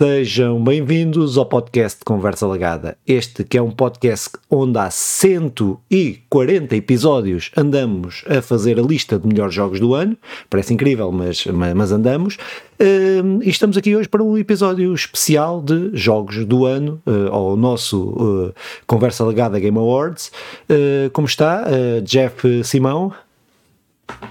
Sejam 0.00 0.62
bem-vindos 0.62 1.36
ao 1.36 1.44
podcast 1.44 2.04
Conversa 2.04 2.46
Lagada. 2.46 2.96
Este 3.04 3.42
que 3.42 3.58
é 3.58 3.62
um 3.62 3.72
podcast 3.72 4.30
onde 4.48 4.78
há 4.78 4.88
140 4.92 6.76
episódios 6.76 7.50
andamos 7.56 8.22
a 8.28 8.40
fazer 8.40 8.78
a 8.78 8.82
lista 8.82 9.18
de 9.18 9.26
melhores 9.26 9.52
jogos 9.52 9.80
do 9.80 9.96
ano. 9.96 10.16
Parece 10.48 10.72
incrível, 10.72 11.10
mas, 11.10 11.44
mas 11.46 11.90
andamos. 11.90 12.36
Uh, 12.80 13.42
e 13.42 13.50
estamos 13.50 13.76
aqui 13.76 13.96
hoje 13.96 14.08
para 14.08 14.22
um 14.22 14.38
episódio 14.38 14.94
especial 14.94 15.60
de 15.60 15.90
jogos 15.94 16.44
do 16.44 16.64
ano, 16.64 17.02
uh, 17.04 17.34
ao 17.34 17.56
nosso 17.56 18.10
uh, 18.10 18.54
Conversa 18.86 19.24
Legada 19.24 19.58
Game 19.58 19.78
Awards. 19.78 20.30
Uh, 20.70 21.10
como 21.10 21.26
está, 21.26 21.64
Jeff 22.04 22.62
Simão? 22.62 23.12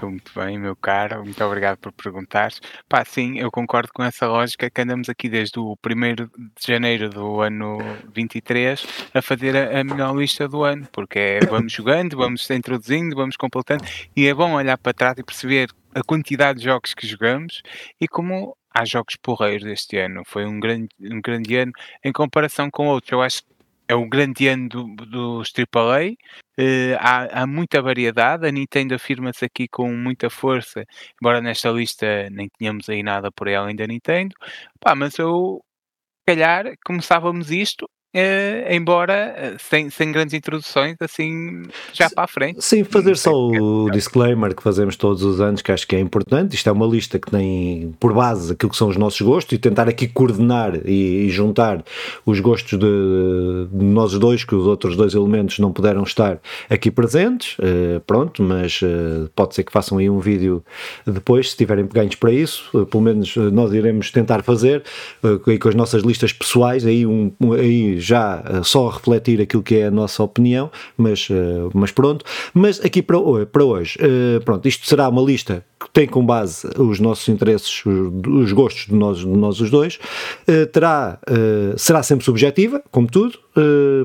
Muito 0.02 0.32
bem, 0.34 0.58
meu 0.58 0.76
caro, 0.76 1.24
muito 1.24 1.42
obrigado 1.44 1.78
por 1.78 1.92
perguntares. 1.92 2.60
Pá, 2.88 3.04
sim, 3.04 3.38
eu 3.38 3.50
concordo 3.50 3.92
com 3.92 4.02
essa 4.02 4.26
lógica 4.26 4.70
que 4.70 4.80
andamos 4.80 5.08
aqui 5.08 5.28
desde 5.28 5.58
o 5.58 5.76
1 5.84 6.14
de 6.14 6.66
janeiro 6.66 7.10
do 7.10 7.40
ano 7.40 7.78
23 8.14 8.86
a 9.12 9.20
fazer 9.22 9.56
a, 9.56 9.80
a 9.80 9.84
melhor 9.84 10.16
lista 10.16 10.48
do 10.48 10.62
ano, 10.62 10.86
porque 10.92 11.18
é, 11.18 11.40
vamos 11.40 11.72
jogando, 11.72 12.16
vamos 12.16 12.48
introduzindo, 12.50 13.16
vamos 13.16 13.36
completando, 13.36 13.84
e 14.16 14.26
é 14.26 14.34
bom 14.34 14.54
olhar 14.54 14.78
para 14.78 14.94
trás 14.94 15.18
e 15.18 15.24
perceber 15.24 15.68
a 15.94 16.02
quantidade 16.02 16.60
de 16.60 16.66
jogos 16.66 16.94
que 16.94 17.06
jogamos 17.06 17.62
e 18.00 18.06
como 18.06 18.56
há 18.72 18.84
jogos 18.84 19.16
porreiros 19.16 19.66
este 19.66 19.98
ano. 19.98 20.22
Foi 20.24 20.46
um 20.46 20.60
grande, 20.60 20.88
um 21.00 21.20
grande 21.20 21.56
ano 21.56 21.72
em 22.04 22.12
comparação 22.12 22.70
com 22.70 22.86
outros. 22.86 23.12
Eu 23.12 23.22
acho 23.22 23.42
que 23.42 23.48
é 23.88 23.94
o 23.94 24.08
grande 24.08 24.48
ano 24.48 24.68
do, 24.68 24.94
dos 25.06 25.52
AAA, 25.56 26.12
uh, 26.60 26.96
há, 26.98 27.42
há, 27.42 27.46
muita 27.46 27.82
variedade, 27.82 28.46
a 28.46 28.52
Nintendo 28.52 28.94
afirma-se 28.94 29.44
aqui 29.44 29.66
com 29.68 29.92
muita 29.94 30.30
força, 30.30 30.84
embora 31.20 31.40
nesta 31.40 31.70
lista 31.70 32.28
nem 32.30 32.48
tenhamos 32.58 32.88
aí 32.88 33.02
nada 33.02 33.32
por 33.32 33.48
ela 33.48 33.68
ainda 33.68 33.86
Nintendo, 33.86 34.34
Pá, 34.80 34.94
mas 34.94 35.18
eu, 35.18 35.62
calhar, 36.26 36.74
começávamos 36.84 37.50
isto 37.50 37.88
Uh, 38.16 38.72
embora 38.72 39.34
uh, 39.36 39.56
sem, 39.62 39.90
sem 39.90 40.10
grandes 40.10 40.32
introduções, 40.32 40.96
assim 40.98 41.64
já 41.92 42.08
para 42.08 42.24
a 42.24 42.26
frente. 42.26 42.64
Sim, 42.64 42.82
fazer 42.82 43.18
só 43.18 43.30
o 43.34 43.90
disclaimer 43.90 44.54
que 44.54 44.62
fazemos 44.62 44.96
todos 44.96 45.22
os 45.22 45.42
anos, 45.42 45.60
que 45.60 45.70
acho 45.70 45.86
que 45.86 45.94
é 45.94 46.00
importante. 46.00 46.54
Isto 46.54 46.70
é 46.70 46.72
uma 46.72 46.86
lista 46.86 47.18
que 47.18 47.30
tem 47.30 47.94
por 48.00 48.14
base 48.14 48.54
aquilo 48.54 48.70
que 48.70 48.78
são 48.78 48.88
os 48.88 48.96
nossos 48.96 49.20
gostos 49.20 49.52
e 49.52 49.58
tentar 49.58 49.90
aqui 49.90 50.08
coordenar 50.08 50.80
e, 50.86 51.26
e 51.26 51.30
juntar 51.30 51.84
os 52.24 52.40
gostos 52.40 52.78
de, 52.78 52.86
de, 53.70 53.84
nós 53.84 54.14
dois, 54.14 54.42
que 54.42 54.54
os 54.54 54.66
outros 54.66 54.96
dois 54.96 55.12
elementos 55.12 55.58
não 55.58 55.70
puderam 55.70 56.02
estar 56.02 56.40
aqui 56.70 56.90
presentes. 56.90 57.58
Uh, 57.58 58.00
pronto, 58.06 58.42
mas 58.42 58.80
pode 59.34 59.54
ser 59.54 59.64
que 59.64 59.72
façam 59.72 59.98
aí 59.98 60.08
um 60.08 60.18
vídeo 60.18 60.64
depois, 61.06 61.50
se 61.50 61.56
tiverem 61.58 61.86
ganhos 61.86 62.14
para 62.14 62.32
isso. 62.32 62.86
pelo 62.86 63.02
menos 63.02 63.36
nós 63.36 63.70
iremos 63.74 64.10
tentar 64.10 64.42
fazer 64.42 64.82
com 65.60 65.68
as 65.68 65.74
nossas 65.74 66.02
listas 66.02 66.32
pessoais. 66.32 66.86
Aí, 66.86 67.04
um, 67.04 67.30
aí 67.52 67.97
já 67.98 68.40
uh, 68.40 68.64
só 68.64 68.88
refletir 68.88 69.40
aquilo 69.40 69.62
que 69.62 69.76
é 69.76 69.86
a 69.86 69.90
nossa 69.90 70.22
opinião, 70.22 70.70
mas, 70.96 71.28
uh, 71.30 71.70
mas 71.74 71.90
pronto. 71.90 72.24
Mas 72.54 72.80
aqui 72.84 73.02
para, 73.02 73.18
para 73.46 73.64
hoje, 73.64 73.98
uh, 73.98 74.42
pronto, 74.44 74.66
isto 74.66 74.86
será 74.86 75.08
uma 75.08 75.22
lista 75.22 75.64
que 75.80 75.88
tem 75.92 76.08
como 76.08 76.26
base 76.26 76.68
os 76.76 76.98
nossos 76.98 77.28
interesses, 77.28 77.84
os, 77.86 78.26
os 78.26 78.52
gostos 78.52 78.86
de 78.86 78.94
nós, 78.94 79.18
de 79.18 79.26
nós 79.26 79.60
os 79.60 79.70
dois, 79.70 79.96
terá, 80.72 81.20
será 81.76 82.02
sempre 82.02 82.24
subjetiva, 82.24 82.82
como 82.90 83.06
tudo, 83.06 83.38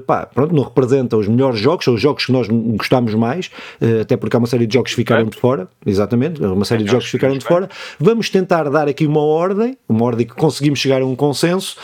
pá, 0.06 0.28
pronto, 0.28 0.54
não 0.54 0.62
representa 0.62 1.18
os 1.18 1.28
melhores 1.28 1.60
jogos, 1.60 1.86
são 1.86 1.96
os 1.96 2.00
jogos 2.00 2.28
que 2.28 2.32
nós 2.32 2.48
gostamos 2.48 3.16
mais, 3.16 3.50
até 4.02 4.16
porque 4.16 4.36
há 4.36 4.40
uma 4.40 4.46
série 4.46 4.68
de 4.68 4.74
jogos 4.76 4.92
que 4.92 4.98
ficaram 4.98 5.26
de 5.26 5.36
fora, 5.36 5.68
exatamente, 5.84 6.44
uma 6.44 6.64
série 6.64 6.84
de 6.84 6.92
jogos 6.92 7.06
que 7.06 7.12
ficaram 7.12 7.40
de 7.40 7.44
fora. 7.44 7.68
Vamos 8.00 8.30
tentar 8.30 8.70
dar 8.70 8.88
aqui 8.88 9.08
uma 9.08 9.22
ordem, 9.24 9.76
uma 9.90 10.06
ordem 10.06 10.28
que 10.28 10.36
conseguimos 10.36 10.78
chegar 10.78 11.02
a 11.02 11.06
um 11.08 11.16
consenso, 11.16 11.76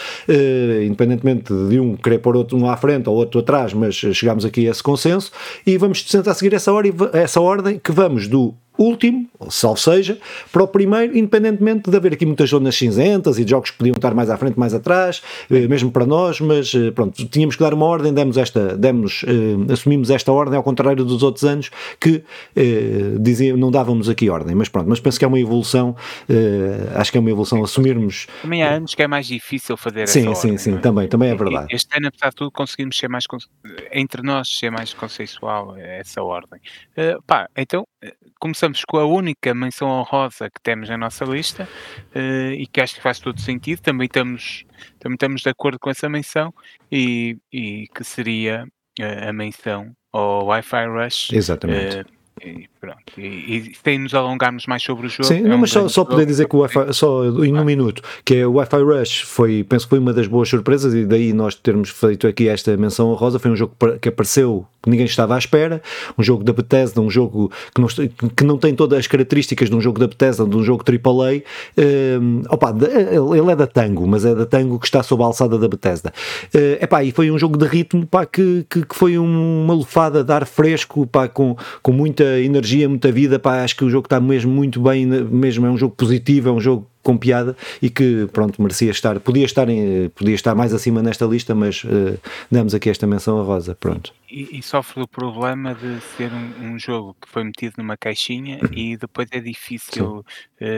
independentemente 0.85 1.51
de 1.51 1.79
um 1.79 1.95
querer 2.01 2.19
pôr 2.19 2.35
outro 2.35 2.57
um 2.57 2.69
à 2.69 2.77
frente 2.77 3.09
ou 3.09 3.15
outro 3.15 3.39
atrás, 3.39 3.73
mas 3.73 3.95
chegámos 3.95 4.45
aqui 4.45 4.67
a 4.67 4.71
esse 4.71 4.83
consenso 4.83 5.31
e 5.65 5.77
vamos 5.77 6.03
tentar 6.03 6.33
seguir 6.33 6.53
essa, 6.53 6.71
essa 7.13 7.41
ordem 7.41 7.79
que 7.79 7.91
vamos 7.91 8.27
do 8.27 8.53
último, 8.79 9.27
salvo 9.49 9.79
seja, 9.79 10.17
para 10.51 10.63
o 10.63 10.67
primeiro, 10.67 11.17
independentemente 11.17 11.89
de 11.89 11.97
haver 11.97 12.13
aqui 12.13 12.25
muitas 12.25 12.49
zonas 12.49 12.75
cinzentas 12.75 13.37
e 13.37 13.47
jogos 13.47 13.71
que 13.71 13.77
podiam 13.77 13.95
estar 13.95 14.13
mais 14.13 14.29
à 14.29 14.37
frente, 14.37 14.57
mais 14.57 14.73
atrás, 14.73 15.21
eh, 15.51 15.67
mesmo 15.67 15.91
para 15.91 16.05
nós, 16.05 16.39
mas 16.39 16.73
eh, 16.73 16.91
pronto, 16.91 17.25
tínhamos 17.27 17.55
que 17.55 17.61
dar 17.61 17.73
uma 17.73 17.85
ordem, 17.85 18.13
demos 18.13 18.37
esta, 18.37 18.77
demos, 18.77 19.23
eh, 19.27 19.73
assumimos 19.73 20.09
esta 20.09 20.31
ordem, 20.31 20.55
ao 20.55 20.63
contrário 20.63 21.03
dos 21.03 21.23
outros 21.23 21.43
anos 21.43 21.69
que 21.99 22.23
eh, 22.55 23.17
diziam, 23.19 23.57
não 23.57 23.69
dávamos 23.69 24.09
aqui 24.09 24.29
ordem, 24.29 24.55
mas 24.55 24.69
pronto, 24.69 24.87
mas 24.87 24.99
penso 24.99 25.19
que 25.19 25.25
é 25.25 25.27
uma 25.27 25.39
evolução, 25.39 25.95
eh, 26.29 26.91
acho 26.95 27.11
que 27.11 27.17
é 27.17 27.21
uma 27.21 27.29
evolução 27.29 27.63
assumirmos. 27.63 28.27
Também 28.41 28.63
há 28.63 28.75
anos 28.75 28.95
que 28.95 29.03
é 29.03 29.07
mais 29.07 29.27
difícil 29.27 29.75
fazer 29.75 30.07
sim, 30.07 30.29
essa 30.29 30.41
Sim, 30.41 30.57
sim, 30.57 30.57
sim, 30.57 30.75
é? 30.75 30.77
também, 30.79 31.07
também 31.07 31.29
é 31.29 31.35
verdade. 31.35 31.67
Este 31.73 31.97
ano, 31.97 32.07
apesar 32.07 32.29
de 32.29 32.35
tudo, 32.35 32.51
conseguimos 32.51 32.97
ser 32.97 33.07
mais, 33.07 33.25
entre 33.91 34.21
nós, 34.21 34.47
ser 34.47 34.69
mais 34.71 34.93
consensual 34.93 35.75
essa 35.77 36.21
ordem. 36.23 36.59
Uh, 36.97 37.21
pá, 37.23 37.49
então, 37.57 37.85
começamos 38.39 38.83
com 38.85 38.97
a 38.97 39.05
única 39.05 39.53
menção 39.53 39.89
honrosa 39.89 40.49
que 40.49 40.61
temos 40.61 40.89
na 40.89 40.97
nossa 40.97 41.25
lista 41.25 41.67
uh, 42.15 42.51
e 42.53 42.65
que 42.65 42.79
acho 42.81 42.95
que 42.95 43.01
faz 43.01 43.19
todo 43.19 43.39
sentido. 43.39 43.81
Também 43.81 44.05
estamos, 44.05 44.65
também 44.99 45.15
estamos 45.15 45.41
de 45.41 45.49
acordo 45.49 45.77
com 45.79 45.89
essa 45.89 46.07
menção 46.07 46.53
e, 46.91 47.37
e 47.51 47.87
que 47.93 48.03
seria 48.03 48.65
uh, 48.99 49.29
a 49.29 49.33
menção 49.33 49.95
ao 50.11 50.45
Wi-Fi 50.45 50.85
Rush. 50.87 51.33
Exatamente. 51.33 51.99
Uh, 51.99 52.18
e 52.43 52.69
pronto. 52.79 52.97
E, 53.17 53.21
e 53.23 53.75
sem 53.83 53.99
nos 53.99 54.13
alongarmos 54.13 54.65
mais 54.65 54.81
sobre 54.81 55.07
o 55.07 55.09
jogo. 55.09 55.23
Sim, 55.25 55.47
é 55.47 55.55
um 55.55 55.57
mas 55.57 55.71
só, 55.71 55.87
só 55.87 56.05
poder 56.05 56.25
dizer 56.25 56.47
que 56.47 56.55
o 56.55 56.59
Wi-Fi, 56.59 56.93
só 56.93 57.25
em 57.25 57.53
um 57.53 57.59
ah. 57.59 57.65
minuto, 57.65 58.01
que 58.23 58.35
é 58.35 58.47
o 58.47 58.53
Wi-Fi 58.53 58.77
Rush 58.77 59.21
foi, 59.21 59.63
penso 59.63 59.85
que 59.85 59.89
foi 59.89 59.99
uma 59.99 60.13
das 60.13 60.27
boas 60.27 60.47
surpresas 60.49 60.93
e 60.93 61.05
daí 61.05 61.33
nós 61.33 61.55
termos 61.55 61.89
feito 61.89 62.27
aqui 62.27 62.47
esta 62.47 62.75
menção 62.77 63.13
rosa. 63.13 63.39
Foi 63.39 63.51
um 63.51 63.55
jogo 63.55 63.75
que 64.01 64.09
apareceu 64.09 64.65
que 64.81 64.89
ninguém 64.89 65.05
estava 65.05 65.35
à 65.35 65.37
espera, 65.37 65.81
um 66.17 66.23
jogo 66.23 66.43
da 66.43 66.53
Bethesda, 66.53 67.01
um 67.01 67.09
jogo 67.09 67.51
que 67.75 67.81
não, 67.81 67.87
que 68.29 68.43
não 68.45 68.57
tem 68.57 68.73
todas 68.73 68.99
as 68.99 69.07
características 69.07 69.69
de 69.69 69.75
um 69.75 69.81
jogo 69.81 69.99
da 69.99 70.07
Bethesda, 70.07 70.45
de 70.45 70.55
um 70.55 70.63
jogo 70.63 70.83
AAA. 70.87 71.41
Um, 72.21 72.43
opa, 72.49 72.73
ele 72.81 73.51
é 73.51 73.55
da 73.55 73.67
Tango, 73.67 74.07
mas 74.07 74.23
é 74.23 74.33
da 74.33 74.45
Tango 74.45 74.79
que 74.79 74.85
está 74.85 75.03
sob 75.03 75.21
a 75.23 75.25
alçada 75.25 75.57
da 75.57 75.67
Bethesda. 75.67 76.13
Uh, 76.53 76.81
epá, 76.81 77.03
e 77.03 77.11
foi 77.11 77.29
um 77.29 77.37
jogo 77.37 77.57
de 77.57 77.65
ritmo 77.65 78.05
pá, 78.07 78.25
que, 78.25 78.65
que, 78.69 78.85
que 78.85 78.95
foi 78.95 79.17
uma 79.17 79.73
lufada 79.73 80.23
de 80.23 80.31
ar 80.31 80.45
fresco 80.45 81.05
pá, 81.05 81.27
com, 81.27 81.57
com 81.81 81.91
muita 81.91 82.28
energia, 82.37 82.87
muita 82.87 83.11
vida. 83.11 83.39
Pá, 83.39 83.63
acho 83.63 83.75
que 83.75 83.83
o 83.83 83.89
jogo 83.89 84.05
está 84.05 84.19
mesmo 84.19 84.51
muito 84.51 84.81
bem, 84.81 85.05
mesmo 85.05 85.65
é 85.65 85.69
um 85.69 85.77
jogo 85.77 85.95
positivo, 85.95 86.49
é 86.49 86.51
um 86.51 86.59
jogo 86.59 86.87
com 87.01 87.17
piada 87.17 87.55
e 87.81 87.89
que 87.89 88.27
pronto 88.33 88.61
merecia 88.61 88.91
estar 88.91 89.19
podia 89.19 89.45
estar 89.45 89.69
em, 89.69 90.09
podia 90.09 90.35
estar 90.35 90.53
mais 90.53 90.73
acima 90.73 91.01
nesta 91.01 91.25
lista 91.25 91.55
mas 91.55 91.83
uh, 91.83 92.19
damos 92.51 92.75
aqui 92.75 92.89
esta 92.89 93.07
menção 93.07 93.39
a 93.39 93.43
Rosa 93.43 93.73
pronto 93.73 94.13
e, 94.29 94.59
e 94.59 94.61
sofre 94.61 94.99
do 95.01 95.07
problema 95.07 95.73
de 95.73 95.99
ser 96.01 96.31
um, 96.31 96.73
um, 96.73 96.79
jogo 96.79 97.15
que 97.19 97.29
foi 97.29 97.43
metido 97.43 97.75
numa 97.77 97.95
caixinha 97.95 98.59
e 98.73 98.97
depois 98.97 99.29
é 99.31 99.39
difícil 99.39 100.19
uh, 100.19 100.25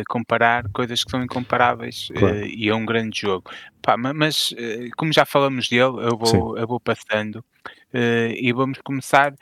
comparar 0.08 0.70
coisas 0.72 1.04
que 1.04 1.10
são 1.10 1.24
incomparáveis 1.24 2.10
claro. 2.16 2.36
uh, 2.36 2.46
e 2.46 2.70
é 2.70 2.76
um 2.76 2.86
grande 2.86 3.20
jogo 3.20 3.50
Pá, 3.82 3.98
mas 3.98 4.54
como 4.96 5.12
já 5.12 5.26
falamos 5.26 5.68
dele 5.68 6.06
eu 6.08 6.16
vou 6.16 6.56
eu 6.56 6.68
vou 6.68 6.80
passando 6.80 7.44
e 8.38 8.54
vamos 8.54 8.78
começar 8.84 9.34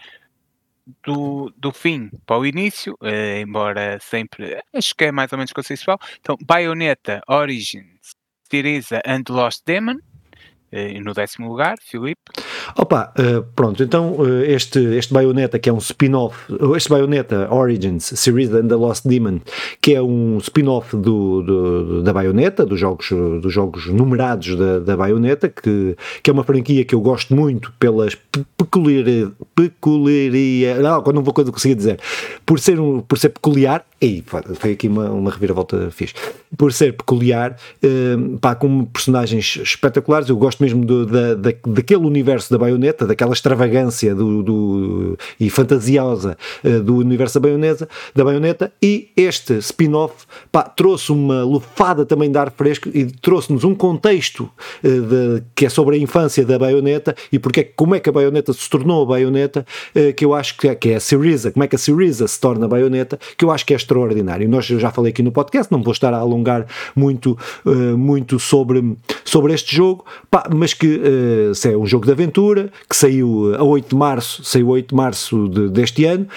do, 1.03 1.53
do 1.57 1.71
fim 1.71 2.09
para 2.25 2.37
o 2.37 2.45
início, 2.45 2.97
eh, 3.03 3.41
embora 3.41 3.99
sempre, 4.01 4.61
acho 4.73 4.95
que 4.95 5.05
é 5.05 5.11
mais 5.11 5.31
ou 5.31 5.37
menos 5.37 5.53
consensual. 5.53 5.99
Então, 6.19 6.37
Bayonetta 6.45 7.21
Origins, 7.27 8.15
Syriza 8.49 9.01
and 9.05 9.23
Lost 9.29 9.63
Demon, 9.65 9.99
eh, 10.71 10.99
no 10.99 11.13
décimo 11.13 11.47
lugar, 11.47 11.77
Filipe. 11.81 12.21
Opa, 12.75 13.11
uh, 13.17 13.43
pronto, 13.55 13.81
então 13.81 14.13
uh, 14.13 14.43
este, 14.43 14.79
este 14.95 15.13
Bayonetta, 15.13 15.57
que 15.57 15.69
é 15.69 15.73
um 15.73 15.79
spin-off, 15.79 16.37
este 16.75 16.89
Bayonetta 16.89 17.51
Origins, 17.51 18.03
Series 18.15 18.53
and 18.53 18.67
the 18.67 18.75
Lost 18.75 19.07
Demon, 19.07 19.41
que 19.81 19.95
é 19.95 20.01
um 20.01 20.37
spin-off 20.37 20.95
do, 20.95 21.41
do, 21.41 22.03
da 22.03 22.13
Bayonetta, 22.13 22.65
dos 22.65 22.79
jogos, 22.79 23.09
dos 23.09 23.51
jogos 23.51 23.87
numerados 23.87 24.55
da, 24.55 24.79
da 24.79 24.95
Bayonetta, 24.95 25.49
que, 25.49 25.95
que 26.21 26.29
é 26.29 26.33
uma 26.33 26.43
franquia 26.43 26.85
que 26.85 26.93
eu 26.93 27.01
gosto 27.01 27.35
muito 27.35 27.73
pelas 27.79 28.15
peculiaridades, 28.57 29.33
peculiaria, 29.55 30.75
não, 30.75 31.01
não 31.01 31.23
vou 31.23 31.33
conseguir 31.33 31.75
dizer, 31.75 31.99
por 32.45 32.59
ser, 32.59 32.79
um, 32.79 33.01
por 33.01 33.17
ser 33.17 33.29
peculiar, 33.29 33.83
e 34.01 34.23
foi 34.55 34.71
aqui 34.71 34.87
uma, 34.87 35.09
uma 35.09 35.31
reviravolta 35.31 35.91
fixe, 35.91 36.13
por 36.57 36.71
ser 36.71 36.93
peculiar, 36.93 37.57
uh, 37.83 38.37
pá, 38.39 38.55
com 38.55 38.85
personagens 38.85 39.59
espetaculares, 39.61 40.29
eu 40.29 40.37
gosto 40.37 40.63
mesmo 40.63 40.85
do, 40.85 41.05
da, 41.05 41.35
da, 41.35 41.51
daquele 41.67 42.05
universo 42.05 42.49
da 42.49 42.57
baioneta, 42.57 43.05
daquela 43.05 43.33
extravagância 43.33 44.15
do, 44.15 44.41
do 44.41 45.17
e 45.39 45.49
fantasiosa 45.49 46.37
uh, 46.63 46.79
do 46.81 46.97
universo 46.97 47.39
da 47.39 47.47
baioneta, 47.47 47.89
da 48.15 48.23
baioneta 48.23 48.71
e 48.81 49.09
este 49.17 49.57
spin-off 49.57 50.25
trouxe 50.75 51.11
uma 51.11 51.43
lufada 51.43 52.05
também 52.05 52.31
de 52.31 52.37
ar 52.37 52.51
fresco 52.51 52.89
e 52.93 53.05
trouxe-nos 53.05 53.63
um 53.63 53.75
contexto 53.75 54.49
uh, 54.83 54.87
de, 54.87 55.43
que 55.53 55.65
é 55.65 55.69
sobre 55.69 55.97
a 55.97 55.99
infância 55.99 56.45
da 56.45 56.57
baioneta 56.57 57.15
e 57.31 57.37
porque, 57.37 57.63
como 57.63 57.95
é 57.95 57.99
que 57.99 58.09
a 58.09 58.13
baioneta 58.13 58.53
se 58.53 58.69
tornou 58.69 59.03
a 59.03 59.05
baioneta, 59.05 59.65
uh, 59.93 60.13
que 60.13 60.23
eu 60.23 60.33
acho 60.33 60.57
que 60.57 60.69
é, 60.69 60.75
que 60.75 60.89
é 60.89 60.95
a 60.95 60.99
Syriza, 60.99 61.51
como 61.51 61.63
é 61.63 61.67
que 61.67 61.75
a 61.75 61.79
Syriza 61.79 62.27
se 62.27 62.39
torna 62.39 62.65
a 62.65 62.69
baioneta, 62.69 63.19
que 63.37 63.43
eu 63.43 63.51
acho 63.51 63.65
que 63.65 63.73
é 63.73 63.77
extraordinário. 63.89 64.47
Nós, 64.47 64.69
eu 64.69 64.79
já 64.79 64.91
falei 64.91 65.11
aqui 65.11 65.23
no 65.23 65.31
podcast, 65.31 65.71
não 65.71 65.81
vou 65.81 65.91
estar 65.91 66.13
a 66.13 66.17
alongar 66.17 66.67
muito, 66.95 67.37
uh, 67.65 67.97
muito 67.97 68.39
sobre, 68.39 68.95
sobre 69.25 69.53
este 69.53 69.75
jogo, 69.75 70.05
pá, 70.29 70.47
mas 70.53 70.73
que 70.73 70.97
uh, 70.97 71.67
é 71.67 71.77
um 71.77 71.85
jogo 71.85 72.05
de 72.05 72.11
aventura, 72.11 72.71
que 72.87 72.95
saiu 72.95 73.55
a 73.55 73.63
8 73.63 73.89
de 73.89 73.95
março, 73.95 74.43
saiu 74.43 74.67
a 74.67 74.71
8 74.73 74.89
de 74.89 74.95
março 74.95 75.49
de, 75.49 75.69
deste 75.69 76.05
ano, 76.05 76.27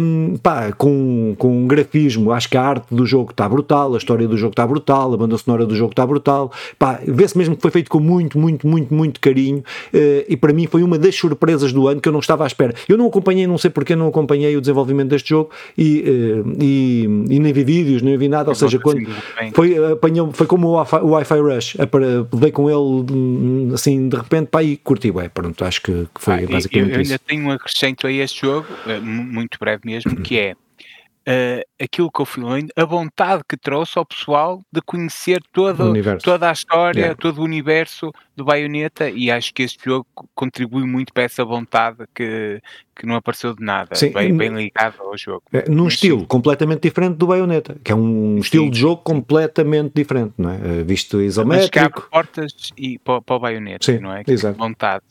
um, 0.00 0.36
pá, 0.42 0.72
com, 0.72 1.34
com 1.38 1.64
um 1.64 1.66
grafismo, 1.66 2.32
acho 2.32 2.48
que 2.48 2.56
a 2.56 2.62
arte 2.62 2.86
do 2.94 3.04
jogo 3.04 3.30
está 3.30 3.48
brutal, 3.48 3.94
a 3.94 3.98
história 3.98 4.26
do 4.26 4.36
jogo 4.36 4.52
está 4.52 4.66
brutal, 4.66 5.12
a 5.12 5.16
banda 5.16 5.36
sonora 5.36 5.66
do 5.66 5.74
jogo 5.74 5.92
está 5.92 6.06
brutal, 6.06 6.50
pá, 6.78 7.00
vê-se 7.06 7.36
mesmo 7.36 7.56
que 7.56 7.62
foi 7.62 7.70
feito 7.70 7.90
com 7.90 8.00
muito, 8.00 8.38
muito, 8.38 8.66
muito, 8.66 8.94
muito 8.94 9.20
carinho, 9.20 9.58
uh, 9.58 10.24
e 10.28 10.36
para 10.36 10.52
mim 10.52 10.66
foi 10.66 10.82
uma 10.82 10.98
das 10.98 11.14
surpresas 11.14 11.72
do 11.72 11.88
ano 11.88 12.00
que 12.00 12.08
eu 12.08 12.12
não 12.12 12.20
estava 12.20 12.44
à 12.44 12.46
espera. 12.46 12.74
Eu 12.88 12.96
não 12.96 13.06
acompanhei, 13.06 13.46
não 13.46 13.58
sei 13.58 13.70
porque 13.70 13.94
não 13.94 14.08
acompanhei 14.08 14.56
o 14.56 14.60
desenvolvimento 14.60 15.10
deste 15.10 15.30
jogo 15.30 15.50
e, 15.76 16.44
uh, 16.46 16.62
e, 16.86 17.34
e 17.34 17.38
nem 17.38 17.52
vi 17.52 17.64
vídeos, 17.64 18.02
nem 18.02 18.16
vi 18.16 18.28
nada, 18.28 18.50
ou 18.50 18.54
seja, 18.54 18.78
quando 18.78 19.06
foi, 19.54 19.76
apanhou, 19.92 20.32
foi 20.32 20.46
como 20.46 20.68
o 20.68 21.10
Wi-Fi 21.10 21.38
Rush, 21.38 21.76
veio 22.32 22.52
com 22.52 22.68
ele 22.68 23.12
hum, 23.12 23.70
assim 23.74 24.08
de 24.08 24.16
repente, 24.16 24.48
pá, 24.48 24.62
e 24.62 24.76
curti, 24.76 25.10
ué, 25.10 25.28
pronto, 25.28 25.64
acho 25.64 25.82
que, 25.82 26.06
foi 26.14 26.34
ah, 26.34 26.46
basicamente 26.48 26.90
eu, 26.90 26.96
eu 26.96 27.02
isso. 27.02 27.12
ainda 27.12 27.22
tenho 27.26 27.46
um 27.46 27.50
acrescento 27.50 28.06
a 28.06 28.12
este 28.12 28.42
jogo, 28.42 28.66
eh, 28.86 29.00
muito 29.00 29.58
breve 29.58 29.82
mesmo, 29.84 30.16
que 30.22 30.38
é 30.38 30.54
uh, 31.26 31.62
aquilo 31.82 32.10
que 32.10 32.20
eu 32.20 32.24
fui 32.24 32.44
lendo, 32.44 32.70
a 32.76 32.84
vontade 32.84 33.42
que 33.48 33.56
trouxe 33.56 33.98
ao 33.98 34.06
pessoal 34.06 34.62
de 34.72 34.80
conhecer 34.80 35.42
toda, 35.52 35.84
toda 36.18 36.48
a 36.48 36.52
história, 36.52 37.00
yeah. 37.00 37.16
todo 37.16 37.38
o 37.38 37.44
universo 37.44 38.12
do 38.34 38.44
Bayonetta 38.44 39.10
e 39.10 39.30
acho 39.30 39.52
que 39.52 39.62
este 39.62 39.84
jogo 39.84 40.06
contribui 40.34 40.84
muito 40.84 41.12
para 41.12 41.24
essa 41.24 41.44
vontade 41.44 42.04
que, 42.14 42.60
que 42.94 43.06
não 43.06 43.16
apareceu 43.16 43.54
de 43.54 43.64
nada, 43.64 43.94
sim, 43.94 44.10
bem, 44.10 44.36
bem 44.36 44.50
ligado 44.50 45.02
ao 45.02 45.16
jogo. 45.16 45.42
É, 45.52 45.68
num 45.68 45.84
Mas, 45.84 45.94
estilo 45.94 46.20
sim. 46.20 46.26
completamente 46.26 46.82
diferente 46.82 47.16
do 47.16 47.26
Bayonetta, 47.26 47.76
que 47.82 47.90
é 47.90 47.94
um 47.94 48.34
sim, 48.34 48.40
estilo 48.40 48.70
de 48.70 48.78
jogo 48.78 49.02
completamente 49.02 49.92
diferente, 49.94 50.34
não 50.38 50.50
é? 50.50 50.56
Eh, 50.56 50.82
visto 50.84 51.20
isométrico. 51.20 52.00
Mas 52.00 52.10
portas 52.10 52.72
e, 52.76 52.98
para, 52.98 53.22
para 53.22 53.36
o 53.36 53.40
Bayonetta, 53.40 54.00
não 54.00 54.12
é? 54.12 54.22
Que 54.22 54.32
exato. 54.32 54.58
vontade. 54.58 55.02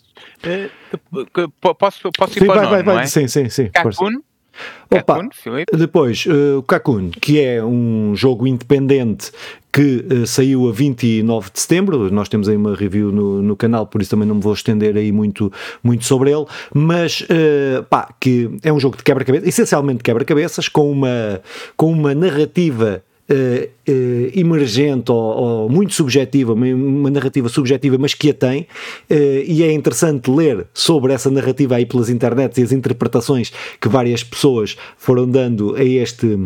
Uh, 0.45 1.49
posso, 1.77 2.09
posso 2.11 2.37
ir 2.37 2.41
sim, 2.41 2.45
para 2.45 2.55
vai, 2.55 2.65
o 2.65 2.69
nome, 2.69 2.83
vai, 2.83 2.95
vai. 2.95 3.03
É? 3.03 3.07
Sim, 3.07 3.27
sim, 3.27 3.49
sim. 3.49 3.69
Kakun, 3.69 4.21
Opa, 4.89 5.27
depois, 5.73 6.25
uh, 6.25 6.59
o 6.59 6.63
Kakun, 6.63 7.09
que 7.09 7.41
é 7.41 7.63
um 7.63 8.15
jogo 8.15 8.47
independente 8.47 9.31
que 9.73 10.05
uh, 10.09 10.25
saiu 10.25 10.69
a 10.69 10.71
29 10.71 11.51
de 11.51 11.59
setembro, 11.59 12.09
nós 12.11 12.29
temos 12.29 12.47
aí 12.47 12.55
uma 12.55 12.75
review 12.75 13.11
no, 13.11 13.41
no 13.41 13.55
canal, 13.55 13.85
por 13.85 14.01
isso 14.01 14.11
também 14.11 14.27
não 14.27 14.35
me 14.35 14.41
vou 14.41 14.53
estender 14.53 14.95
aí 14.95 15.11
muito, 15.11 15.51
muito 15.83 16.05
sobre 16.05 16.31
ele, 16.31 16.45
mas 16.73 17.21
uh, 17.21 17.83
pá, 17.89 18.13
que 18.19 18.49
é 18.63 18.71
um 18.71 18.79
jogo 18.79 18.95
de 18.95 19.03
quebra-cabeças, 19.03 19.47
essencialmente 19.47 20.03
quebra-cabeças, 20.03 20.69
com 20.69 20.89
uma, 20.89 21.41
com 21.75 21.91
uma 21.91 22.15
narrativa 22.15 23.03
Uh, 23.27 23.67
uh, 23.89 24.39
emergente 24.39 25.11
ou, 25.11 25.17
ou, 25.17 25.69
muito 25.69 25.95
subjetiva, 25.95 26.53
uma, 26.53 26.67
uma, 26.67 27.09
narrativa 27.09 27.49
subjetiva, 27.49 27.97
mas 27.97 28.13
que 28.13 28.29
a 28.29 28.33
tem, 28.35 28.61
uh, 29.09 29.15
e 29.47 29.63
é 29.63 29.71
interessante 29.71 30.29
ler 30.29 30.67
sobre 30.71 31.11
essa 31.11 31.31
narrativa 31.31 31.75
aí 31.75 31.87
pelas 31.87 32.07
internets 32.07 32.59
e 32.59 32.61
as 32.61 32.71
interpretações 32.71 33.51
que 33.81 33.89
várias 33.89 34.23
pessoas 34.23 34.77
foram 34.95 35.27
dando 35.27 35.75
a 35.75 35.83
este 35.83 36.37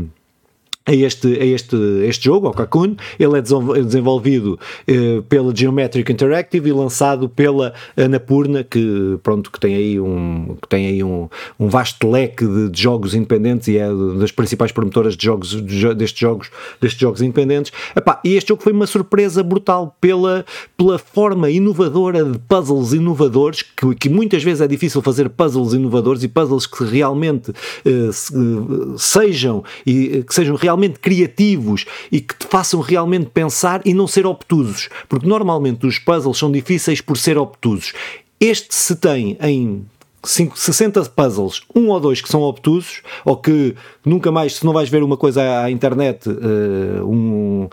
a 0.90 0.94
este, 0.94 1.28
a 1.40 1.46
este, 1.46 1.76
este 2.04 2.26
jogo, 2.26 2.48
ao 2.48 2.54
Cocoon. 2.54 2.96
Ele 3.20 3.38
é 3.38 3.42
desenvolvido 3.42 4.60
eh, 4.88 5.22
pela 5.30 5.56
Geometric 5.56 6.12
Interactive 6.12 6.70
e 6.70 6.74
lançado 6.74 7.30
pela 7.30 7.74
Anapurna, 7.96 8.64
que, 8.64 9.20
pronto, 9.22 9.52
que 9.52 9.60
tem 9.60 9.76
aí 9.76 10.00
um, 10.00 10.58
que 10.60 10.68
tem 10.68 10.88
aí 10.88 11.04
um, 11.04 11.30
um 11.60 11.70
vasto 11.70 12.10
leque 12.10 12.46
de, 12.46 12.70
de, 12.70 12.82
jogos 12.82 13.14
independentes 13.14 13.68
e 13.68 13.78
é 13.78 13.88
das 14.18 14.32
principais 14.32 14.72
promotoras 14.72 15.16
de 15.16 15.24
jogos, 15.24 15.50
de, 15.50 15.94
destes, 15.94 16.20
jogos, 16.20 16.50
destes 16.82 17.00
jogos 17.00 17.22
independentes. 17.22 17.72
Epá, 17.96 18.20
e 18.24 18.36
este 18.36 18.50
jogo 18.50 18.64
foi 18.64 18.74
uma 18.74 18.88
surpresa 18.88 19.44
brutal 19.44 19.96
pela, 20.02 20.44
pela 20.76 20.98
forma 20.98 21.52
inovadora 21.52 22.24
de 22.26 22.40
puzzles 22.40 22.94
inovadores, 22.94 23.62
que, 23.62 23.94
que 23.94 24.10
muitas 24.10 24.44
vezes 24.44 24.62
é 24.62 24.68
difícil 24.68 25.04
fazer 25.04 25.30
puzzles 25.30 25.74
inovadores 25.74 26.24
e 26.24 26.28
puzzles 26.28 26.66
que 26.66 26.84
realmente 26.84 27.54
eh, 27.86 28.12
se, 28.12 28.34
eh, 28.34 28.98
sejam 28.98 29.64
e 29.86 30.20
eh, 30.20 30.24
que 30.24 30.34
sejam 30.34 30.56
realmente 30.56 30.79
realmente 30.80 31.00
criativos 31.00 31.86
e 32.12 32.22
que 32.22 32.36
te 32.36 32.48
façam 32.48 32.80
realmente 32.80 33.30
pensar 33.34 33.81
e 33.84 33.94
não 33.94 34.08
ser 34.08 34.26
obtusos, 34.26 34.90
porque 35.10 35.28
normalmente 35.28 35.86
os 35.86 36.00
puzzles 36.00 36.38
são 36.38 36.52
difíceis 36.52 37.02
por 37.02 37.18
ser 37.18 37.38
obtusos. 37.38 37.94
Este 38.40 38.74
se 38.74 38.96
tem 38.96 39.38
em 39.42 39.86
60 40.24 41.04
puzzles, 41.06 41.62
um 41.74 41.89
ou 41.89 42.00
dois 42.00 42.21
que 42.21 42.30
são 42.30 42.42
obtusos, 42.42 43.01
ou 43.24 43.38
que 43.38 43.75
nunca 44.06 44.31
mais, 44.31 44.56
se 44.56 44.66
não 44.66 44.74
vais 44.74 44.89
ver 44.89 45.01
uma 45.01 45.16
coisa 45.16 45.63
à 45.63 45.71
internet, 45.71 46.30
uh, 46.30 47.06
um, 47.06 47.63
uh, 47.66 47.69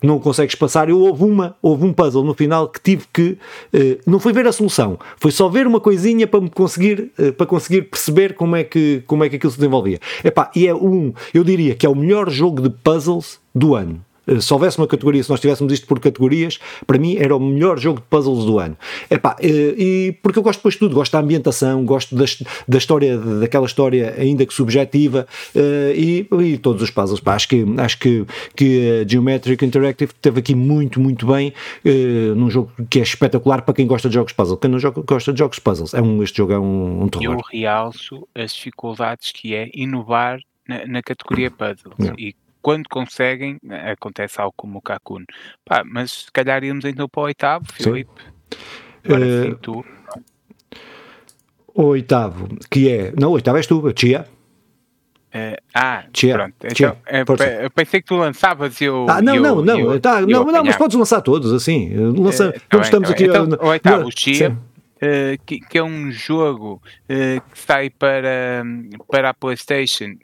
que 0.00 0.06
não 0.06 0.18
consegues 0.18 0.54
passar, 0.54 0.88
eu 0.88 0.98
houve 0.98 1.24
uma, 1.24 1.56
houve 1.62 1.84
um 1.84 1.92
puzzle 1.92 2.24
no 2.24 2.34
final 2.34 2.68
que 2.68 2.80
tive 2.80 3.04
que, 3.12 3.38
uh, 3.74 4.00
não 4.06 4.18
foi 4.18 4.32
ver 4.32 4.46
a 4.46 4.52
solução, 4.52 4.98
foi 5.16 5.30
só 5.30 5.48
ver 5.48 5.66
uma 5.66 5.80
coisinha 5.80 6.26
para 6.26 6.40
me 6.40 6.50
conseguir, 6.50 7.12
para 7.36 7.46
conseguir 7.46 7.82
perceber 7.82 8.34
como 8.34 8.56
é, 8.56 8.64
que, 8.64 9.02
como 9.06 9.24
é 9.24 9.28
que 9.28 9.36
aquilo 9.36 9.52
se 9.52 9.58
desenvolvia. 9.58 10.00
Epá, 10.24 10.50
e 10.54 10.66
é 10.66 10.74
um, 10.74 11.12
eu 11.32 11.44
diria 11.44 11.74
que 11.74 11.86
é 11.86 11.88
o 11.88 11.94
melhor 11.94 12.28
jogo 12.30 12.62
de 12.62 12.70
puzzles 12.70 13.38
do 13.54 13.74
ano. 13.74 14.04
Eh, 14.26 14.40
se 14.40 14.52
houvesse 14.52 14.78
uma 14.78 14.86
categoria, 14.86 15.22
se 15.22 15.30
nós 15.30 15.40
tivéssemos 15.40 15.72
isto 15.72 15.86
por 15.86 16.00
categorias, 16.00 16.58
para 16.86 16.98
mim 16.98 17.16
era 17.16 17.34
o 17.34 17.40
melhor 17.40 17.78
jogo 17.78 18.00
de 18.00 18.06
puzzles 18.06 18.44
do 18.44 18.58
ano. 18.58 18.76
Epá, 19.10 19.36
eh, 19.40 19.74
e 19.76 20.18
porque 20.22 20.38
eu 20.38 20.42
gosto 20.42 20.58
depois 20.58 20.74
de 20.74 20.80
tudo, 20.80 20.94
gosto 20.94 21.12
da 21.12 21.20
ambientação, 21.20 21.84
gosto 21.84 22.14
da, 22.14 22.24
da 22.68 22.78
história, 22.78 23.18
daquela 23.18 23.66
história 23.66 24.14
ainda 24.18 24.44
que 24.46 24.54
subjetiva 24.54 25.26
eh, 25.54 25.92
e, 25.96 26.28
e 26.42 26.58
todos 26.58 26.82
os 26.82 26.90
puzzles. 26.90 27.20
Pá, 27.20 27.34
acho 27.34 27.48
que, 27.48 27.64
acho 27.78 27.98
que, 27.98 28.26
que 28.54 29.00
a 29.02 29.08
Geometric 29.08 29.64
Interactive 29.64 30.12
teve 30.20 30.40
aqui 30.40 30.54
muito, 30.54 31.00
muito 31.00 31.26
bem 31.26 31.52
num 32.36 32.50
jogo 32.50 32.70
que 32.88 32.98
é 32.98 33.02
espetacular 33.02 33.62
para 33.62 33.74
quem 33.74 33.86
gosta 33.86 34.08
de 34.08 34.14
jogos 34.14 34.32
puzzle. 34.32 34.56
Quem 34.56 34.70
não 34.70 34.78
joga, 34.78 35.02
gosta 35.02 35.32
de 35.32 35.38
jogos 35.38 35.58
puzzles, 35.58 35.94
é 35.94 36.00
um, 36.00 36.22
este 36.22 36.38
jogo 36.38 36.52
é 36.52 36.58
um, 36.58 37.04
um 37.04 37.08
terror. 37.08 37.36
Eu 37.36 37.60
realço 37.60 38.28
as 38.34 38.54
dificuldades 38.54 39.32
que 39.32 39.54
é 39.54 39.70
inovar 39.74 40.40
na, 40.68 40.86
na 40.86 41.02
categoria 41.02 41.50
puzzles 41.50 41.96
yeah. 41.98 42.16
e 42.18 42.34
quando 42.62 42.88
conseguem, 42.88 43.58
acontece 43.90 44.40
algo 44.40 44.54
como 44.56 44.78
o 44.78 44.82
Kakun. 44.82 45.24
Pá, 45.64 45.82
mas 45.84 46.12
se 46.12 46.32
calhar 46.32 46.62
íamos 46.62 46.84
então 46.84 47.08
para 47.08 47.20
o 47.20 47.24
oitavo, 47.24 47.66
Filipe. 47.72 48.10
Agora 49.04 49.24
uh, 49.24 49.42
sim, 49.42 49.58
tu. 49.60 49.84
O 51.74 51.82
oitavo, 51.84 52.48
que 52.70 52.90
é. 52.90 53.12
Não, 53.18 53.30
o 53.30 53.32
oitavo 53.32 53.56
és 53.56 53.66
tu, 53.66 53.82
Chia. 53.96 54.26
Uh, 55.32 55.56
ah, 55.74 56.04
Chia. 56.12 56.34
pronto. 56.34 56.76
Chia. 56.76 56.96
Então, 57.08 57.36
uh, 57.36 57.42
eu 57.62 57.70
pensei 57.70 58.00
que 58.00 58.06
tu 58.08 58.16
lançavas 58.16 58.80
eu. 58.80 59.06
Ah, 59.08 59.22
não, 59.22 59.36
eu, 59.36 59.42
não, 59.42 59.62
não, 59.62 59.80
eu, 59.92 60.00
tá, 60.00 60.20
não, 60.20 60.44
não, 60.44 60.64
mas 60.64 60.76
podes 60.76 60.96
lançar 60.96 61.20
todos, 61.20 61.52
assim. 61.52 61.94
Lança, 61.94 62.50
uh, 62.50 62.60
tá 62.68 62.80
estamos 62.80 63.08
tá 63.08 63.14
aqui. 63.14 63.24
Então, 63.24 63.48
o 63.60 63.66
oitavo, 63.68 64.08
o 64.08 64.10
Chia. 64.10 64.56
Que, 65.46 65.60
que, 65.60 65.78
é 65.78 65.82
um 65.82 66.10
jogo 66.10 66.82
que 67.08 67.58
sai 67.58 67.88
para, 67.88 68.62
para 69.08 69.30
a 69.30 69.34
PlayStation 69.34 70.16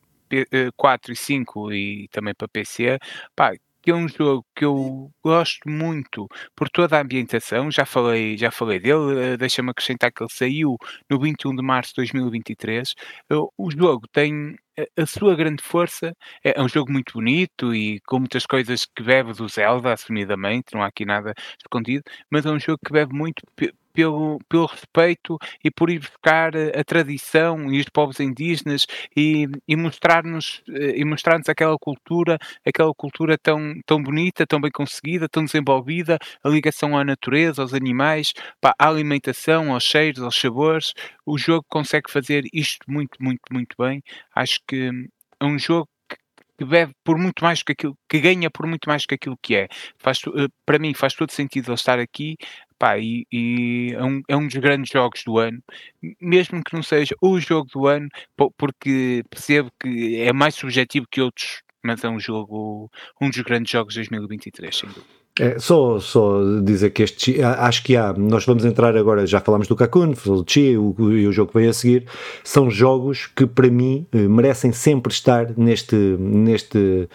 4 0.76 1.12
e 1.12 1.16
5 1.16 1.72
e 1.72 2.08
também 2.10 2.34
para 2.34 2.48
PC, 2.48 2.98
pá, 3.34 3.52
que 3.82 3.90
é 3.92 3.94
um 3.94 4.08
jogo 4.08 4.44
que 4.54 4.64
eu 4.64 5.10
gosto 5.24 5.68
muito 5.70 6.26
por 6.56 6.68
toda 6.68 6.98
a 6.98 7.02
ambientação, 7.02 7.70
já 7.70 7.86
falei, 7.86 8.36
já 8.36 8.50
falei 8.50 8.80
dele, 8.80 9.34
eh, 9.34 9.36
deixa-me 9.36 9.70
acrescentar 9.70 10.10
que 10.12 10.22
ele 10.24 10.30
saiu 10.32 10.76
no 11.08 11.20
21 11.20 11.54
de 11.54 11.62
março 11.62 11.90
de 11.92 11.96
2023. 11.98 12.94
O 13.56 13.70
jogo 13.70 14.08
tem 14.12 14.56
a 14.98 15.06
sua 15.06 15.34
grande 15.36 15.62
força, 15.62 16.12
é, 16.44 16.58
é 16.58 16.62
um 16.62 16.68
jogo 16.68 16.92
muito 16.92 17.12
bonito 17.14 17.74
e 17.74 18.00
com 18.00 18.18
muitas 18.18 18.44
coisas 18.44 18.84
que 18.84 19.02
bebe 19.02 19.32
do 19.32 19.48
Zelda, 19.48 19.92
assumidamente, 19.92 20.74
não 20.74 20.82
há 20.82 20.86
aqui 20.88 21.04
nada 21.04 21.32
escondido, 21.58 22.02
mas 22.30 22.44
é 22.44 22.50
um 22.50 22.58
jogo 22.60 22.78
que 22.84 22.92
bebe 22.92 23.14
muito 23.14 23.40
pelo, 23.96 24.38
pelo 24.48 24.66
respeito 24.66 25.38
e 25.64 25.70
por 25.70 25.90
ir 25.90 26.00
buscar 26.00 26.52
a, 26.56 26.84
tradição 26.84 27.72
e 27.72 27.80
os 27.80 27.88
povos 27.88 28.20
indígenas 28.20 28.86
e, 29.16 29.48
e 29.66 29.74
mostrar-nos 29.74 30.62
eh, 30.68 31.00
e 31.00 31.04
mostrar-nos 31.04 31.48
aquela 31.48 31.76
cultura, 31.78 32.38
aquela 32.66 32.92
cultura 32.94 33.38
tão, 33.38 33.74
tão 33.86 34.02
bonita, 34.02 34.46
tão 34.46 34.60
bem 34.60 34.70
conseguida, 34.70 35.28
tão 35.28 35.44
desenvolvida, 35.44 36.18
a 36.44 36.48
ligação 36.48 36.96
à 36.96 37.04
natureza, 37.04 37.62
aos 37.62 37.72
animais, 37.74 38.32
pá, 38.60 38.74
à 38.78 38.88
alimentação, 38.88 39.72
aos 39.72 39.84
cheiros, 39.84 40.22
aos 40.22 40.36
sabores. 40.38 40.92
O 41.24 41.38
jogo 41.38 41.64
consegue 41.68 42.10
fazer 42.10 42.44
isto 42.52 42.84
muito, 42.88 43.16
muito, 43.20 43.42
muito 43.50 43.74
bem. 43.78 44.02
Acho 44.34 44.60
que 44.68 44.90
é 45.40 45.44
um 45.44 45.58
jogo 45.58 45.88
que 46.58 46.64
bebe 46.64 46.92
por 47.04 47.18
muito 47.18 47.42
mais 47.42 47.62
que 47.62 47.72
aquilo, 47.72 47.96
que 48.08 48.20
ganha 48.20 48.50
por 48.50 48.66
muito 48.66 48.88
mais 48.88 49.06
que 49.06 49.14
aquilo 49.14 49.38
que 49.42 49.56
é. 49.56 49.68
Faz, 49.98 50.20
eh, 50.26 50.48
para 50.64 50.78
mim 50.78 50.94
faz 50.94 51.14
todo 51.14 51.30
sentido 51.32 51.68
ele 51.68 51.74
estar 51.74 51.98
aqui, 51.98 52.36
pá, 52.78 52.98
e, 52.98 53.26
e 53.32 53.92
é, 53.94 54.02
um, 54.04 54.22
é 54.28 54.36
um 54.36 54.46
dos 54.46 54.56
grandes 54.56 54.90
jogos 54.90 55.22
do 55.24 55.38
ano, 55.38 55.62
mesmo 56.20 56.62
que 56.64 56.74
não 56.74 56.82
seja 56.82 57.14
o 57.22 57.38
jogo 57.40 57.68
do 57.72 57.86
ano, 57.86 58.08
porque 58.56 59.22
percebo 59.30 59.70
que 59.80 60.20
é 60.20 60.32
mais 60.32 60.54
subjetivo 60.54 61.06
que 61.10 61.20
outros, 61.20 61.62
mas 61.84 62.04
é 62.04 62.08
um 62.08 62.20
jogo, 62.20 62.90
um 63.20 63.30
dos 63.30 63.40
grandes 63.42 63.70
jogos 63.70 63.94
de 63.94 64.00
2023, 64.00 64.76
sem 64.76 64.88
dúvida. 64.88 65.25
É, 65.38 65.58
só, 65.58 66.00
só 66.00 66.40
dizer 66.62 66.90
que 66.90 67.02
este 67.02 67.42
acho 67.42 67.82
que 67.82 67.94
há, 67.94 68.12
nós 68.14 68.46
vamos 68.46 68.64
entrar 68.64 68.96
agora, 68.96 69.26
já 69.26 69.38
falámos 69.38 69.68
do 69.68 69.76
Kakun, 69.76 70.12
do 70.12 70.44
Chi 70.46 70.70
e 70.70 70.78
o, 70.78 71.32
jogo 71.32 71.52
que 71.52 71.58
vem 71.58 71.68
a 71.68 71.72
seguir, 71.74 72.06
são 72.42 72.70
jogos 72.70 73.26
que 73.36 73.46
para 73.46 73.68
mim 73.68 74.06
eh, 74.12 74.28
merecem 74.28 74.72
sempre 74.72 75.12
estar 75.12 75.52
neste, 75.56 75.94
neste 75.94 77.08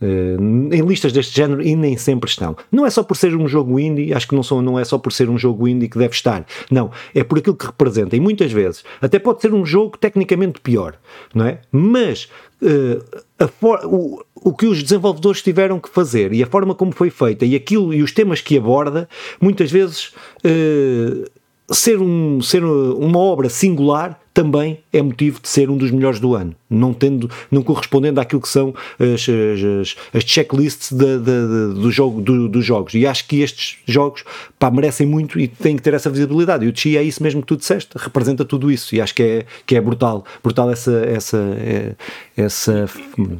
Uh, 0.00 0.72
em 0.72 0.80
listas 0.82 1.12
deste 1.12 1.34
género 1.34 1.60
e 1.60 1.74
nem 1.74 1.96
sempre 1.96 2.30
estão. 2.30 2.56
Não 2.70 2.86
é 2.86 2.90
só 2.90 3.02
por 3.02 3.16
ser 3.16 3.34
um 3.34 3.48
jogo 3.48 3.80
indie, 3.80 4.14
acho 4.14 4.28
que 4.28 4.34
não, 4.36 4.44
são, 4.44 4.62
não 4.62 4.78
é 4.78 4.84
só 4.84 4.96
por 4.96 5.12
ser 5.12 5.28
um 5.28 5.36
jogo 5.36 5.66
indie 5.66 5.88
que 5.88 5.98
deve 5.98 6.14
estar. 6.14 6.46
Não, 6.70 6.92
é 7.12 7.24
por 7.24 7.38
aquilo 7.38 7.56
que 7.56 7.66
representa. 7.66 8.14
E 8.14 8.20
muitas 8.20 8.52
vezes, 8.52 8.84
até 9.02 9.18
pode 9.18 9.42
ser 9.42 9.52
um 9.52 9.66
jogo 9.66 9.98
tecnicamente 9.98 10.60
pior, 10.60 10.94
não 11.34 11.46
é? 11.46 11.62
Mas 11.72 12.28
uh, 12.62 13.86
o, 13.86 14.22
o 14.34 14.54
que 14.54 14.66
os 14.66 14.82
desenvolvedores 14.82 15.42
tiveram 15.42 15.80
que 15.80 15.88
fazer 15.88 16.32
e 16.32 16.42
a 16.42 16.46
forma 16.46 16.74
como 16.74 16.92
foi 16.92 17.10
feita 17.10 17.44
e 17.44 17.54
aquilo 17.54 17.92
e 17.92 18.02
os 18.02 18.12
temas 18.12 18.40
que 18.40 18.56
aborda, 18.56 19.08
muitas 19.40 19.70
vezes 19.70 20.12
uh, 20.44 21.24
ser, 21.70 22.00
um, 22.00 22.40
ser 22.40 22.64
uma 22.64 23.18
obra 23.18 23.48
singular 23.48 24.20
também 24.38 24.78
é 24.92 25.02
motivo 25.02 25.40
de 25.40 25.48
ser 25.48 25.68
um 25.68 25.76
dos 25.76 25.90
melhores 25.90 26.20
do 26.20 26.32
ano, 26.32 26.54
não 26.70 26.94
tendo, 26.94 27.28
não 27.50 27.60
correspondendo 27.60 28.20
àquilo 28.20 28.40
que 28.40 28.48
são 28.48 28.72
as, 28.96 29.26
as, 29.28 29.96
as 30.14 30.22
checklists 30.22 30.92
de, 30.92 31.18
de, 31.18 31.24
de, 31.24 31.80
do 31.80 31.90
jogo, 31.90 32.20
do, 32.20 32.48
dos 32.48 32.64
jogos. 32.64 32.94
E 32.94 33.04
acho 33.04 33.26
que 33.26 33.40
estes 33.40 33.78
jogos 33.84 34.22
pá, 34.56 34.70
merecem 34.70 35.08
muito 35.08 35.40
e 35.40 35.48
têm 35.48 35.74
que 35.74 35.82
ter 35.82 35.92
essa 35.92 36.08
visibilidade. 36.08 36.64
E 36.64 36.68
o 36.68 36.76
Chi 36.76 36.96
é 36.96 37.02
isso 37.02 37.20
mesmo 37.20 37.40
que 37.40 37.48
tu 37.48 37.56
disseste, 37.56 37.90
representa 37.96 38.44
tudo 38.44 38.70
isso. 38.70 38.94
E 38.94 39.00
acho 39.00 39.12
que 39.12 39.24
é, 39.24 39.46
que 39.66 39.74
é 39.74 39.80
brutal, 39.80 40.24
brutal 40.40 40.70
essa. 40.70 41.04
essa, 41.04 41.38
é, 41.58 41.96
essa... 42.36 42.88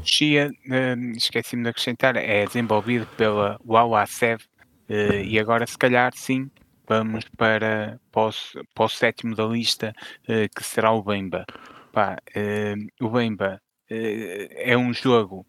Chia, 0.02 0.50
hum, 0.68 1.12
esqueci-me 1.16 1.62
de 1.62 1.68
acrescentar, 1.68 2.16
é 2.16 2.44
desenvolvido 2.44 3.06
pela 3.16 3.56
Wawa 3.64 4.04
Sev. 4.06 4.40
Uh, 4.90 5.22
e 5.22 5.38
agora, 5.38 5.64
se 5.64 5.78
calhar, 5.78 6.10
sim, 6.16 6.50
vamos 6.88 7.24
para, 7.36 8.00
para, 8.10 8.28
o, 8.28 8.32
para 8.74 8.84
o 8.84 8.88
sétimo 8.88 9.34
da 9.34 9.44
lista, 9.44 9.92
uh, 10.24 10.48
que 10.56 10.64
será 10.64 10.90
o 10.92 11.02
Bemba. 11.02 11.44
Pá, 11.92 12.16
uh, 12.36 13.04
o 13.06 13.10
Bemba 13.10 13.60
uh, 13.90 14.48
é 14.56 14.76
um 14.76 14.92
jogo 14.92 15.46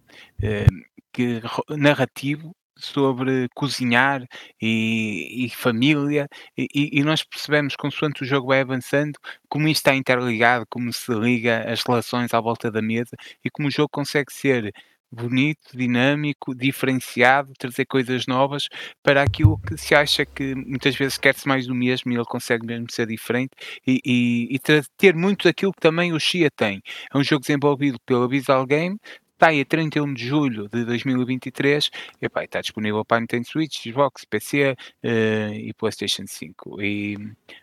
que, 1.14 1.42
narrativo 1.70 2.56
sobre 2.80 3.50
cozinhar 3.54 4.26
e, 4.62 5.46
e 5.46 5.50
família, 5.50 6.28
e, 6.58 6.68
e, 7.00 7.04
nós 7.04 7.24
percebemos, 7.24 7.76
consoante 7.76 8.24
o 8.24 8.26
jogo 8.26 8.48
vai 8.48 8.62
avançando, 8.62 9.20
como 9.50 9.68
isto 9.68 9.82
está 9.82 9.96
interligado, 9.96 10.66
como 10.70 10.92
se 10.94 11.14
liga 11.14 11.70
as 11.70 11.82
relações 11.84 12.34
à 12.34 12.40
volta 12.40 12.72
da 12.72 12.82
mesa 12.82 13.16
e 13.44 13.50
como 13.50 13.68
o 13.68 13.72
jogo 13.72 13.90
consegue 13.92 14.32
ser 14.32 14.74
bonito, 15.12 15.76
dinâmico, 15.76 16.56
diferenciado, 16.56 17.54
trazer 17.58 17.86
coisas 17.86 18.26
novas 18.28 18.68
para 19.04 19.24
aquilo 19.24 19.58
que 19.60 19.78
se 19.78 19.96
acha 19.96 20.26
que 20.26 20.56
muitas 20.56 20.96
vezes 20.96 21.18
quer-se 21.18 21.48
mais 21.48 21.68
do 21.68 21.76
mesmo 21.76 22.12
e 22.12 22.16
ele 22.16 22.26
consegue 22.26 22.66
mesmo 22.66 22.88
ser 22.92 23.08
diferente 23.08 23.52
e, 23.86 24.00
e, 24.06 24.56
e 24.56 24.60
ter 24.98 25.16
muito 25.16 25.48
daquilo 25.48 25.74
que 25.74 25.82
também 25.82 26.14
o 26.14 26.20
Xia 26.20 26.50
tem. 26.52 26.82
É 27.14 27.18
um 27.18 27.24
jogo 27.24 27.42
desenvolvido 27.42 28.00
pela 28.06 28.28
Visual 28.28 28.66
Game, 28.66 28.98
está 29.40 29.48
aí 29.48 29.62
a 29.62 29.66
31 29.66 30.14
de 30.14 30.28
julho 30.28 30.68
de 30.68 30.84
2023 30.84 31.90
e 32.22 32.26
epá, 32.26 32.44
está 32.44 32.60
disponível 32.60 33.06
para 33.06 33.22
Nintendo 33.22 33.48
Switch, 33.48 33.82
Xbox, 33.82 34.26
PC 34.26 34.72
uh, 34.72 34.76
eh, 35.02 35.54
e 35.56 35.74
PlayStation 35.74 36.26
5. 36.28 36.82
E, 36.82 37.18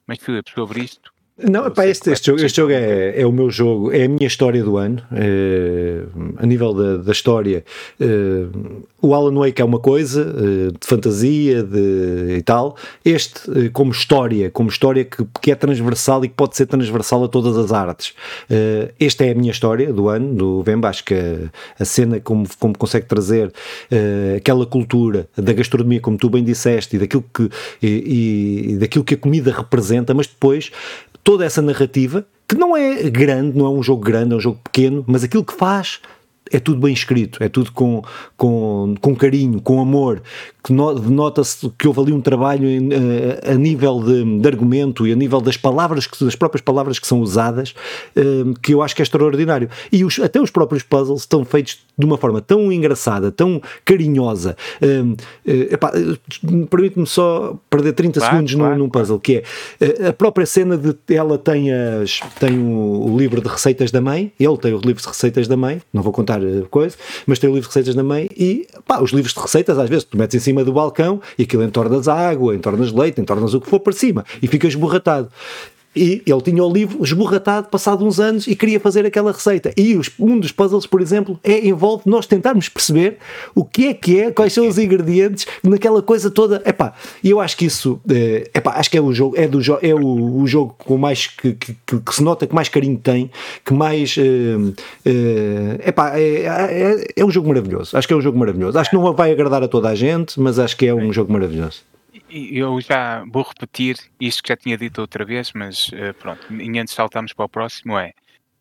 mas 0.06 0.18
Filipe, 0.18 0.50
sobre 0.50 0.84
isto, 0.84 1.12
não, 1.38 1.70
pá, 1.70 1.86
este, 1.86 2.10
este, 2.10 2.28
jogo, 2.28 2.42
este 2.42 2.56
jogo 2.56 2.72
é, 2.72 3.20
é 3.20 3.26
o 3.26 3.30
meu 3.30 3.50
jogo, 3.50 3.92
é 3.92 4.04
a 4.04 4.08
minha 4.08 4.26
história 4.26 4.64
do 4.64 4.78
ano. 4.78 5.02
É, 5.12 6.02
a 6.38 6.46
nível 6.46 6.72
da, 6.72 6.96
da 6.96 7.12
história, 7.12 7.62
é, 8.00 8.06
o 9.02 9.14
Alan 9.14 9.38
Wake 9.40 9.60
é 9.60 9.64
uma 9.64 9.78
coisa 9.78 10.22
é, 10.22 10.70
de 10.70 10.86
fantasia 10.86 11.62
de, 11.62 12.36
e 12.38 12.42
tal. 12.42 12.74
Este, 13.04 13.68
como 13.68 13.92
história, 13.92 14.50
como 14.50 14.70
história 14.70 15.04
que, 15.04 15.26
que 15.42 15.50
é 15.50 15.54
transversal 15.54 16.24
e 16.24 16.28
que 16.28 16.34
pode 16.34 16.56
ser 16.56 16.64
transversal 16.64 17.24
a 17.24 17.28
todas 17.28 17.58
as 17.58 17.70
artes. 17.70 18.14
esta 18.98 19.26
é 19.26 19.32
a 19.32 19.34
minha 19.34 19.50
história 19.50 19.92
do 19.92 20.08
ano, 20.08 20.34
do 20.34 20.62
Vemba. 20.62 20.88
Acho 20.88 21.04
que 21.04 21.12
a, 21.12 21.50
a 21.78 21.84
cena, 21.84 22.18
como, 22.18 22.46
como 22.58 22.78
consegue 22.78 23.04
trazer 23.04 23.52
aquela 24.34 24.64
cultura 24.64 25.28
da 25.36 25.52
gastronomia, 25.52 26.00
como 26.00 26.16
tu 26.16 26.30
bem 26.30 26.42
disseste, 26.42 26.96
e 26.96 26.98
daquilo 26.98 27.24
que, 27.34 27.50
e, 27.82 28.70
e 28.72 28.76
daquilo 28.78 29.04
que 29.04 29.12
a 29.12 29.18
comida 29.18 29.52
representa, 29.52 30.14
mas 30.14 30.26
depois 30.26 30.72
toda 31.26 31.44
essa 31.44 31.60
narrativa, 31.60 32.24
que 32.46 32.54
não 32.54 32.76
é 32.76 33.10
grande, 33.10 33.58
não 33.58 33.66
é 33.66 33.68
um 33.68 33.82
jogo 33.82 34.00
grande, 34.00 34.32
é 34.32 34.36
um 34.36 34.40
jogo 34.40 34.60
pequeno, 34.62 35.04
mas 35.08 35.24
aquilo 35.24 35.44
que 35.44 35.52
faz 35.52 36.00
é 36.50 36.60
tudo 36.60 36.80
bem 36.80 36.92
escrito, 36.92 37.42
é 37.42 37.48
tudo 37.48 37.72
com, 37.72 38.02
com, 38.36 38.94
com 39.00 39.16
carinho, 39.16 39.60
com 39.60 39.80
amor, 39.80 40.22
que 40.66 40.72
nota-se 40.72 41.70
que 41.78 41.86
houve 41.86 42.00
ali 42.00 42.12
um 42.12 42.20
trabalho 42.20 42.68
uh, 42.68 43.52
a 43.52 43.54
nível 43.54 44.00
de, 44.02 44.40
de, 44.40 44.48
argumento 44.48 45.06
e 45.06 45.12
a 45.12 45.16
nível 45.16 45.40
das 45.40 45.56
palavras, 45.56 46.06
que, 46.06 46.24
das 46.24 46.34
próprias 46.34 46.60
palavras 46.60 46.98
que 46.98 47.06
são 47.06 47.20
usadas, 47.20 47.74
uh, 48.16 48.52
que 48.60 48.74
eu 48.74 48.82
acho 48.82 48.94
que 48.94 49.02
é 49.02 49.04
extraordinário. 49.04 49.70
E 49.92 50.04
os, 50.04 50.18
até 50.18 50.40
os 50.40 50.50
próprios 50.50 50.82
puzzles 50.82 51.20
estão 51.20 51.44
feitos 51.44 51.78
de 51.96 52.04
uma 52.04 52.18
forma 52.18 52.40
tão 52.40 52.72
engraçada, 52.72 53.30
tão 53.30 53.62
carinhosa. 53.84 54.56
Uh, 54.82 55.16
Permite-me 56.68 57.06
só 57.06 57.56
perder 57.70 57.92
30 57.92 58.18
claro, 58.18 58.34
segundos 58.34 58.54
claro, 58.54 58.78
num, 58.78 58.88
puzzle, 58.88 59.20
que 59.20 59.44
é 59.80 60.08
a 60.08 60.12
própria 60.12 60.46
cena 60.46 60.76
de 60.76 60.96
ela 61.14 61.38
tem, 61.38 61.72
as, 61.72 62.20
tem 62.40 62.58
o, 62.58 63.12
o, 63.12 63.16
livro 63.16 63.40
de 63.40 63.48
receitas 63.48 63.90
da 63.90 64.00
mãe, 64.00 64.32
ele 64.38 64.56
tem 64.58 64.74
o 64.74 64.80
livro 64.80 65.00
de 65.00 65.08
receitas 65.08 65.46
da 65.46 65.56
mãe, 65.56 65.80
não 65.92 66.02
vou 66.02 66.12
contar 66.12 66.35
coisa, 66.70 66.96
mas 67.26 67.38
tem 67.38 67.48
o 67.48 67.54
livro 67.54 67.68
de 67.68 67.74
receitas 67.74 67.94
da 67.94 68.02
mãe 68.02 68.28
e 68.36 68.66
pá, 68.86 69.00
os 69.00 69.10
livros 69.10 69.34
de 69.34 69.40
receitas 69.40 69.78
às 69.78 69.88
vezes 69.88 70.04
tu 70.04 70.16
metes 70.16 70.34
em 70.34 70.40
cima 70.40 70.64
do 70.64 70.72
balcão 70.72 71.20
e 71.38 71.42
aquilo 71.42 71.62
entornas 71.62 72.08
água, 72.08 72.54
entornas 72.54 72.92
leite, 72.92 73.20
entornas 73.20 73.54
o 73.54 73.60
que 73.60 73.68
for 73.68 73.80
para 73.80 73.92
cima 73.92 74.24
e 74.42 74.46
fica 74.46 74.66
esborratado. 74.66 75.28
E 75.96 76.22
ele 76.26 76.42
tinha 76.42 76.62
o 76.62 76.70
livro 76.70 77.02
esborratado, 77.02 77.68
passado 77.68 78.04
uns 78.04 78.20
anos, 78.20 78.46
e 78.46 78.54
queria 78.54 78.78
fazer 78.78 79.06
aquela 79.06 79.32
receita. 79.32 79.72
E 79.76 79.96
os, 79.96 80.10
um 80.18 80.38
dos 80.38 80.52
puzzles, 80.52 80.86
por 80.86 81.00
exemplo, 81.00 81.40
é 81.42 81.66
envolve 81.66 82.02
nós 82.06 82.26
tentarmos 82.26 82.68
perceber 82.68 83.16
o 83.54 83.64
que 83.64 83.88
é 83.88 83.94
que 83.94 84.20
é, 84.20 84.30
quais 84.30 84.52
são 84.52 84.68
os 84.68 84.78
ingredientes 84.78 85.46
naquela 85.64 86.02
coisa 86.02 86.30
toda. 86.30 86.62
Epá, 86.66 86.92
e 87.24 87.30
eu 87.30 87.40
acho 87.40 87.56
que 87.56 87.64
isso, 87.64 87.98
é, 88.10 88.50
epá, 88.54 88.72
acho 88.72 88.90
que 88.90 88.98
é 88.98 89.00
o 89.00 89.12
jogo, 89.12 89.36
é, 89.36 89.48
do, 89.48 89.60
é 89.80 89.94
o, 89.94 90.42
o 90.42 90.46
jogo 90.46 90.74
com 90.78 90.98
mais 90.98 91.26
que, 91.26 91.54
que, 91.54 91.74
que, 91.86 92.14
se 92.14 92.22
nota 92.22 92.46
que 92.46 92.54
mais 92.54 92.68
carinho 92.68 92.98
tem, 92.98 93.30
que 93.64 93.72
mais. 93.72 94.16
É, 94.18 95.10
é, 95.10 95.88
epá, 95.88 96.18
é, 96.18 96.44
é, 96.44 97.06
é 97.16 97.24
um 97.24 97.30
jogo 97.30 97.48
maravilhoso. 97.48 97.96
Acho 97.96 98.06
que 98.06 98.12
é 98.12 98.16
um 98.16 98.20
jogo 98.20 98.38
maravilhoso. 98.38 98.78
Acho 98.78 98.90
que 98.90 98.96
não 98.96 99.12
vai 99.14 99.32
agradar 99.32 99.62
a 99.62 99.68
toda 99.68 99.88
a 99.88 99.94
gente, 99.94 100.38
mas 100.38 100.58
acho 100.58 100.76
que 100.76 100.86
é 100.86 100.94
um 100.94 101.12
jogo 101.12 101.32
maravilhoso 101.32 101.95
eu 102.36 102.80
já 102.80 103.24
vou 103.30 103.42
repetir 103.42 103.96
isto 104.20 104.42
que 104.42 104.48
já 104.48 104.56
tinha 104.56 104.76
dito 104.76 105.00
outra 105.00 105.24
vez, 105.24 105.52
mas 105.54 105.88
uh, 105.88 106.14
pronto, 106.18 106.52
e 106.52 106.78
antes 106.78 106.94
saltamos 106.94 107.32
para 107.32 107.44
o 107.44 107.48
próximo, 107.48 107.98
é, 107.98 108.12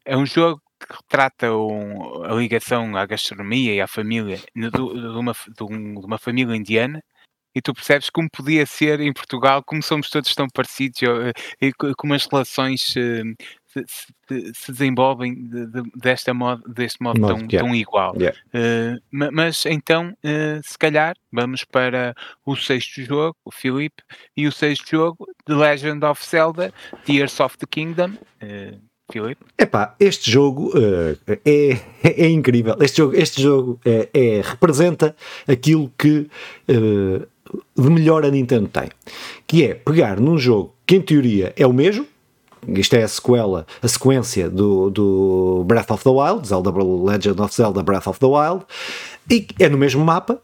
é 0.05 0.15
um 0.17 0.25
jogo 0.25 0.61
que 0.79 0.93
retrata 0.93 1.53
um, 1.53 2.23
a 2.23 2.33
ligação 2.35 2.95
à 2.95 3.05
gastronomia 3.05 3.73
e 3.73 3.81
à 3.81 3.87
família 3.87 4.39
de, 4.55 4.69
de, 4.69 4.79
uma, 4.79 5.33
de, 5.33 5.63
um, 5.63 5.99
de 5.99 6.05
uma 6.05 6.17
família 6.17 6.55
indiana, 6.55 7.01
e 7.55 7.61
tu 7.61 7.73
percebes 7.73 8.09
como 8.09 8.29
podia 8.29 8.65
ser 8.65 8.99
em 8.99 9.13
Portugal, 9.13 9.63
como 9.63 9.81
somos 9.81 10.09
todos 10.09 10.35
tão 10.35 10.47
parecidos 10.49 11.01
eh, 11.03 11.31
e 11.61 11.71
como 11.97 12.13
as 12.13 12.25
relações 12.25 12.93
eh, 12.97 13.23
se, 13.87 14.53
se 14.53 14.71
desenvolvem 14.71 15.33
de, 15.35 15.67
de, 15.67 15.83
desta 15.95 16.33
modo, 16.33 16.63
deste 16.71 17.01
modo, 17.01 17.19
modo 17.19 17.47
tão, 17.47 17.47
tão, 17.47 17.75
igual. 17.75 18.15
Yeah. 18.15 18.37
Uh, 18.53 19.31
mas 19.33 19.65
então, 19.65 20.09
uh, 20.23 20.61
se 20.63 20.77
calhar, 20.77 21.15
vamos 21.31 21.63
para 21.63 22.15
o 22.45 22.55
sexto 22.55 23.01
jogo, 23.01 23.35
o 23.43 23.51
Filipe, 23.51 24.01
e 24.35 24.47
o 24.47 24.51
sexto 24.51 24.89
jogo, 24.89 25.27
The 25.45 25.55
Legend 25.55 26.05
of 26.05 26.25
Zelda, 26.25 26.73
Tears 27.05 27.39
of 27.39 27.57
the 27.57 27.65
Kingdom. 27.69 28.13
Uh, 28.41 28.79
Filipe? 29.11 29.45
Epá, 29.55 29.95
este 29.99 30.31
jogo 30.31 30.69
uh, 30.69 31.15
é, 31.45 31.77
é, 32.03 32.27
incrível. 32.27 32.75
Este 32.81 32.97
jogo, 32.97 33.15
este 33.15 33.39
jogo 33.39 33.79
é, 33.85 34.09
é 34.11 34.41
representa 34.41 35.15
aquilo 35.47 35.91
que 35.95 36.27
de 36.67 37.89
melhor 37.91 38.25
a 38.25 38.31
Nintendo 38.31 38.67
tem. 38.67 38.89
Que 39.45 39.63
é 39.63 39.75
pegar 39.75 40.19
num 40.19 40.39
jogo 40.39 40.75
que 40.87 40.95
em 40.95 41.01
teoria 41.01 41.53
é 41.55 41.67
o 41.67 41.71
mesmo, 41.71 42.07
isto 42.67 42.95
é 42.95 43.03
a 43.03 43.07
sequela, 43.07 43.65
a 43.81 43.87
sequência 43.87 44.49
do, 44.49 44.89
do 44.89 45.63
Breath 45.65 45.91
of 45.91 46.03
the 46.03 46.09
Wild, 46.09 46.47
Zelda 46.47 46.71
Legend 46.71 47.41
of 47.41 47.53
Zelda 47.53 47.83
Breath 47.83 48.07
of 48.07 48.19
the 48.19 48.25
Wild, 48.25 48.65
e 49.29 49.47
é 49.59 49.69
no 49.69 49.77
mesmo 49.77 50.03
mapa, 50.03 50.39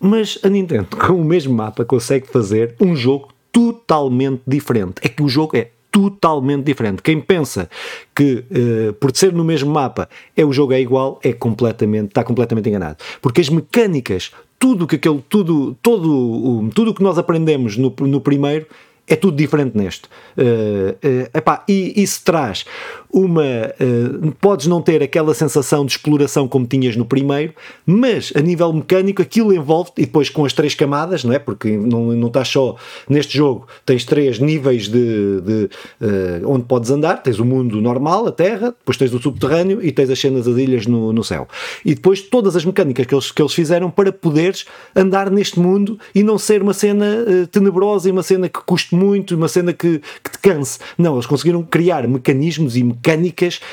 mas 0.00 0.38
a 0.42 0.48
Nintendo 0.48 0.88
com 0.96 1.14
o 1.14 1.24
mesmo 1.24 1.54
mapa 1.54 1.84
consegue 1.84 2.26
fazer 2.26 2.74
um 2.80 2.94
jogo 2.94 3.28
totalmente 3.50 4.42
diferente. 4.46 4.96
É 5.02 5.08
que 5.08 5.22
o 5.22 5.28
jogo 5.28 5.56
é 5.56 5.70
totalmente 5.90 6.64
diferente. 6.64 7.00
Quem 7.00 7.18
pensa 7.20 7.70
que 8.14 8.44
uh, 8.50 8.92
por 8.94 9.16
ser 9.16 9.32
no 9.32 9.42
mesmo 9.42 9.70
mapa 9.70 10.10
é 10.36 10.44
o 10.44 10.52
jogo 10.52 10.74
é 10.74 10.80
igual 10.80 11.18
é 11.24 11.32
completamente 11.32 12.08
está 12.08 12.22
completamente 12.22 12.68
enganado, 12.68 12.98
porque 13.22 13.40
as 13.40 13.48
mecânicas, 13.48 14.30
tudo 14.58 14.86
que 14.86 14.96
aquele 14.96 15.24
tudo 15.26 15.74
todo 15.80 16.12
o, 16.12 16.68
tudo 16.74 16.92
que 16.92 17.02
nós 17.02 17.16
aprendemos 17.16 17.78
no, 17.78 17.94
no 18.00 18.20
primeiro 18.20 18.66
é 19.06 19.16
tudo 19.16 19.36
diferente 19.36 19.76
neste. 19.76 20.08
Uh, 20.36 20.90
uh, 20.92 21.30
epá, 21.32 21.64
e 21.68 22.02
isso 22.02 22.22
traz 22.24 22.64
uma. 23.12 23.42
Uh, 23.42 24.32
podes 24.40 24.66
não 24.66 24.82
ter 24.82 25.02
aquela 25.02 25.34
sensação 25.34 25.84
de 25.84 25.92
exploração 25.92 26.46
como 26.48 26.66
tinhas 26.66 26.96
no 26.96 27.04
primeiro, 27.04 27.52
mas 27.84 28.32
a 28.34 28.40
nível 28.40 28.72
mecânico 28.72 29.22
aquilo 29.22 29.52
envolve, 29.52 29.90
e 29.96 30.02
depois 30.02 30.28
com 30.28 30.44
as 30.44 30.52
três 30.52 30.74
camadas, 30.74 31.24
não 31.24 31.32
é? 31.32 31.38
Porque 31.38 31.76
não, 31.76 32.12
não 32.12 32.28
estás 32.28 32.48
só 32.48 32.76
neste 33.08 33.36
jogo, 33.36 33.66
tens 33.84 34.04
três 34.04 34.38
níveis 34.38 34.88
de, 34.88 35.40
de 35.40 35.70
uh, 36.00 36.50
onde 36.50 36.64
podes 36.64 36.90
andar: 36.90 37.22
tens 37.22 37.38
o 37.38 37.44
mundo 37.44 37.80
normal, 37.80 38.26
a 38.26 38.32
terra, 38.32 38.74
depois 38.78 38.96
tens 38.96 39.12
o 39.12 39.20
subterrâneo 39.20 39.82
e 39.82 39.92
tens 39.92 40.10
as 40.10 40.18
cenas 40.18 40.46
das 40.46 40.56
ilhas 40.56 40.86
no, 40.86 41.12
no 41.12 41.24
céu. 41.24 41.48
E 41.84 41.94
depois 41.94 42.20
todas 42.20 42.56
as 42.56 42.64
mecânicas 42.64 43.06
que 43.06 43.14
eles, 43.14 43.30
que 43.30 43.42
eles 43.42 43.52
fizeram 43.52 43.90
para 43.90 44.12
poderes 44.12 44.66
andar 44.94 45.30
neste 45.30 45.58
mundo 45.58 45.98
e 46.14 46.22
não 46.22 46.38
ser 46.38 46.62
uma 46.62 46.74
cena 46.74 47.06
uh, 47.06 47.46
tenebrosa 47.46 48.08
e 48.08 48.12
uma 48.12 48.22
cena 48.22 48.48
que 48.48 48.60
custe 48.60 48.94
muito, 48.94 49.34
uma 49.34 49.48
cena 49.48 49.72
que, 49.72 50.00
que 50.22 50.30
te 50.30 50.38
canse. 50.38 50.78
Não, 50.98 51.14
eles 51.14 51.26
conseguiram 51.26 51.62
criar 51.62 52.06
mecanismos 52.06 52.76
e 52.76 52.82
mecânicas, 52.82 53.05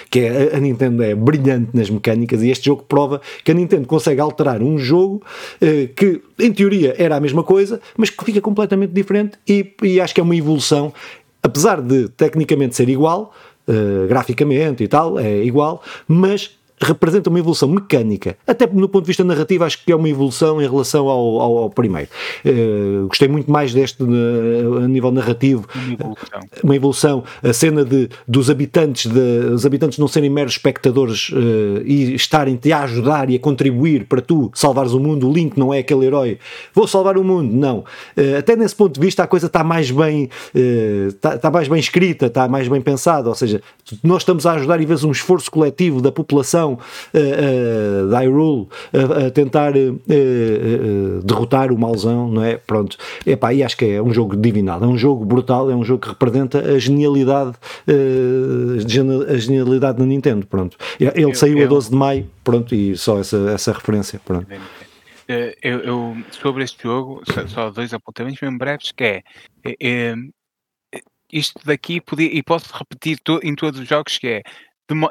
que 0.10 0.20
é, 0.20 0.56
a 0.56 0.60
Nintendo 0.60 1.04
é 1.04 1.16
brilhante 1.16 1.70
nas 1.74 1.90
mecânicas 1.90 2.44
e 2.44 2.50
este 2.50 2.66
jogo 2.66 2.84
prova 2.84 3.20
que 3.44 3.52
a 3.52 3.54
Nintendo 3.54 3.88
consegue 3.88 4.22
alterar 4.22 4.62
um 4.62 4.78
jogo 4.78 5.24
uh, 5.62 5.94
que, 5.96 6.22
em 6.40 6.52
teoria, 6.52 6.94
era 6.98 7.16
a 7.16 7.20
mesma 7.20 7.44
coisa, 7.44 7.82
mas 7.98 8.10
que 8.10 8.24
fica 8.24 8.40
completamente 8.40 8.92
diferente 8.92 9.38
e, 9.48 9.74
e 9.82 10.00
acho 10.00 10.14
que 10.14 10.22
é 10.22 10.24
uma 10.24 10.36
evolução, 10.36 10.94
apesar 11.42 11.82
de 11.82 12.10
tecnicamente 12.10 12.76
ser 12.76 12.90
igual, 12.90 13.34
uh, 13.68 14.08
graficamente 14.08 14.84
e 14.84 14.88
tal, 14.88 15.18
é 15.18 15.44
igual, 15.44 15.82
mas 16.08 16.52
representa 16.84 17.30
uma 17.30 17.40
evolução 17.40 17.70
mecânica, 17.70 18.38
até 18.46 18.68
no 18.68 18.88
ponto 18.90 19.04
de 19.04 19.08
vista 19.08 19.24
narrativo, 19.24 19.64
acho 19.64 19.84
que 19.84 19.92
é 19.92 19.96
uma 19.96 20.10
evolução 20.10 20.62
em 20.62 20.68
relação 20.68 21.08
ao, 21.08 21.40
ao, 21.40 21.58
ao 21.60 21.70
primeiro. 21.70 22.10
Uh, 22.46 23.08
gostei 23.08 23.28
muito 23.28 23.52
mais 23.52 23.74
deste 23.74 24.04
uh, 24.04 24.84
a 24.84 24.88
nível 24.88 25.12
narrativo. 25.12 25.68
Uma 25.76 25.94
evolução. 25.94 26.40
Uma 26.64 26.76
evolução. 26.76 27.24
A 27.42 27.54
cena 27.54 27.86
de, 27.86 28.10
dos 28.28 28.50
habitantes, 28.50 29.12
de, 29.12 29.20
os 29.54 29.66
habitantes 29.66 29.98
não 29.98 30.08
serem 30.08 30.30
meros 30.30 30.54
espectadores 30.54 31.32
e 31.86 32.14
estarem-te 32.16 32.72
a 32.72 32.84
ajudar 32.84 33.30
e 33.30 33.36
a 33.36 33.40
contribuir 33.40 34.06
para 34.06 34.22
tu 34.22 34.52
salvares 34.54 34.94
o 34.94 35.00
mundo. 35.00 35.30
O 35.30 35.34
Link 35.34 35.58
não 35.58 35.74
é 35.74 35.80
aquele 35.80 36.06
herói, 36.06 36.38
vou 36.74 36.88
salvar 36.88 37.18
o 37.18 37.24
mundo, 37.24 37.54
não. 37.54 37.84
até 38.38 38.56
nesse 38.56 38.76
ponto 38.76 38.94
de 38.94 39.00
vista, 39.00 39.24
a 39.24 39.28
coisa 39.28 39.48
está 39.48 39.64
mais 39.64 39.92
bem, 39.92 40.30
está, 41.08 41.36
está 41.36 41.52
mais 41.52 41.68
bem 41.68 41.80
escrita, 41.80 42.28
está 42.28 42.48
mais 42.48 42.68
bem 42.68 42.82
pensada. 42.82 43.30
Ou 43.30 43.36
seja, 43.36 43.62
nós 44.04 44.22
estamos 44.22 44.46
a 44.46 44.54
ajudar 44.54 44.82
e 44.82 44.86
vês 44.86 45.04
um 45.04 45.12
esforço 45.12 45.50
coletivo 45.50 46.02
da 46.02 46.12
população 46.12 46.73
uh, 46.74 48.10
uh, 48.12 48.70
a, 48.94 49.28
a 49.28 49.32
tentar 49.32 49.74
uh, 49.76 51.22
derrotar 51.24 51.72
o 51.72 51.78
mauzão, 51.78 52.28
não 52.30 52.44
é? 52.44 52.58
Pronto. 52.58 52.98
Epá, 53.26 53.54
e 53.54 53.64
acho 53.64 53.78
que 53.78 53.86
é 53.86 54.02
um 54.02 54.14
jogo 54.14 54.36
divinado, 54.36 54.86
é 54.86 54.88
um 54.88 54.98
jogo 54.98 55.26
brutal, 55.26 55.70
é 55.70 55.76
um 55.76 55.84
jogo 55.84 56.02
que 56.02 56.10
representa 56.10 56.60
a 56.60 56.80
genialidade, 56.80 57.54
a 57.88 59.38
genialidade 59.38 59.98
da 59.98 60.06
Nintendo, 60.06 60.46
pronto. 60.46 60.78
Ele 61.00 61.12
eu, 61.16 61.34
saiu 61.34 61.58
eu, 61.58 61.66
a 61.66 61.70
12 61.70 61.90
de 61.90 61.96
maio, 61.96 62.30
pronto, 62.44 62.76
e 62.76 62.98
só 62.98 63.20
essa, 63.20 63.38
essa 63.52 63.72
referência, 63.72 64.20
pronto. 64.24 64.48
Eu, 65.28 65.80
eu, 65.80 66.18
sobre 66.32 66.64
este 66.64 66.84
jogo, 66.84 67.22
só, 67.32 67.48
só 67.48 67.70
dois 67.70 67.94
apontamentos 67.94 68.40
bem 68.40 68.58
breves, 68.58 68.92
que 68.92 69.04
é, 69.04 69.24
é, 69.66 69.76
é 69.82 70.14
isto 71.32 71.60
daqui 71.66 72.02
podia, 72.02 72.28
e 72.32 72.44
posso 72.44 72.74
repetir 72.74 73.20
to, 73.24 73.40
em 73.42 73.56
todos 73.56 73.80
os 73.80 73.88
jogos 73.88 74.18
que 74.18 74.28
é 74.28 74.44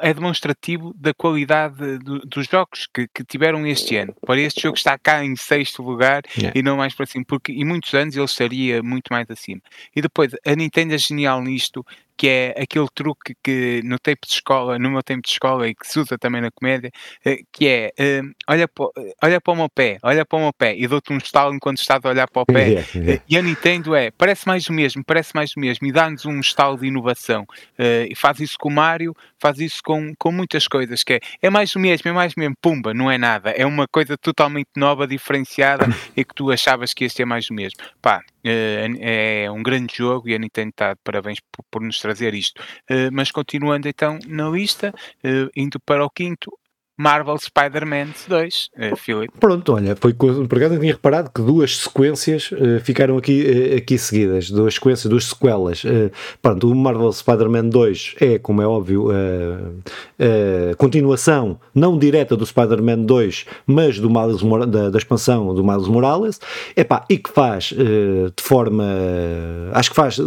é 0.01 0.13
demonstrativo 0.13 0.93
da 0.95 1.13
qualidade 1.13 1.97
do, 1.99 2.19
dos 2.19 2.47
jogos 2.47 2.87
que, 2.93 3.07
que, 3.07 3.23
tiveram 3.23 3.65
este 3.65 3.95
ano. 3.95 4.15
Para 4.25 4.39
este 4.39 4.61
jogo 4.61 4.77
está 4.77 4.97
cá 4.97 5.23
em 5.23 5.35
sexto 5.35 5.81
lugar 5.81 6.23
yeah. 6.37 6.57
e 6.57 6.63
não 6.63 6.77
mais 6.77 6.93
para 6.93 7.05
cima, 7.05 7.25
porque 7.27 7.51
em 7.51 7.65
muitos 7.65 7.93
anos 7.93 8.15
ele 8.15 8.25
estaria 8.25 8.83
muito 8.83 9.11
mais 9.11 9.29
acima. 9.29 9.61
E 9.95 10.01
depois, 10.01 10.33
a 10.45 10.55
Nintendo 10.55 10.93
é 10.93 10.97
genial 10.97 11.41
nisto, 11.41 11.85
que 12.17 12.27
é 12.27 12.55
aquele 12.61 12.87
truque 12.93 13.35
que 13.43 13.81
no 13.83 13.97
tempo 13.99 14.25
de 14.25 14.33
escola, 14.33 14.77
no 14.77 14.91
meu 14.91 15.03
tempo 15.03 15.21
de 15.21 15.29
escola 15.29 15.67
e 15.67 15.75
que 15.75 15.87
se 15.87 15.99
usa 15.99 16.17
também 16.17 16.41
na 16.41 16.51
comédia, 16.51 16.91
eh, 17.25 17.39
que 17.51 17.67
é 17.67 17.93
uh, 17.99 18.31
olha, 18.47 18.67
para, 18.67 18.85
olha 19.23 19.41
para 19.41 19.53
o 19.53 19.55
meu 19.55 19.69
pé, 19.69 19.97
olha 20.03 20.25
para 20.25 20.37
o 20.37 20.41
meu 20.41 20.53
pé 20.53 20.75
e 20.75 20.87
dou-te 20.87 21.11
um 21.11 21.17
estalo 21.17 21.53
enquanto 21.53 21.79
estás 21.79 21.99
a 22.03 22.09
olhar 22.09 22.27
para 22.29 22.41
o 22.41 22.45
pé. 22.45 22.67
Yeah, 22.67 22.87
yeah. 22.95 23.23
E 23.27 23.37
a 23.37 23.41
Nintendo 23.41 23.95
é, 23.95 24.11
parece 24.11 24.47
mais 24.47 24.67
o 24.67 24.73
mesmo, 24.73 25.03
parece 25.05 25.33
mais 25.33 25.51
o 25.55 25.59
mesmo 25.59 25.87
e 25.87 25.91
dá-nos 25.91 26.25
um 26.25 26.39
estalo 26.39 26.77
de 26.77 26.87
inovação. 26.87 27.45
E 27.77 28.15
faz 28.15 28.39
isso 28.39 28.55
com 28.59 28.69
o 28.69 28.71
Mario, 28.71 29.15
faz 29.39 29.59
isso 29.59 29.81
com, 29.83 30.13
com 30.17 30.31
muitas 30.31 30.67
coisas, 30.67 31.03
que 31.03 31.13
é, 31.13 31.19
é 31.41 31.49
mais 31.49 31.75
o 31.75 31.79
mesmo, 31.79 32.09
é 32.09 32.13
mais 32.13 32.33
o 32.33 32.39
mesmo, 32.39 32.55
pumba, 32.61 32.93
não 32.93 33.11
é 33.11 33.17
nada, 33.17 33.51
é 33.51 33.65
uma 33.65 33.87
coisa 33.87 34.17
totalmente 34.17 34.69
nova, 34.75 35.05
diferenciada 35.05 35.85
e 36.15 36.23
que 36.23 36.33
tu 36.33 36.51
achavas 36.51 36.93
que 36.93 37.03
este 37.03 37.21
é 37.21 37.25
mais 37.25 37.49
o 37.49 37.53
mesmo. 37.53 37.79
Pá, 38.01 38.21
é 38.43 39.51
um 39.51 39.63
grande 39.63 39.95
jogo 39.95 40.29
e 40.29 40.35
a 40.35 40.39
Nintendo 40.39 40.69
está 40.69 40.93
de 40.93 40.99
parabéns 41.03 41.39
por, 41.51 41.63
por 41.71 41.81
nos 41.81 41.99
trazer 41.99 42.33
isto. 42.33 42.61
Uh, 42.89 43.11
mas 43.11 43.31
continuando 43.31 43.87
então 43.87 44.19
na 44.27 44.49
lista, 44.49 44.93
uh, 45.23 45.49
indo 45.55 45.79
para 45.79 46.05
o 46.05 46.09
quinto, 46.09 46.51
Marvel 47.03 47.37
Spider-Man 47.37 48.13
2, 48.29 48.69
uh, 48.77 48.95
Philip. 48.95 49.33
Pronto, 49.37 49.73
olha, 49.73 49.93
foi 49.93 50.13
por 50.13 50.57
acaso 50.57 50.79
tinha 50.79 50.93
reparado 50.93 51.29
que 51.29 51.41
duas 51.41 51.79
sequências 51.79 52.49
uh, 52.53 52.79
ficaram 52.81 53.17
aqui, 53.17 53.43
uh, 53.43 53.77
aqui 53.77 53.97
seguidas, 53.97 54.49
duas 54.49 54.75
sequências, 54.75 55.09
duas 55.09 55.25
sequelas. 55.25 55.83
Uh, 55.83 56.09
pronto, 56.41 56.71
o 56.71 56.73
Marvel 56.73 57.11
Spider-Man 57.11 57.67
2 57.67 58.15
é, 58.21 58.39
como 58.39 58.61
é 58.61 58.67
óbvio, 58.67 59.09
a 59.11 60.75
continuação 60.77 61.59
não 61.75 61.97
direta 61.97 62.37
do 62.37 62.45
Spider-Man 62.45 62.99
2, 62.99 63.45
mas 63.65 63.99
do 63.99 64.09
Miles, 64.09 64.41
da, 64.69 64.89
da, 64.89 64.97
expansão 64.97 65.53
do 65.53 65.63
Miles 65.63 65.87
Morales, 65.87 66.39
Epá, 66.75 67.05
e 67.09 67.17
que 67.17 67.29
faz 67.29 67.65
de 67.65 68.43
forma, 68.43 68.85
acho 69.73 69.89
que 69.89 69.95
faz 69.95 70.19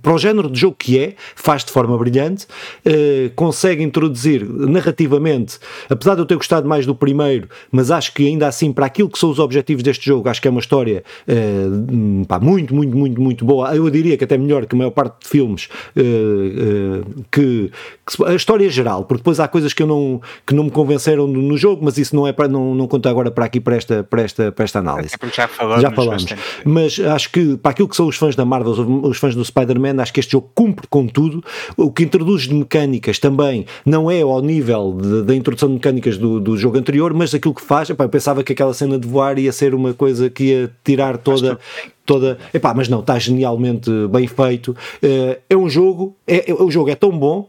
para 0.00 0.14
o 0.14 0.18
género 0.18 0.50
de 0.50 0.58
jogo 0.58 0.76
que 0.78 0.98
é, 0.98 1.14
faz 1.34 1.64
de 1.64 1.70
forma 1.70 1.96
brilhante, 1.98 2.46
uh, 2.86 3.30
consegue 3.36 3.82
introduzir 3.82 4.42
narrativamente, 4.48 5.58
apesar 5.88 6.14
de 6.14 6.22
eu 6.22 6.26
ter 6.26 6.36
gostado 6.36 6.66
mais 6.66 6.86
do 6.86 6.94
primeiro, 6.94 7.48
mas 7.70 7.90
acho 7.90 8.14
que 8.14 8.26
ainda 8.26 8.46
assim, 8.46 8.72
para 8.72 8.86
aquilo 8.86 9.10
que 9.10 9.18
são 9.18 9.30
os 9.30 9.38
objetivos 9.38 9.82
deste 9.82 10.06
jogo, 10.06 10.28
acho 10.28 10.40
que 10.40 10.48
é 10.48 10.50
uma 10.50 10.60
história 10.60 11.04
uh, 11.28 12.26
pá, 12.26 12.40
muito, 12.40 12.74
muito, 12.74 12.96
muito, 12.96 13.20
muito 13.20 13.44
boa. 13.44 13.74
Eu 13.76 13.88
diria 13.90 14.16
que 14.16 14.24
até 14.24 14.38
melhor 14.38 14.64
que 14.64 14.74
a 14.74 14.78
maior 14.78 14.90
parte 14.90 15.22
de 15.22 15.28
filmes 15.28 15.68
uh, 15.94 17.24
que, 17.30 17.70
que, 18.06 18.24
a 18.24 18.34
história 18.34 18.66
é 18.66 18.70
geral, 18.70 19.04
porque 19.04 19.20
depois 19.20 19.40
há 19.40 19.46
coisas 19.46 19.74
que, 19.74 19.82
eu 19.82 19.86
não, 19.86 20.22
que 20.46 20.54
não 20.54 20.64
me 20.64 20.70
convenceram 20.70 21.26
no, 21.26 21.42
no 21.42 21.58
jogo, 21.58 21.84
mas 21.84 21.98
isso 21.98 22.16
não 22.16 22.26
é 22.26 22.32
para 22.32 22.48
não, 22.48 22.74
não 22.74 22.88
conta 22.88 23.10
agora 23.10 23.30
para 23.30 23.44
aqui 23.44 23.60
para 23.60 23.76
esta, 23.76 24.02
para 24.04 24.22
esta, 24.22 24.50
para 24.50 24.64
esta 24.64 24.78
análise. 24.78 25.14
É 25.20 25.28
já 25.28 25.46
falamos, 25.46 25.82
já 25.82 25.90
falamos. 25.90 26.26
Mas 26.64 26.98
acho 26.98 27.30
que 27.30 27.58
para 27.58 27.72
aquilo 27.72 27.88
que 27.88 27.96
são 27.96 28.06
os 28.06 28.16
fãs 28.16 28.34
da 28.34 28.44
Marvel, 28.46 28.72
os 29.02 29.18
fãs 29.18 29.34
do 29.34 29.49
Spider-Man, 29.50 30.00
acho 30.00 30.12
que 30.12 30.20
este 30.20 30.32
jogo 30.32 30.50
cumpre 30.54 30.86
com 30.88 31.06
tudo. 31.06 31.42
O 31.76 31.90
que 31.90 32.02
introduz 32.02 32.42
de 32.42 32.54
mecânicas 32.54 33.18
também 33.18 33.66
não 33.84 34.10
é 34.10 34.22
ao 34.22 34.40
nível 34.40 34.92
da 35.24 35.34
introdução 35.34 35.68
de 35.68 35.74
mecânicas 35.74 36.16
do, 36.16 36.40
do 36.40 36.56
jogo 36.56 36.78
anterior, 36.78 37.12
mas 37.12 37.34
aquilo 37.34 37.54
que 37.54 37.62
faz, 37.62 37.90
epá, 37.90 38.04
eu 38.04 38.08
pensava 38.08 38.42
que 38.42 38.52
aquela 38.52 38.74
cena 38.74 38.98
de 38.98 39.06
voar 39.06 39.38
ia 39.38 39.52
ser 39.52 39.74
uma 39.74 39.92
coisa 39.94 40.30
que 40.30 40.44
ia 40.44 40.70
tirar 40.84 41.18
toda 41.18 41.58
toda. 42.10 42.38
Epá, 42.52 42.74
mas 42.74 42.88
não, 42.88 43.00
está 43.00 43.16
genialmente 43.20 43.88
bem 44.10 44.26
feito. 44.26 44.72
Uh, 45.02 45.40
é 45.48 45.56
um 45.56 45.68
jogo, 45.68 46.16
é, 46.26 46.50
é, 46.50 46.54
o 46.54 46.68
jogo 46.68 46.90
é 46.90 46.96
tão 46.96 47.16
bom 47.16 47.48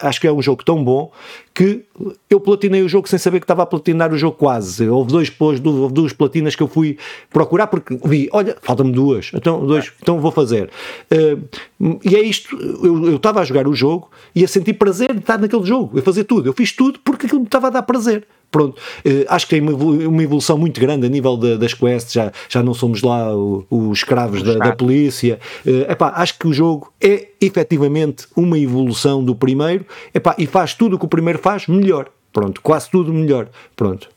acho 0.00 0.20
que 0.20 0.26
é 0.26 0.32
um 0.32 0.42
jogo 0.42 0.64
tão 0.64 0.82
bom 0.82 1.10
que 1.54 1.84
eu 2.28 2.40
platinei 2.40 2.82
o 2.82 2.88
jogo 2.88 3.08
sem 3.08 3.18
saber 3.18 3.40
que 3.40 3.44
estava 3.44 3.62
a 3.62 3.66
platinar 3.66 4.12
o 4.12 4.18
jogo 4.18 4.36
quase. 4.36 4.88
Houve, 4.88 5.10
dois, 5.10 5.32
houve 5.38 5.92
duas 5.92 6.12
platinas 6.12 6.54
que 6.54 6.62
eu 6.62 6.68
fui 6.68 6.96
procurar 7.30 7.66
porque 7.66 7.98
vi, 8.04 8.28
olha, 8.32 8.56
faltam-me 8.62 8.92
duas, 8.92 9.30
então, 9.34 9.66
dois, 9.66 9.92
então 10.00 10.20
vou 10.20 10.30
fazer. 10.30 10.70
Uh, 11.10 11.98
e 12.04 12.16
é 12.16 12.22
isto, 12.22 12.56
eu, 12.82 13.06
eu 13.06 13.16
estava 13.16 13.40
a 13.40 13.44
jogar 13.44 13.66
o 13.66 13.74
jogo 13.74 14.10
e 14.34 14.44
a 14.44 14.48
sentir 14.48 14.74
prazer 14.74 15.12
de 15.12 15.20
estar 15.20 15.38
naquele 15.38 15.64
jogo, 15.64 15.98
eu 15.98 16.02
fazer 16.02 16.24
tudo. 16.24 16.48
Eu 16.48 16.52
fiz 16.52 16.72
tudo 16.72 16.98
porque 17.00 17.26
aquilo 17.26 17.40
me 17.40 17.46
estava 17.46 17.66
a 17.66 17.70
dar 17.70 17.82
prazer. 17.82 18.26
Pronto, 18.50 18.76
uh, 18.78 19.24
acho 19.28 19.46
que 19.46 19.60
tem 19.60 19.68
uma 19.68 20.22
evolução 20.22 20.58
muito 20.58 20.80
grande 20.80 21.06
a 21.06 21.08
nível 21.08 21.36
das 21.36 21.72
quests, 21.72 22.12
já, 22.12 22.32
já 22.48 22.62
não 22.62 22.74
somos 22.74 23.00
lá 23.02 23.32
os 23.34 23.98
escravos 23.98 24.42
da, 24.42 24.54
da, 24.54 24.72
polícia. 24.74 25.38
Uh, 25.64 25.90
epá, 25.90 26.12
acho 26.16 26.38
que 26.38 26.48
o 26.48 26.52
jogo 26.52 26.92
é 27.00 27.28
efetivamente 27.40 28.26
uma 28.36 28.58
evolução 28.58 29.24
do 29.24 29.34
primeiro 29.34 29.86
epá, 30.12 30.34
e 30.36 30.46
faz 30.46 30.74
tudo 30.74 30.96
o 30.96 30.98
que 30.98 31.04
o 31.04 31.08
primeiro 31.08 31.38
faz 31.38 31.66
melhor. 31.68 32.10
Pronto, 32.32 32.60
quase 32.60 32.90
tudo 32.90 33.12
melhor. 33.12 33.48
Pronto. 33.76 34.08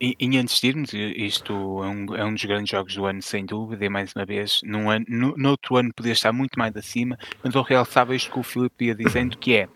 E, 0.00 0.14
e 0.20 0.38
antes 0.38 0.60
de 0.60 0.68
irmos, 0.68 0.90
isto 0.92 1.52
é 1.52 1.88
um, 1.88 2.14
é 2.14 2.24
um 2.24 2.32
dos 2.32 2.44
grandes 2.44 2.70
jogos 2.70 2.94
do 2.94 3.04
ano, 3.04 3.20
sem 3.20 3.44
dúvida, 3.44 3.84
e 3.84 3.88
mais 3.88 4.12
uma 4.14 4.24
vez, 4.24 4.60
num 4.62 4.88
ano, 4.88 5.04
no, 5.08 5.34
no 5.36 5.50
outro 5.50 5.76
ano 5.76 5.90
podia 5.94 6.12
estar 6.12 6.32
muito 6.32 6.56
mais 6.56 6.76
acima, 6.76 7.18
mas 7.42 7.54
eu 7.54 7.62
realçava 7.62 8.14
isto 8.14 8.30
que 8.30 8.38
o 8.38 8.42
Filipe 8.44 8.86
ia 8.86 8.94
dizendo, 8.94 9.36
que 9.36 9.56
é, 9.56 9.68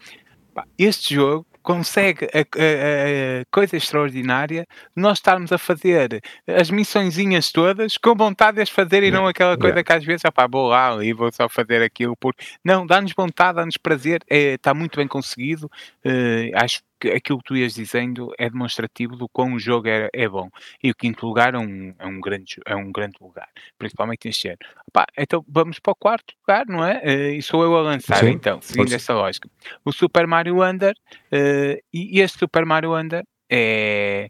pá, 0.54 0.64
este 0.78 1.16
jogo 1.16 1.46
consegue 1.62 2.26
a, 2.26 2.38
a, 2.38 2.42
a, 2.42 3.44
coisa 3.50 3.76
extraordinária 3.76 4.66
nós 4.94 5.18
estarmos 5.18 5.52
a 5.52 5.58
fazer 5.58 6.20
as 6.46 6.70
missõezinhas 6.70 7.50
todas 7.50 7.96
com 7.96 8.14
vontade 8.14 8.56
de 8.56 8.62
as 8.62 8.68
fazer 8.68 9.02
e 9.02 9.10
não 9.10 9.26
aquela 9.26 9.56
coisa 9.56 9.82
que 9.82 9.92
às 9.92 10.04
vezes, 10.04 10.22
pá, 10.34 10.46
vou 10.46 10.68
lá 10.68 11.02
e 11.04 11.12
vou 11.12 11.30
só 11.32 11.48
fazer 11.48 11.82
aquilo 11.82 12.16
por. 12.16 12.34
Não, 12.64 12.86
dá-nos 12.86 13.12
vontade, 13.12 13.56
dá-nos 13.56 13.76
prazer, 13.76 14.22
é, 14.28 14.54
está 14.54 14.74
muito 14.74 14.96
bem 14.96 15.06
conseguido. 15.06 15.70
Uh, 16.04 16.50
acho 16.54 16.82
que 17.02 17.08
aquilo 17.10 17.38
que 17.38 17.44
tu 17.44 17.56
ias 17.56 17.74
dizendo 17.74 18.32
é 18.38 18.48
demonstrativo 18.48 19.16
do 19.16 19.28
quão 19.28 19.54
o 19.54 19.58
jogo 19.58 19.88
é, 19.88 20.08
é 20.12 20.28
bom. 20.28 20.48
E 20.80 20.92
o 20.92 20.94
quinto 20.94 21.26
lugar 21.26 21.54
é 21.54 21.58
um, 21.58 21.92
é 21.98 22.06
um, 22.06 22.20
grande, 22.20 22.60
é 22.64 22.76
um 22.76 22.92
grande 22.92 23.16
lugar, 23.20 23.48
principalmente 23.76 24.28
este 24.28 24.48
ano. 24.48 24.58
Pá, 24.92 25.04
então 25.18 25.44
vamos 25.48 25.80
para 25.80 25.90
o 25.90 25.96
quarto 25.96 26.32
lugar, 26.40 26.64
não 26.66 26.84
é? 26.84 26.98
Uh, 26.98 27.34
e 27.34 27.42
sou 27.42 27.64
eu 27.64 27.76
a 27.76 27.82
lançar, 27.82 28.18
Sim, 28.18 28.30
então, 28.30 28.62
seguindo 28.62 28.94
essa 28.94 29.12
lógica. 29.14 29.48
O 29.84 29.90
Super 29.90 30.28
Mario 30.28 30.58
Wonder, 30.58 30.94
uh, 31.32 31.82
e 31.92 32.20
este 32.20 32.38
Super 32.38 32.64
Mario 32.64 32.92
Wonder 32.92 33.24
é, 33.50 34.28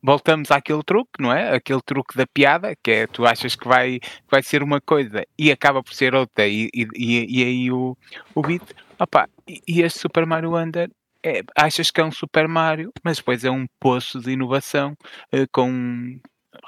voltamos 0.00 0.52
àquele 0.52 0.82
truque, 0.84 1.20
não 1.20 1.32
é? 1.32 1.56
Aquele 1.56 1.82
truque 1.84 2.16
da 2.16 2.26
piada, 2.26 2.76
que 2.80 2.90
é 2.92 3.06
tu 3.08 3.26
achas 3.26 3.56
que 3.56 3.66
vai, 3.66 3.98
vai 4.30 4.42
ser 4.42 4.62
uma 4.62 4.80
coisa 4.80 5.26
e 5.36 5.50
acaba 5.50 5.82
por 5.82 5.92
ser 5.94 6.14
outra, 6.14 6.46
e, 6.46 6.70
e, 6.72 6.86
e, 6.94 7.44
aí 7.44 7.72
o, 7.72 7.96
o 8.34 8.42
beat. 8.42 8.62
Opa, 9.00 9.28
e, 9.48 9.82
este 9.82 9.98
Super 9.98 10.26
Mario 10.26 10.52
Wonder 10.52 10.90
é, 11.24 11.42
achas 11.56 11.90
que 11.90 12.00
é 12.00 12.04
um 12.04 12.12
Super 12.12 12.46
Mario, 12.48 12.92
mas 13.02 13.18
depois 13.18 13.44
é 13.44 13.50
um 13.50 13.66
poço 13.80 14.20
de 14.20 14.32
inovação 14.32 14.96
uh, 15.34 15.46
com 15.52 16.18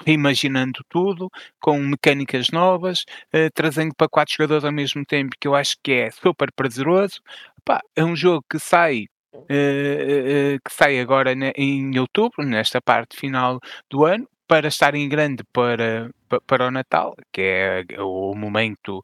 reimaginando 0.05 0.83
tudo, 0.89 1.29
com 1.59 1.77
mecânicas 1.79 2.49
novas, 2.49 3.01
uh, 3.33 3.49
trazendo 3.53 3.93
para 3.95 4.09
quatro 4.09 4.33
jogadores 4.33 4.63
ao 4.63 4.71
mesmo 4.71 5.05
tempo, 5.05 5.35
que 5.39 5.47
eu 5.47 5.55
acho 5.55 5.77
que 5.83 5.91
é 5.93 6.11
super 6.11 6.51
prazeroso. 6.51 7.21
É 7.95 8.03
um 8.03 8.15
jogo 8.15 8.43
que 8.49 8.59
sai 8.59 9.05
uh, 9.35 10.59
que 10.65 10.73
sai 10.73 10.99
agora 10.99 11.33
em 11.55 11.97
outubro, 11.99 12.45
nesta 12.45 12.81
parte 12.81 13.17
final 13.17 13.59
do 13.89 14.05
ano, 14.05 14.27
para 14.47 14.67
estar 14.67 14.93
em 14.95 15.07
grande 15.07 15.43
para, 15.53 16.09
para 16.45 16.67
o 16.67 16.71
Natal, 16.71 17.15
que 17.31 17.41
é 17.41 17.85
o 18.01 18.35
momento 18.35 19.01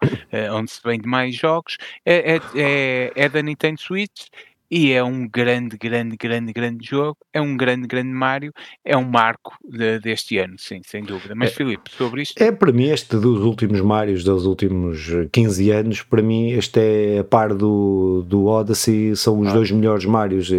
onde 0.51 0.69
se 0.69 0.81
vende 0.83 1.07
mais 1.07 1.35
jogos, 1.35 1.77
é, 2.05 2.35
é, 2.35 2.41
é, 2.53 3.11
é 3.15 3.29
da 3.29 3.41
Nintendo 3.41 3.79
Switch 3.79 4.27
e 4.69 4.91
é 4.91 5.03
um 5.03 5.27
grande, 5.27 5.77
grande, 5.77 6.17
grande, 6.17 6.51
grande 6.51 6.85
jogo, 6.85 7.17
é 7.33 7.41
um 7.41 7.55
grande, 7.55 7.87
grande 7.87 8.09
Mario, 8.09 8.51
é 8.83 8.95
um 8.97 9.05
marco 9.05 9.53
de, 9.63 9.99
deste 9.99 10.37
ano, 10.37 10.55
sim, 10.57 10.81
sem 10.85 11.03
dúvida. 11.03 11.33
Mas, 11.35 11.51
é, 11.51 11.53
Filipe, 11.53 11.89
sobre 11.91 12.21
isto. 12.21 12.41
É 12.41 12.51
para 12.51 12.71
mim, 12.71 12.89
este 12.89 13.15
dos 13.15 13.43
últimos 13.43 13.79
Marios, 13.81 14.23
dos 14.23 14.45
últimos 14.45 15.09
15 15.31 15.71
anos, 15.71 16.01
para 16.01 16.21
mim, 16.21 16.51
este 16.51 16.79
é 16.79 17.19
a 17.19 17.23
par 17.23 17.53
do, 17.53 18.23
do 18.27 18.45
Odyssey, 18.45 19.15
são 19.15 19.39
os 19.39 19.47
ah. 19.47 19.53
dois 19.53 19.71
melhores 19.71 20.05
Marios. 20.05 20.51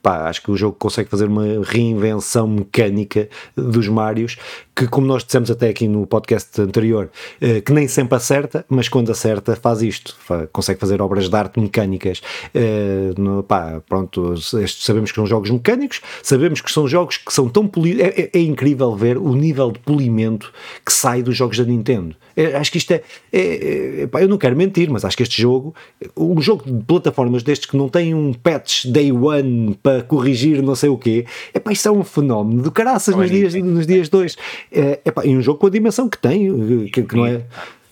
Pá, 0.00 0.28
acho 0.28 0.42
que 0.42 0.50
o 0.50 0.56
jogo 0.56 0.76
consegue 0.78 1.08
fazer 1.08 1.26
uma 1.26 1.64
reinvenção 1.64 2.46
mecânica 2.46 3.28
dos 3.56 3.88
Marios, 3.88 4.36
que, 4.74 4.86
como 4.86 5.06
nós 5.06 5.24
dissemos 5.24 5.50
até 5.50 5.68
aqui 5.68 5.86
no 5.88 6.06
podcast 6.06 6.60
anterior, 6.60 7.10
eh, 7.40 7.60
que 7.60 7.72
nem 7.72 7.86
sempre 7.88 8.16
acerta, 8.16 8.64
mas 8.68 8.88
quando 8.88 9.10
acerta, 9.10 9.54
faz 9.56 9.82
isto, 9.82 10.16
consegue 10.52 10.80
fazer 10.80 11.02
obras 11.02 11.28
de 11.28 11.36
arte 11.36 11.60
mecânicas. 11.60 12.22
Eh, 12.54 13.12
pá, 13.46 13.80
pronto, 13.88 14.34
sabemos 14.66 15.10
que 15.10 15.16
são 15.16 15.26
jogos 15.26 15.50
mecânicos, 15.50 16.00
sabemos 16.22 16.60
que 16.60 16.70
são 16.70 16.88
jogos 16.88 17.16
que 17.16 17.32
são 17.32 17.48
tão 17.48 17.66
polidos. 17.66 18.02
É, 18.02 18.08
é, 18.08 18.30
é, 18.32 18.40
incrível 18.40 18.94
ver 18.96 19.16
o 19.16 19.34
nível 19.34 19.70
de 19.70 19.78
polimento 19.78 20.52
que 20.84 20.92
sai 20.92 21.22
dos 21.22 21.36
jogos 21.36 21.58
da 21.58 21.64
Nintendo. 21.64 22.16
É, 22.36 22.56
acho 22.56 22.72
que 22.72 22.78
isto 22.78 22.90
é. 22.90 23.02
é, 23.32 24.02
é 24.02 24.06
pá, 24.06 24.20
eu 24.20 24.28
não 24.28 24.38
quero 24.38 24.56
mentir, 24.56 24.90
mas 24.90 25.04
acho 25.04 25.16
que 25.16 25.22
este 25.22 25.40
jogo, 25.40 25.74
um 26.16 26.40
jogo 26.40 26.64
de 26.64 26.84
plataformas 26.84 27.42
destes 27.42 27.70
que 27.70 27.76
não 27.76 27.88
tem 27.88 28.14
um 28.14 28.32
patch 28.32 28.86
day 28.86 29.12
one 29.12 29.78
para 29.82 30.02
corrigir 30.02 30.62
não 30.62 30.74
sei 30.74 30.88
o 30.88 30.98
quê, 30.98 31.24
é 31.54 31.60
pá, 31.60 31.72
isto 31.72 31.88
é 31.88 31.92
um 31.92 32.02
fenómeno 32.02 32.62
do 32.62 32.72
caraças 32.72 33.14
nos 33.14 33.30
dias, 33.30 33.54
nos 33.54 33.86
dias 33.86 34.08
dois. 34.08 34.36
É, 34.70 35.00
é 35.04 35.10
pá, 35.10 35.24
e 35.24 35.36
um 35.36 35.42
jogo 35.42 35.58
com 35.58 35.66
a 35.66 35.70
dimensão 35.70 36.08
que 36.08 36.18
tem, 36.18 36.88
que, 36.90 37.02
que 37.02 37.16
não 37.16 37.26
é. 37.26 37.42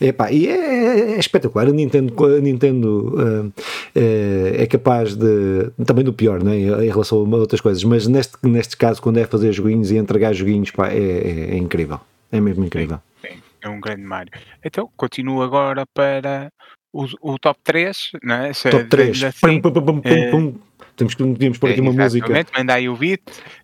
Epá, 0.01 0.33
e 0.33 0.49
é, 0.49 1.13
é, 1.13 1.19
espetacular. 1.19 1.69
A 1.69 1.73
Nintendo, 1.73 2.15
a 2.25 2.41
Nintendo 2.41 3.15
uh, 3.19 3.53
é 3.95 4.67
capaz 4.67 5.15
de. 5.15 5.71
Também 5.85 6.05
do 6.05 6.13
pior, 6.13 6.43
né, 6.43 6.57
em 6.57 6.89
relação 6.89 7.19
a 7.19 7.37
outras 7.37 7.61
coisas, 7.61 7.83
mas 7.85 8.07
neste, 8.07 8.37
neste 8.43 8.77
caso, 8.77 9.01
quando 9.03 9.19
é 9.19 9.27
fazer 9.27 9.53
joguinhos 9.53 9.91
e 9.91 9.97
entregar 9.97 10.33
joguinhos, 10.33 10.71
pá, 10.71 10.89
é, 10.89 10.99
é, 10.99 11.51
é 11.53 11.57
incrível. 11.57 12.01
É 12.31 12.41
mesmo 12.41 12.65
incrível. 12.65 13.01
Sim, 13.21 13.29
sim, 13.29 13.43
é 13.63 13.69
um 13.69 13.81
grande 13.81 14.03
Mario. 14.03 14.33
Então, 14.65 14.89
continuo 14.97 15.43
agora 15.43 15.85
para 15.93 16.51
o, 16.93 17.07
o 17.21 17.39
top 17.39 17.59
3, 17.65 18.13
né? 18.23 18.53
Se, 18.53 18.71
top 18.71 18.85
3. 18.85 19.25
Assim, 19.25 19.61
pum, 19.61 19.73
pum, 19.73 20.01
pum, 20.01 20.47
uh, 20.47 20.61
Temos 20.97 21.15
que 21.15 21.25
podíamos 21.25 21.59
pôr 21.59 21.71
aqui 21.71 21.81
uma 21.81 21.93
música. 21.93 22.47
Manda 22.57 22.75
aí 22.75 22.89
o 22.89 22.97
beat. 22.97 23.23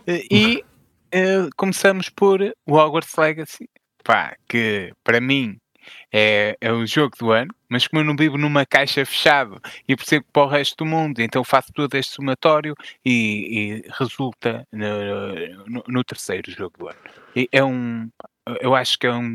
E 0.08 0.64
começamos 1.56 2.08
por 2.08 2.40
Hogwarts 2.66 3.14
Legacy. 3.16 3.68
Pá, 4.02 4.36
que 4.48 4.92
para 5.02 5.20
mim 5.20 5.56
é, 6.12 6.56
é 6.60 6.72
o 6.72 6.86
jogo 6.86 7.16
do 7.18 7.32
ano, 7.32 7.52
mas 7.68 7.87
como 7.87 8.00
eu 8.00 8.05
não 8.05 8.16
vivo 8.16 8.37
numa 8.38 8.64
caixa 8.64 9.05
fechada 9.05 9.61
e 9.88 9.96
percebo 9.96 10.26
para 10.33 10.42
o 10.42 10.48
resto 10.48 10.85
do 10.85 10.87
mundo, 10.87 11.20
então 11.20 11.42
faço 11.44 11.72
todo 11.72 11.94
este 11.94 12.14
somatório 12.14 12.74
e, 13.05 13.83
e 13.83 13.90
resulta 13.98 14.66
no, 14.72 15.66
no, 15.66 15.85
no, 15.88 16.05
terceiro 16.05 16.50
jogo 16.50 16.79
do 16.79 16.88
ano. 16.88 16.98
E 17.35 17.48
é 17.52 17.62
um, 17.62 18.09
eu 18.61 18.74
acho 18.74 18.98
que 18.98 19.07
é 19.07 19.12
um 19.12 19.35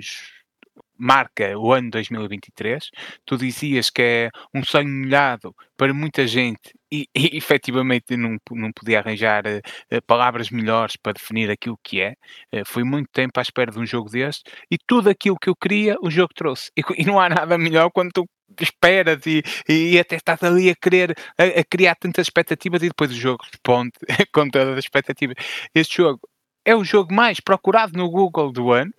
marca 0.98 1.58
o 1.58 1.74
ano 1.74 1.90
2023. 1.90 2.92
Tu 3.26 3.38
dizias 3.38 3.90
que 3.90 4.02
é 4.02 4.30
um 4.54 4.64
sonho 4.64 4.88
molhado 4.88 5.56
para 5.76 5.94
muita 5.94 6.28
gente 6.28 6.74
e, 6.92 7.08
e 7.16 7.38
efetivamente 7.38 8.18
não, 8.18 8.38
não 8.52 8.72
podia 8.72 9.00
arranjar 9.00 9.44
uh, 9.46 10.02
palavras 10.06 10.50
melhores 10.50 10.96
para 10.96 11.14
definir 11.14 11.50
aquilo 11.50 11.78
que 11.84 12.02
é. 12.02 12.14
Uh, 12.54 12.66
fui 12.66 12.84
muito 12.84 13.10
tempo 13.12 13.40
à 13.40 13.42
espera 13.42 13.72
de 13.72 13.80
um 13.80 13.86
jogo 13.86 14.10
deste 14.10 14.44
e 14.70 14.78
tudo 14.78 15.10
aquilo 15.10 15.38
que 15.40 15.50
eu 15.50 15.56
queria 15.56 15.96
o 16.02 16.10
jogo 16.10 16.34
trouxe. 16.36 16.72
E, 16.78 16.82
e 17.02 17.06
não 17.06 17.20
há 17.20 17.30
nada 17.30 17.58
melhor 17.58 17.90
quando 17.92 18.12
tu 18.12 18.26
esperas 18.60 19.26
e, 19.26 19.42
e 19.70 19.98
até 19.98 20.18
estás 20.18 20.44
ali 20.44 20.70
a 20.70 20.76
querer 20.76 21.16
a, 21.38 21.62
a 21.62 21.64
criar 21.64 21.96
tantas 21.96 22.28
expectativas 22.28 22.84
e 22.84 22.90
depois 22.90 23.10
o 23.10 23.16
jogo 23.16 23.44
responde 23.50 23.94
com 24.34 24.50
todas 24.50 24.78
as 24.78 24.84
expectativas. 24.84 25.36
Este 25.74 25.98
jogo 25.98 26.20
é 26.66 26.76
o 26.76 26.84
jogo 26.84 27.14
mais 27.14 27.40
procurado 27.40 27.98
no 27.98 28.10
Google 28.10 28.52
do 28.52 28.72
ano 28.72 28.92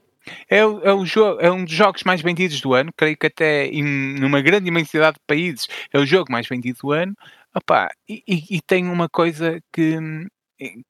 é, 0.48 0.58
é, 0.58 0.64
o 0.64 1.04
jogo, 1.04 1.40
é 1.40 1.50
um 1.50 1.64
dos 1.64 1.74
jogos 1.74 2.02
mais 2.04 2.20
vendidos 2.20 2.60
do 2.60 2.74
ano, 2.74 2.92
creio 2.96 3.16
que 3.16 3.26
até 3.26 3.66
em 3.66 3.82
numa 4.18 4.40
grande 4.40 4.68
imensidade 4.68 5.14
de 5.14 5.24
países 5.26 5.66
é 5.92 5.98
o 5.98 6.06
jogo 6.06 6.30
mais 6.30 6.46
vendido 6.46 6.78
do 6.82 6.92
ano. 6.92 7.14
Opa, 7.54 7.90
e, 8.08 8.22
e, 8.26 8.56
e 8.56 8.60
tem 8.62 8.88
uma 8.88 9.08
coisa 9.08 9.60
que, 9.72 9.96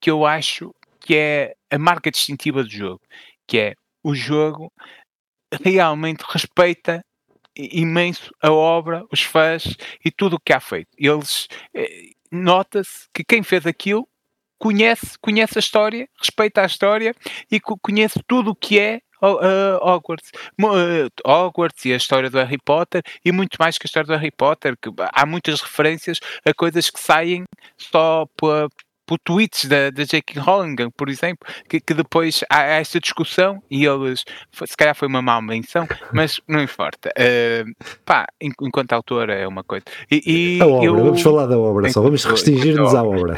que 0.01 0.11
eu 0.11 0.25
acho 0.25 0.75
que 1.01 1.17
é 1.17 1.55
a 1.71 1.79
marca 1.79 2.11
distintiva 2.11 2.63
do 2.63 2.71
jogo, 2.71 3.01
que 3.47 3.59
é 3.59 3.75
o 4.03 4.15
jogo 4.15 4.73
realmente 5.63 6.25
respeita 6.29 7.05
imenso 7.57 8.33
a 8.41 8.51
obra, 8.51 9.05
os 9.13 9.23
fãs 9.23 9.77
e 10.05 10.11
tudo 10.11 10.37
o 10.37 10.41
que 10.41 10.53
há 10.53 10.61
feito. 10.61 10.89
Eles 10.97 11.49
eh, 11.75 12.11
nota-se 12.31 13.09
que 13.13 13.25
quem 13.25 13.43
fez 13.43 13.67
aquilo 13.67 14.09
conhece, 14.59 15.19
conhece 15.21 15.59
a 15.59 15.61
história, 15.61 16.09
respeita 16.19 16.63
a 16.63 16.67
história 16.67 17.15
e 17.51 17.61
conhece 17.61 18.21
tudo 18.27 18.53
o 18.53 18.57
que 18.57 18.79
é 18.79 19.01
uh, 19.23 19.79
Hogwarts. 19.81 20.31
Uh, 20.61 21.09
Hogwarts 21.27 21.85
e 21.85 21.93
a 21.93 21.97
história 21.97 22.31
do 22.31 22.39
Harry 22.39 22.59
Potter 22.65 23.03
e 23.25 23.33
muito 23.33 23.57
mais 23.59 23.79
que 23.79 23.87
a 23.87 23.89
história 23.89 24.07
do 24.07 24.15
Harry 24.15 24.33
Potter, 24.37 24.77
que 24.81 24.91
há 25.13 25.27
muitas 25.27 25.61
referências 25.61 26.19
a 26.45 26.53
coisas 26.53 26.91
que 26.91 27.01
saem 27.01 27.45
só 27.77 28.27
por, 28.37 28.69
por 29.07 29.19
tweets 29.19 29.67
da, 29.67 29.91
da 29.91 30.05
J.K. 30.05 30.41
Rowling, 30.41 30.91
por 30.97 31.09
exemplo, 31.09 31.47
que, 31.69 31.81
que 31.81 31.95
depois 31.95 32.43
há, 32.51 32.63
esta 32.63 33.01
discussão 33.01 33.63
e 33.71 33.85
eles, 33.85 34.25
se 34.53 34.77
calhar 34.77 34.95
foi 34.95 35.09
uma 35.09 35.23
má 35.23 35.41
menção, 35.41 35.87
mas 36.13 36.41
não 36.49 36.63
importa. 36.63 37.11
Uh, 37.11 37.73
pá, 38.05 38.27
enquanto 38.41 38.93
autora 38.93 39.35
é 39.35 39.47
uma 39.47 39.63
coisa. 39.63 39.85
E, 40.11 40.59
e 40.59 40.63
a 40.63 40.67
obra, 40.67 40.87
eu, 40.87 40.97
vamos 40.97 41.23
falar 41.23 41.47
da 41.47 41.59
obra 41.59 41.91
só, 41.91 42.01
vamos 42.01 42.25
restringir-nos 42.25 42.95
à 42.95 43.03
obra. 43.03 43.37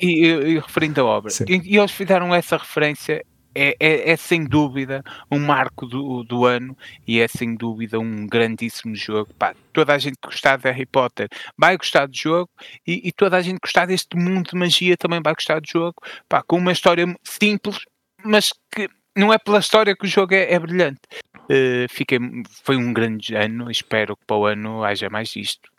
E, 0.00 0.06
e, 0.06 0.26
e, 0.26 0.58
referindo 0.58 1.00
à 1.00 1.04
obra, 1.04 1.32
e 1.48 1.76
eles 1.76 1.92
fizeram 1.92 2.34
essa 2.34 2.56
referência 2.56 3.24
é, 3.56 3.74
é, 3.80 4.10
é, 4.10 4.16
sem 4.16 4.44
dúvida 4.44 5.02
um 5.30 5.38
marco 5.38 5.86
do, 5.86 6.22
do 6.22 6.44
ano 6.44 6.76
e 7.06 7.20
é 7.20 7.26
sem 7.26 7.54
dúvida 7.54 7.98
um 7.98 8.26
grandíssimo 8.26 8.94
jogo. 8.94 9.32
Pá, 9.34 9.54
toda 9.72 9.94
a 9.94 9.98
gente 9.98 10.16
que 10.20 10.28
gostar 10.28 10.58
de 10.58 10.64
Harry 10.64 10.84
Potter 10.84 11.28
vai 11.56 11.76
gostar 11.76 12.06
do 12.06 12.16
jogo 12.16 12.50
e, 12.86 13.08
e, 13.08 13.12
toda 13.12 13.36
a 13.36 13.42
gente 13.42 13.54
que 13.54 13.66
gostar 13.66 13.86
deste 13.86 14.16
mundo 14.16 14.50
de 14.50 14.56
magia 14.56 14.96
também 14.96 15.20
vai 15.22 15.34
gostar 15.34 15.60
do 15.60 15.68
jogo. 15.68 15.96
Pá, 16.28 16.42
com 16.42 16.58
uma 16.58 16.72
história 16.72 17.06
simples, 17.24 17.78
mas 18.22 18.52
que 18.70 18.88
não 19.16 19.32
é 19.32 19.38
pela 19.38 19.58
história 19.58 19.96
que 19.96 20.04
o 20.04 20.08
jogo 20.08 20.34
é, 20.34 20.52
é 20.52 20.58
brilhante. 20.58 21.00
Uh, 21.44 21.86
fiquei, 21.88 22.18
foi 22.62 22.76
um 22.76 22.92
grande 22.92 23.34
ano, 23.34 23.70
espero 23.70 24.16
que 24.16 24.24
para 24.26 24.36
o 24.36 24.46
ano 24.46 24.84
haja 24.84 25.08
mais 25.08 25.34
isto. 25.34 25.70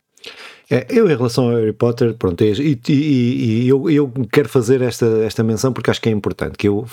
É, 0.70 0.86
eu, 0.90 1.06
em 1.10 1.16
relação 1.16 1.48
ao 1.48 1.56
Harry 1.56 1.72
Potter, 1.72 2.12
pronto, 2.12 2.42
é, 2.42 2.48
e, 2.48 2.78
e, 2.88 2.92
e, 2.92 3.68
eu, 3.68 3.88
eu 3.88 4.12
quero 4.30 4.50
fazer 4.50 4.82
esta, 4.82 5.06
esta 5.24 5.42
menção 5.42 5.72
porque 5.72 5.90
acho 5.90 6.00
que 6.00 6.10
é 6.10 6.12
importante. 6.12 6.58
Que 6.58 6.68
eu 6.68 6.86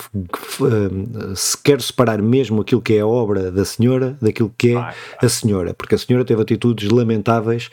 uh, 0.60 1.36
se 1.36 1.58
quero 1.62 1.82
separar 1.82 2.22
mesmo 2.22 2.62
aquilo 2.62 2.80
que 2.80 2.94
é 2.94 3.00
a 3.00 3.06
obra 3.06 3.50
da 3.52 3.66
senhora 3.66 4.16
daquilo 4.20 4.50
que 4.56 4.74
é 4.74 4.94
a 5.20 5.28
senhora, 5.28 5.74
porque 5.74 5.94
a 5.94 5.98
senhora 5.98 6.24
teve 6.24 6.40
atitudes 6.40 6.90
lamentáveis. 6.90 7.68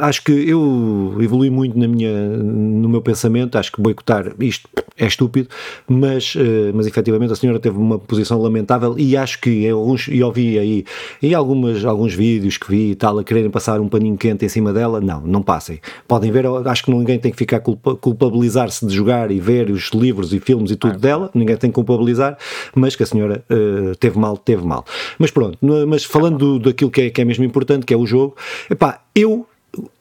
Acho 0.00 0.22
que 0.22 0.32
eu 0.32 1.16
evolui 1.18 1.48
muito 1.48 1.78
na 1.78 1.88
minha, 1.88 2.12
no 2.36 2.88
meu 2.88 3.00
pensamento. 3.00 3.56
Acho 3.56 3.72
que 3.72 3.80
boicotar 3.80 4.34
isto 4.40 4.68
é 4.98 5.06
estúpido, 5.06 5.48
mas, 5.86 6.34
uh, 6.34 6.72
mas 6.74 6.86
efetivamente 6.86 7.32
a 7.32 7.36
senhora 7.36 7.58
teve 7.58 7.78
uma 7.78 7.98
posição 7.98 8.40
lamentável 8.42 8.98
e 8.98 9.16
acho 9.16 9.40
que 9.40 9.64
eu, 9.64 9.96
e 10.08 10.22
ouvi 10.22 10.58
aí 10.58 10.84
em 11.22 11.32
algumas, 11.32 11.84
alguns 11.84 12.12
vídeos 12.14 12.58
que 12.58 12.68
vi 12.68 12.90
e 12.90 12.94
tal, 12.94 13.18
a 13.18 13.24
quererem 13.24 13.50
passar 13.50 13.80
um 13.80 13.88
paninho 13.88 14.16
quente 14.18 14.44
em 14.44 14.48
cima 14.48 14.72
dela, 14.72 15.00
não, 15.00 15.20
não 15.20 15.37
passem. 15.42 15.80
Podem 16.06 16.30
ver, 16.30 16.46
acho 16.66 16.84
que 16.84 16.90
ninguém 16.90 17.18
tem 17.18 17.30
que 17.30 17.36
ficar 17.36 17.60
culpa, 17.60 17.94
culpabilizar-se 17.94 18.86
de 18.86 18.94
jogar 18.94 19.30
e 19.30 19.40
ver 19.40 19.70
os 19.70 19.90
livros 19.90 20.32
e 20.32 20.40
filmes 20.40 20.70
e 20.70 20.76
tudo 20.76 20.94
ah, 20.94 20.98
dela, 20.98 21.30
ninguém 21.34 21.56
tem 21.56 21.70
que 21.70 21.74
culpabilizar, 21.74 22.36
mas 22.74 22.96
que 22.96 23.02
a 23.02 23.06
senhora 23.06 23.44
uh, 23.50 23.94
teve 23.96 24.18
mal, 24.18 24.36
teve 24.36 24.64
mal. 24.64 24.84
Mas 25.18 25.30
pronto, 25.30 25.58
mas 25.86 26.04
falando 26.04 26.58
daquilo 26.58 26.90
que 26.90 27.02
é, 27.02 27.10
que 27.10 27.20
é 27.20 27.24
mesmo 27.24 27.44
importante, 27.44 27.86
que 27.86 27.94
é 27.94 27.96
o 27.96 28.06
jogo, 28.06 28.36
epá, 28.70 29.00
eu, 29.14 29.46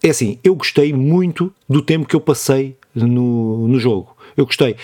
é 0.04 0.10
assim, 0.10 0.39
eu 0.43 0.56
gostei 0.56 0.93
muito 0.93 1.54
do 1.67 1.82
tempo 1.82 2.08
que 2.08 2.15
eu 2.15 2.21
passei 2.21 2.76
no, 2.93 3.67
no 3.67 3.80
jogo. 3.80 4.15
Eu 4.36 4.45
gostei. 4.45 4.76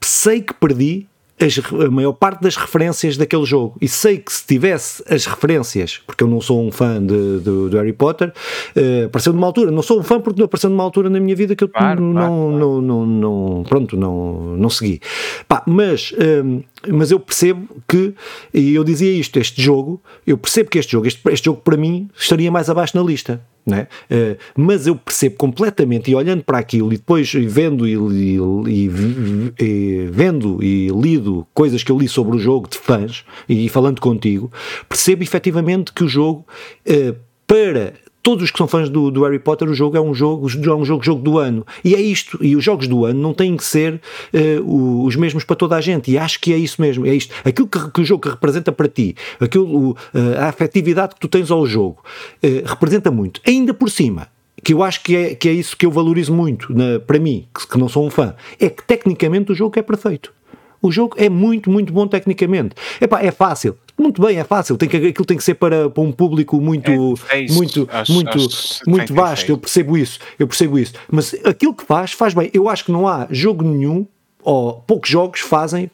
Sei 0.00 0.40
que 0.40 0.54
perdi 0.54 1.06
as, 1.44 1.58
a 1.58 1.90
maior 1.90 2.12
parte 2.12 2.42
das 2.42 2.56
referências 2.56 3.16
daquele 3.16 3.44
jogo. 3.44 3.76
E 3.80 3.88
sei 3.88 4.18
que 4.18 4.32
se 4.32 4.46
tivesse 4.46 5.02
as 5.08 5.26
referências, 5.26 6.00
porque 6.06 6.22
eu 6.22 6.28
não 6.28 6.40
sou 6.40 6.64
um 6.64 6.70
fã 6.70 7.04
de, 7.04 7.40
de, 7.40 7.70
de 7.70 7.76
Harry 7.76 7.92
Potter, 7.92 8.28
uh, 8.28 9.06
apareceu 9.06 9.32
numa 9.32 9.46
altura, 9.46 9.70
não 9.70 9.82
sou 9.82 10.00
um 10.00 10.02
fã 10.02 10.20
porque 10.20 10.38
não 10.38 10.46
apareceu 10.46 10.70
numa 10.70 10.82
altura 10.82 11.10
na 11.10 11.20
minha 11.20 11.34
vida 11.34 11.56
que 11.56 11.64
eu 11.64 11.68
claro, 11.68 12.00
não, 12.00 12.12
claro, 12.12 12.32
não, 12.32 12.58
claro. 12.58 12.82
não, 12.82 13.06
não, 13.06 13.62
pronto, 13.64 13.96
não, 13.96 14.56
não 14.56 14.70
segui. 14.70 15.00
Pá, 15.48 15.62
mas, 15.66 16.12
uh, 16.12 16.64
mas 16.88 17.10
eu 17.10 17.18
percebo 17.18 17.68
que, 17.88 18.14
e 18.52 18.74
eu 18.74 18.84
dizia 18.84 19.12
isto, 19.12 19.38
este 19.38 19.60
jogo, 19.60 20.00
eu 20.26 20.38
percebo 20.38 20.70
que 20.70 20.78
este 20.78 20.92
jogo, 20.92 21.06
este, 21.06 21.20
este 21.30 21.44
jogo 21.46 21.60
para 21.62 21.76
mim 21.76 22.08
estaria 22.16 22.50
mais 22.50 22.68
abaixo 22.70 22.96
na 22.96 23.02
lista. 23.02 23.40
Uh, 23.66 24.36
mas 24.56 24.86
eu 24.86 24.96
percebo 24.96 25.36
completamente 25.36 26.10
e 26.10 26.14
olhando 26.14 26.42
para 26.42 26.58
aquilo 26.58 26.92
e 26.92 26.96
depois 26.96 27.32
vendo 27.32 27.86
e, 27.86 27.94
e, 27.94 28.38
e, 28.68 29.64
e, 29.64 30.08
vendo 30.10 30.62
e 30.62 30.88
lido 30.88 31.46
coisas 31.54 31.82
que 31.84 31.92
eu 31.92 31.98
li 31.98 32.08
sobre 32.08 32.36
o 32.36 32.40
jogo 32.40 32.68
de 32.68 32.78
fãs 32.78 33.24
e 33.48 33.68
falando 33.68 34.00
contigo, 34.00 34.50
percebo 34.88 35.22
efetivamente 35.22 35.92
que 35.92 36.02
o 36.02 36.08
jogo 36.08 36.44
uh, 36.88 37.16
para 37.46 37.94
todos 38.22 38.44
os 38.44 38.50
que 38.50 38.58
são 38.58 38.68
fãs 38.68 38.88
do, 38.88 39.10
do, 39.10 39.24
Harry 39.24 39.38
Potter, 39.38 39.68
o 39.68 39.74
jogo 39.74 39.96
é 39.96 40.00
um 40.00 40.14
jogo, 40.14 40.48
é 40.48 40.74
um 40.74 40.84
jogo, 40.84 41.02
jogo 41.02 41.22
do 41.22 41.38
ano. 41.38 41.66
E 41.84 41.94
é 41.94 42.00
isto. 42.00 42.38
E 42.40 42.54
os 42.54 42.64
jogos 42.64 42.86
do 42.86 43.04
ano 43.04 43.20
não 43.20 43.34
têm 43.34 43.56
que 43.56 43.64
ser 43.64 44.00
uh, 44.32 45.04
os 45.04 45.16
mesmos 45.16 45.44
para 45.44 45.56
toda 45.56 45.76
a 45.76 45.80
gente. 45.80 46.10
E 46.10 46.16
acho 46.16 46.40
que 46.40 46.52
é 46.52 46.56
isso 46.56 46.80
mesmo. 46.80 47.06
É 47.06 47.14
isto. 47.14 47.34
Aquilo 47.44 47.66
que, 47.66 47.90
que 47.90 48.00
o 48.00 48.04
jogo 48.04 48.28
representa 48.28 48.70
para 48.70 48.88
ti, 48.88 49.16
aquilo, 49.40 49.90
uh, 49.90 49.96
a 50.38 50.48
afetividade 50.48 51.14
que 51.14 51.20
tu 51.20 51.28
tens 51.28 51.50
ao 51.50 51.66
jogo, 51.66 52.02
uh, 52.42 52.68
representa 52.68 53.10
muito. 53.10 53.40
Ainda 53.46 53.74
por 53.74 53.90
cima, 53.90 54.28
que 54.62 54.72
eu 54.72 54.82
acho 54.82 55.02
que 55.02 55.16
é, 55.16 55.34
que 55.34 55.48
é 55.48 55.52
isso 55.52 55.76
que 55.76 55.84
eu 55.84 55.90
valorizo 55.90 56.32
muito 56.32 56.72
na, 56.72 57.00
para 57.00 57.18
mim, 57.18 57.46
que, 57.54 57.66
que 57.66 57.78
não 57.78 57.88
sou 57.88 58.06
um 58.06 58.10
fã, 58.10 58.34
é 58.60 58.70
que 58.70 58.84
tecnicamente 58.84 59.50
o 59.50 59.54
jogo 59.54 59.76
é 59.78 59.82
perfeito. 59.82 60.32
O 60.80 60.90
jogo 60.90 61.14
é 61.16 61.28
muito, 61.28 61.70
muito 61.70 61.92
bom 61.92 62.08
tecnicamente. 62.08 62.74
Epá, 63.00 63.22
é 63.22 63.30
fácil. 63.30 63.76
Muito 63.98 64.20
bem, 64.20 64.38
é 64.38 64.44
fácil. 64.44 64.76
Tem 64.76 64.88
que, 64.88 64.96
aquilo 64.96 65.24
tem 65.24 65.36
que 65.36 65.44
ser 65.44 65.54
para, 65.54 65.88
para 65.90 66.02
um 66.02 66.10
público 66.10 66.60
muito, 66.60 66.90
é, 67.30 67.44
é 67.44 67.52
muito, 67.52 67.88
acho, 67.90 68.12
muito, 68.12 68.30
acho, 68.30 68.80
muito 68.86 69.14
vasto. 69.14 69.50
Eu 69.50 69.58
percebo 69.58 69.96
isso. 69.96 70.18
Eu 70.38 70.46
percebo 70.46 70.78
isso. 70.78 70.94
Mas 71.10 71.34
aquilo 71.44 71.74
que 71.74 71.84
faz, 71.84 72.12
faz 72.12 72.34
bem. 72.34 72.50
Eu 72.52 72.68
acho 72.68 72.84
que 72.84 72.92
não 72.92 73.06
há 73.06 73.26
jogo 73.30 73.64
nenhum 73.64 74.06
ou 74.42 74.74
poucos 74.80 75.08
jogos 75.08 75.40
fazem 75.40 75.90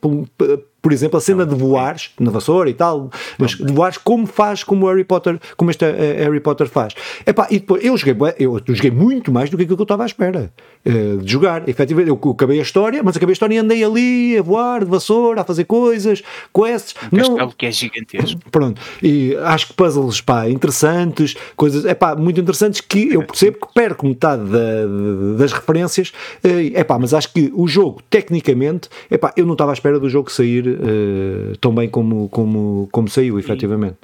por 0.81 0.93
exemplo, 0.93 1.19
a 1.19 1.21
cena 1.21 1.45
de 1.45 1.55
voares 1.55 2.11
na 2.21 2.31
vassoura 2.31 2.71
e 2.71 2.75
tal, 2.75 3.11
mas 3.37 3.53
de 3.53 3.73
voares 3.73 3.99
como 3.99 4.27
faz, 4.27 4.63
como 4.63 4.87
Harry 4.87 5.05
Potter, 5.05 5.39
como 5.57 5.71
este 5.71 5.85
uh, 5.85 6.19
Harry 6.19 6.41
Potter 6.41 6.69
faz. 6.69 6.95
Epá, 7.27 7.49
e 7.51 7.59
depois, 7.59 7.85
eu 7.85 7.97
joguei, 7.97 8.17
eu 8.39 8.61
joguei 8.67 8.91
muito 8.91 9.33
mais 9.33 9.51
do 9.51 9.57
que 9.57 9.65
aquilo 9.65 9.77
que 9.77 9.83
eu 9.83 9.85
estava 9.85 10.05
à 10.05 10.07
espera 10.07 10.53
uh, 10.87 11.19
de 11.19 11.31
jogar. 11.31 11.69
Efetivamente, 11.69 12.09
eu 12.09 12.31
acabei 12.31 12.61
a 12.61 12.63
história, 12.63 13.03
mas 13.03 13.17
acabei 13.17 13.33
a 13.33 13.35
história 13.35 13.57
e 13.57 13.59
andei 13.59 13.83
ali 13.83 14.39
a 14.39 14.43
voar 14.43 14.85
de 14.85 14.91
vassoura, 14.91 15.41
a 15.41 15.45
fazer 15.45 15.65
coisas, 15.65 16.23
quests. 16.55 16.95
Um 17.13 17.37
não, 17.37 17.51
que 17.51 17.67
é 17.67 17.73
gigantesco. 17.73 18.41
Pronto, 18.51 18.81
e 19.03 19.37
acho 19.43 19.69
que 19.69 19.75
puzzles, 19.75 20.21
pá, 20.21 20.49
interessantes, 20.49 21.35
coisas, 21.57 21.85
é 21.85 21.95
pá, 21.95 22.15
muito 22.15 22.41
interessantes 22.41 22.81
que 22.81 23.13
eu 23.13 23.23
percebo 23.25 23.59
que 23.67 23.75
perco 23.75 24.07
metade 24.07 24.45
da, 24.45 25.37
das 25.37 25.53
referências, 25.53 26.13
é 26.43 26.81
uh, 26.81 26.85
pá, 26.85 26.99
mas 26.99 27.13
acho 27.13 27.33
que 27.33 27.51
o 27.53 27.67
jogo, 27.67 28.01
tecnicamente, 28.09 28.89
é 29.11 29.19
pá, 29.19 29.33
eu 29.37 29.45
não 29.45 29.55
estava 29.55 29.73
à 29.73 29.75
espera 29.75 29.99
do 29.99 30.09
jogo 30.09 30.31
sair 30.31 30.68
uh, 30.75 31.57
tão 31.59 31.75
bem 31.75 31.89
como, 31.89 32.29
como, 32.29 32.89
como 32.93 33.09
saiu, 33.09 33.39
efetivamente. 33.39 33.97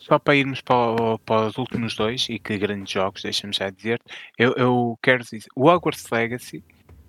Só 0.00 0.18
para 0.18 0.36
irmos 0.36 0.60
para, 0.60 1.18
para, 1.24 1.46
os 1.48 1.58
últimos 1.58 1.96
dois, 1.96 2.28
e 2.28 2.38
que 2.38 2.56
grandes 2.58 2.92
jogos, 2.92 3.22
deixa-me 3.22 3.52
já 3.52 3.70
dizer, 3.70 4.00
eu, 4.38 4.52
eu 4.56 4.98
quero 5.02 5.24
dizer, 5.24 5.42
o 5.56 5.68
Hogwarts 5.68 6.06
Legacy 6.10 6.62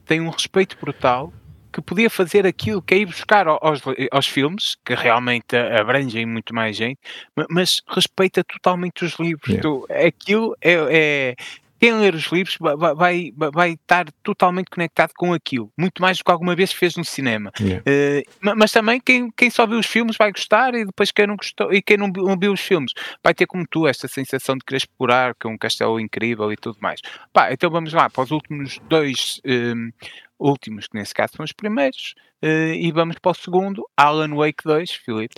tem 0.06 0.20
um 0.20 0.30
respeito 0.30 0.78
brutal 0.82 1.32
que 1.72 1.82
podia 1.82 2.10
fazer 2.10 2.46
aquilo 2.46 2.82
que 2.82 2.94
é 2.94 2.98
ir 2.98 3.06
buscar 3.06 3.48
aos, 3.48 3.82
aos 4.12 4.28
filmes, 4.28 4.76
que 4.84 4.94
realmente 4.94 5.56
abrangem 5.56 6.26
muito 6.26 6.54
mais 6.54 6.76
gente, 6.76 7.00
mas 7.50 7.82
respeita 7.88 8.44
totalmente 8.44 9.06
os 9.06 9.17
livros. 9.17 9.48
Yeah. 9.48 9.62
Tu, 9.62 9.88
aquilo 9.89 10.56
é, 10.62 10.74
é, 10.74 11.36
quem 11.82 11.94
ler 11.96 12.13
os 12.13 12.32
livros 12.32 12.58
vai, 12.60 12.94
vai, 12.94 13.34
vai, 13.36 13.72
estar 13.72 14.06
totalmente 14.22 14.70
conectado 14.70 15.13
com 15.17 15.34
aquilo, 15.34 15.74
muito 15.76 16.00
mais 16.00 16.20
do 16.20 16.24
que 16.24 16.30
alguma 16.30 16.56
vez 16.56 16.72
fez 16.72 16.96
no 16.96 17.04
cinema. 17.04 17.52
Yeah. 17.60 17.82
Uh, 17.82 18.56
mas 18.56 18.72
também 18.72 19.00
quem, 19.00 19.32
quem 19.36 19.50
só 19.50 19.65
viu 19.65 19.80
os 19.80 19.88
filmes 19.88 20.15
vai 20.15 20.32
gostar 20.32 20.76
e 20.76 20.86
depois 20.86 21.12
quem 21.12 21.26
não 21.26 21.36
gostou 21.36 21.74
e 21.74 21.82
quem 21.82 21.98
não, 21.98 22.08
não 22.10 22.38
viu 22.38 22.54
os 22.54 22.62
filmes 22.62 22.94
vai 23.24 23.34
ter 23.34 23.48
como 23.48 23.65
tu 23.67 23.88
esta 23.88 24.08
sensação 24.08 24.56
de 24.56 24.63
querer 24.63 24.78
explorar, 24.78 25.34
que 25.34 25.48
é 25.48 25.50
um 25.50 25.58
castelo 25.58 26.00
incrível 26.00 26.54
e 26.54 26.56
tudo 26.56 26.78
mais. 26.80 27.02
Pá, 27.34 27.52
então 27.52 27.72
vamos 27.72 27.91
lá 27.94 28.12
para 28.12 28.24
os 28.26 28.30
últimos 28.30 28.78
dois 28.88 29.41
um, 29.44 29.89
últimos, 30.42 30.88
que 30.88 30.98
nesse 30.98 31.14
caso 31.14 31.34
são 31.38 31.44
os 31.46 31.54
primeiros, 31.54 32.16
uh, 32.44 32.74
e 32.74 32.92
vamos 32.92 33.18
para 33.20 33.32
o 33.32 33.36
segundo, 33.36 33.88
Alan 33.96 34.36
Wake 34.36 34.64
2, 34.66 34.92
Filipe. 34.92 35.36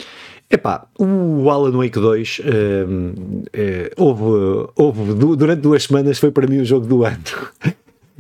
Epá, 0.50 0.88
o 0.98 1.50
Alan 1.50 1.78
Wake 1.78 2.00
2 2.00 2.40
uh, 2.40 2.44
uh, 2.44 4.02
houve, 4.02 4.72
houve, 4.76 5.14
durante 5.36 5.62
duas 5.62 5.84
semanas 5.84 6.18
foi 6.18 6.32
para 6.32 6.48
mim 6.48 6.60
o 6.60 6.66
jogo 6.66 6.88
do 6.88 7.04
ano. 7.04 7.18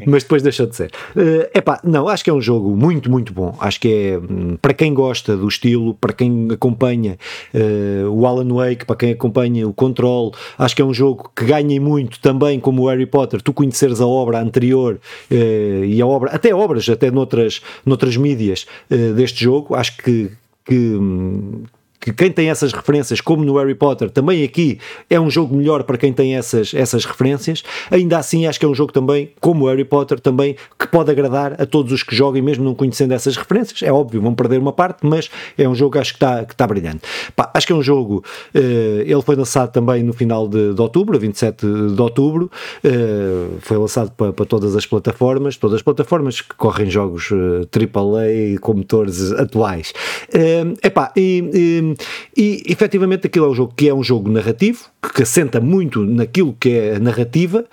Mas 0.06 0.24
depois 0.24 0.42
deixou 0.42 0.66
de 0.66 0.76
ser. 0.76 0.92
Uh, 1.16 1.48
epá, 1.54 1.80
não, 1.84 2.08
acho 2.08 2.24
que 2.24 2.30
é 2.30 2.34
um 2.34 2.42
jogo 2.42 2.76
muito, 2.76 3.12
muito 3.12 3.32
bom. 3.32 3.56
Acho 3.60 3.80
que 3.80 3.88
é 3.88 4.18
hum, 4.18 4.58
para 4.62 4.74
quem 4.74 4.94
gosta 4.94 5.38
do 5.38 5.48
estilo, 5.48 5.94
para 5.94 6.14
quem 6.14 6.48
acompanha 6.52 7.18
uh, 7.54 8.10
o 8.10 8.26
Alan 8.26 8.52
Wake, 8.54 8.86
para 8.86 8.96
quem 8.96 9.12
acompanha 9.12 9.68
o 9.68 9.74
Control, 9.74 10.34
acho 10.58 10.76
que 10.76 10.82
é 10.82 10.86
um 10.86 10.94
jogo 10.94 11.32
que 11.36 11.46
ganha 11.46 11.80
muito 11.80 12.20
também, 12.20 12.60
como 12.60 12.84
o 12.84 12.88
Harry 12.90 13.06
Potter, 13.06 13.42
tu 13.42 13.54
conheceres 13.54 14.02
a 14.02 14.08
obra 14.08 14.42
anterior 14.42 15.00
uh, 15.30 15.86
e 15.86 16.02
a 16.02 16.08
obra, 16.08 16.32
até 16.32 16.54
obras, 16.54 16.90
até 16.90 17.12
noutras, 17.12 17.62
noutras 17.86 18.18
mídias 18.18 18.66
uh, 18.90 19.14
deste 19.14 19.44
jogo, 19.44 19.76
acho 19.76 19.98
que, 19.98 20.32
que 20.66 20.76
hum, 20.76 21.64
que 22.04 22.12
quem 22.12 22.30
tem 22.30 22.50
essas 22.50 22.74
referências, 22.74 23.22
como 23.22 23.46
no 23.46 23.58
Harry 23.58 23.76
Potter, 23.76 24.10
também 24.10 24.44
aqui 24.44 24.78
é 25.10 25.18
um 25.18 25.30
jogo 25.30 25.56
melhor 25.56 25.84
para 25.84 25.98
quem 25.98 26.12
tem 26.12 26.36
essas, 26.36 26.74
essas 26.74 27.06
referências. 27.06 27.64
Ainda 27.90 28.18
assim, 28.18 28.46
acho 28.46 28.60
que 28.60 28.66
é 28.66 28.68
um 28.68 28.76
jogo 28.76 28.92
também, 28.92 29.32
como 29.40 29.66
o 29.66 29.70
Harry 29.70 29.86
Potter, 29.86 30.20
também 30.20 30.58
que 30.78 30.86
pode 30.86 31.10
agradar 31.10 31.62
a 31.62 31.66
todos 31.66 31.94
os 31.94 32.04
que 32.04 32.14
joguem, 32.14 32.42
mesmo 32.42 32.66
não 32.66 32.76
conhecendo 32.76 33.14
essas 33.14 33.38
referências. 33.38 33.82
É 33.82 33.92
óbvio, 33.92 34.22
vão 34.22 34.36
perder 34.36 34.60
uma 34.60 34.74
parte, 34.74 35.06
mas 35.06 35.30
é 35.58 35.68
um 35.68 35.74
jogo 35.74 35.98
acho 35.98 36.12
que 36.12 36.18
está 36.18 36.44
que 36.44 36.54
tá 36.54 36.68
brilhante. 36.68 37.04
Pá, 37.38 37.50
acho 37.54 37.66
que 37.66 37.72
é 37.72 37.76
um 37.76 37.82
jogo, 37.82 38.22
uh, 38.54 38.60
ele 38.60 39.22
foi 39.22 39.38
lançado 39.38 39.72
também 39.72 40.04
no 40.04 40.12
final 40.12 40.46
de, 40.46 40.74
de 40.74 40.82
outubro, 40.82 41.18
27 41.18 41.66
de 41.66 42.02
outubro, 42.02 42.52
uh, 42.84 43.58
foi 43.62 43.78
lançado 43.78 44.12
para, 44.12 44.34
para, 44.34 44.46
todas 44.46 44.76
as 44.76 44.86
plataformas, 44.86 45.56
todas 45.56 45.78
as 45.78 45.82
plataformas 45.82 46.42
que 46.42 46.54
correm 46.56 46.90
jogos 46.90 47.32
uh, 47.32 47.62
eh, 47.62 47.90
AAA 47.94 48.60
com 48.60 48.74
motores 48.74 49.32
atuais. 49.32 49.94
Uh, 50.30 50.74
epá, 50.84 51.14
e, 51.16 51.50
e 51.54 51.93
efetivamente 52.36 53.28
aquilo 53.28 53.46
é 53.46 53.50
um 53.50 53.56
jogo 53.56 53.74
que 53.76 53.90
é 53.90 53.94
um 53.94 54.04
jogo 54.04 54.30
narrativo, 54.30 54.86
que 55.14 55.24
assenta 55.24 55.60
muito 55.60 56.06
naquilo 56.06 56.56
que 56.60 56.70
é 56.70 56.96
a 56.96 57.00
narrativa, 57.00 57.66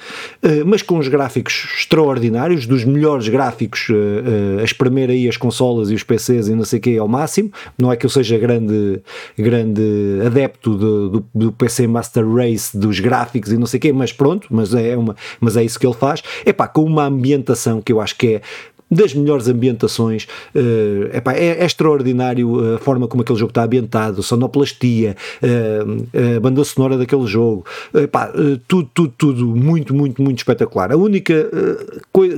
eh, 0.43 0.65
mas 0.65 0.83
com 0.83 0.99
uns 0.99 1.09
gráficos 1.09 1.67
extraordinários, 1.79 2.67
dos 2.67 2.85
melhores 2.85 3.29
gráficos 3.29 3.87
eh, 3.91 3.95
eh, 3.95 4.61
a 4.61 4.65
espremer 4.65 5.11
aí 5.11 5.29
as 5.29 5.37
consolas 5.37 5.91
e 5.91 5.95
os 5.95 6.03
PCs 6.03 6.49
e 6.49 6.55
não 6.55 6.65
sei 6.65 6.79
o 6.79 6.83
que 6.83 6.99
ao 6.99 7.09
máximo. 7.09 7.53
Não 7.79 7.93
é 7.93 7.97
que 7.97 8.05
eu 8.05 8.11
seja 8.11 8.37
grande, 8.39 9.01
grande 9.39 9.83
adepto 10.27 10.77
do, 10.77 11.09
do, 11.09 11.27
do, 11.35 11.53
PC 11.53 11.87
Master 11.87 12.29
Race, 12.29 12.77
dos 12.77 12.99
gráficos 13.01 13.53
e 13.53 13.57
não 13.57 13.67
sei 13.67 13.79
o 13.79 13.81
que, 13.81 13.93
mas 13.93 14.13
pronto, 14.13 14.49
mas 14.51 14.75
é, 14.75 14.97
uma, 14.97 15.17
mas 15.41 15.57
é 15.57 15.65
isso 15.65 15.79
que 15.79 15.87
ele 15.87 15.95
faz. 15.95 16.23
É 16.45 16.53
pá, 16.53 16.67
com 16.67 16.85
uma 16.85 17.05
ambientação 17.05 17.81
que 17.81 17.93
eu 17.93 18.01
acho 18.01 18.17
que 18.17 18.35
é 18.35 18.43
das 18.91 19.15
melhores 19.15 19.49
ambientações. 19.49 20.27
Uh, 20.55 21.17
epá, 21.17 21.33
é, 21.35 21.61
é, 21.61 21.65
extraordinário 21.65 22.75
a 22.75 22.79
forma 22.79 23.07
como 23.07 23.23
aquele 23.23 23.39
jogo 23.39 23.51
está 23.51 23.65
ambientado, 23.65 24.23
sonoplastia, 24.23 25.17
uh, 25.43 26.37
a 26.37 26.41
banda 26.41 26.65
sonora 26.65 26.99
daquele 26.99 27.27
jogo, 27.27 27.65
epá, 27.95 28.31
uh, 28.31 28.59
tudo, 28.67 28.91
tudo, 28.93 29.15
tudo 29.17 29.47
muito, 29.47 29.95
muito, 29.95 30.21
muito 30.23 30.39
espetacular. 30.39 30.93
A 30.93 30.97
única 30.97 31.49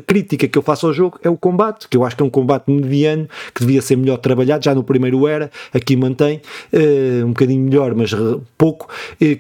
crítica 0.07 0.47
que 0.47 0.59
eu 0.59 0.63
faço 0.63 0.87
ao 0.87 0.93
jogo 0.93 1.19
é 1.23 1.31
o 1.31 1.37
combate, 1.37 1.89
que 1.89 1.97
eu 1.97 2.05
acho 2.05 2.17
que 2.17 2.23
é 2.23 2.27
um 2.27 2.31
combate 2.31 2.71
mediano, 2.71 3.29
que 3.55 3.61
devia 3.61 3.81
ser 3.81 3.97
melhor 3.97 4.19
trabalhado, 4.19 4.65
já 4.65 4.75
no 4.75 4.85
primeiro 4.85 5.27
era, 5.27 5.51
aqui 5.73 5.97
mantém, 5.97 6.41
um 7.25 7.29
bocadinho 7.29 7.63
melhor, 7.63 7.95
mas 7.95 8.11
pouco, 8.59 8.89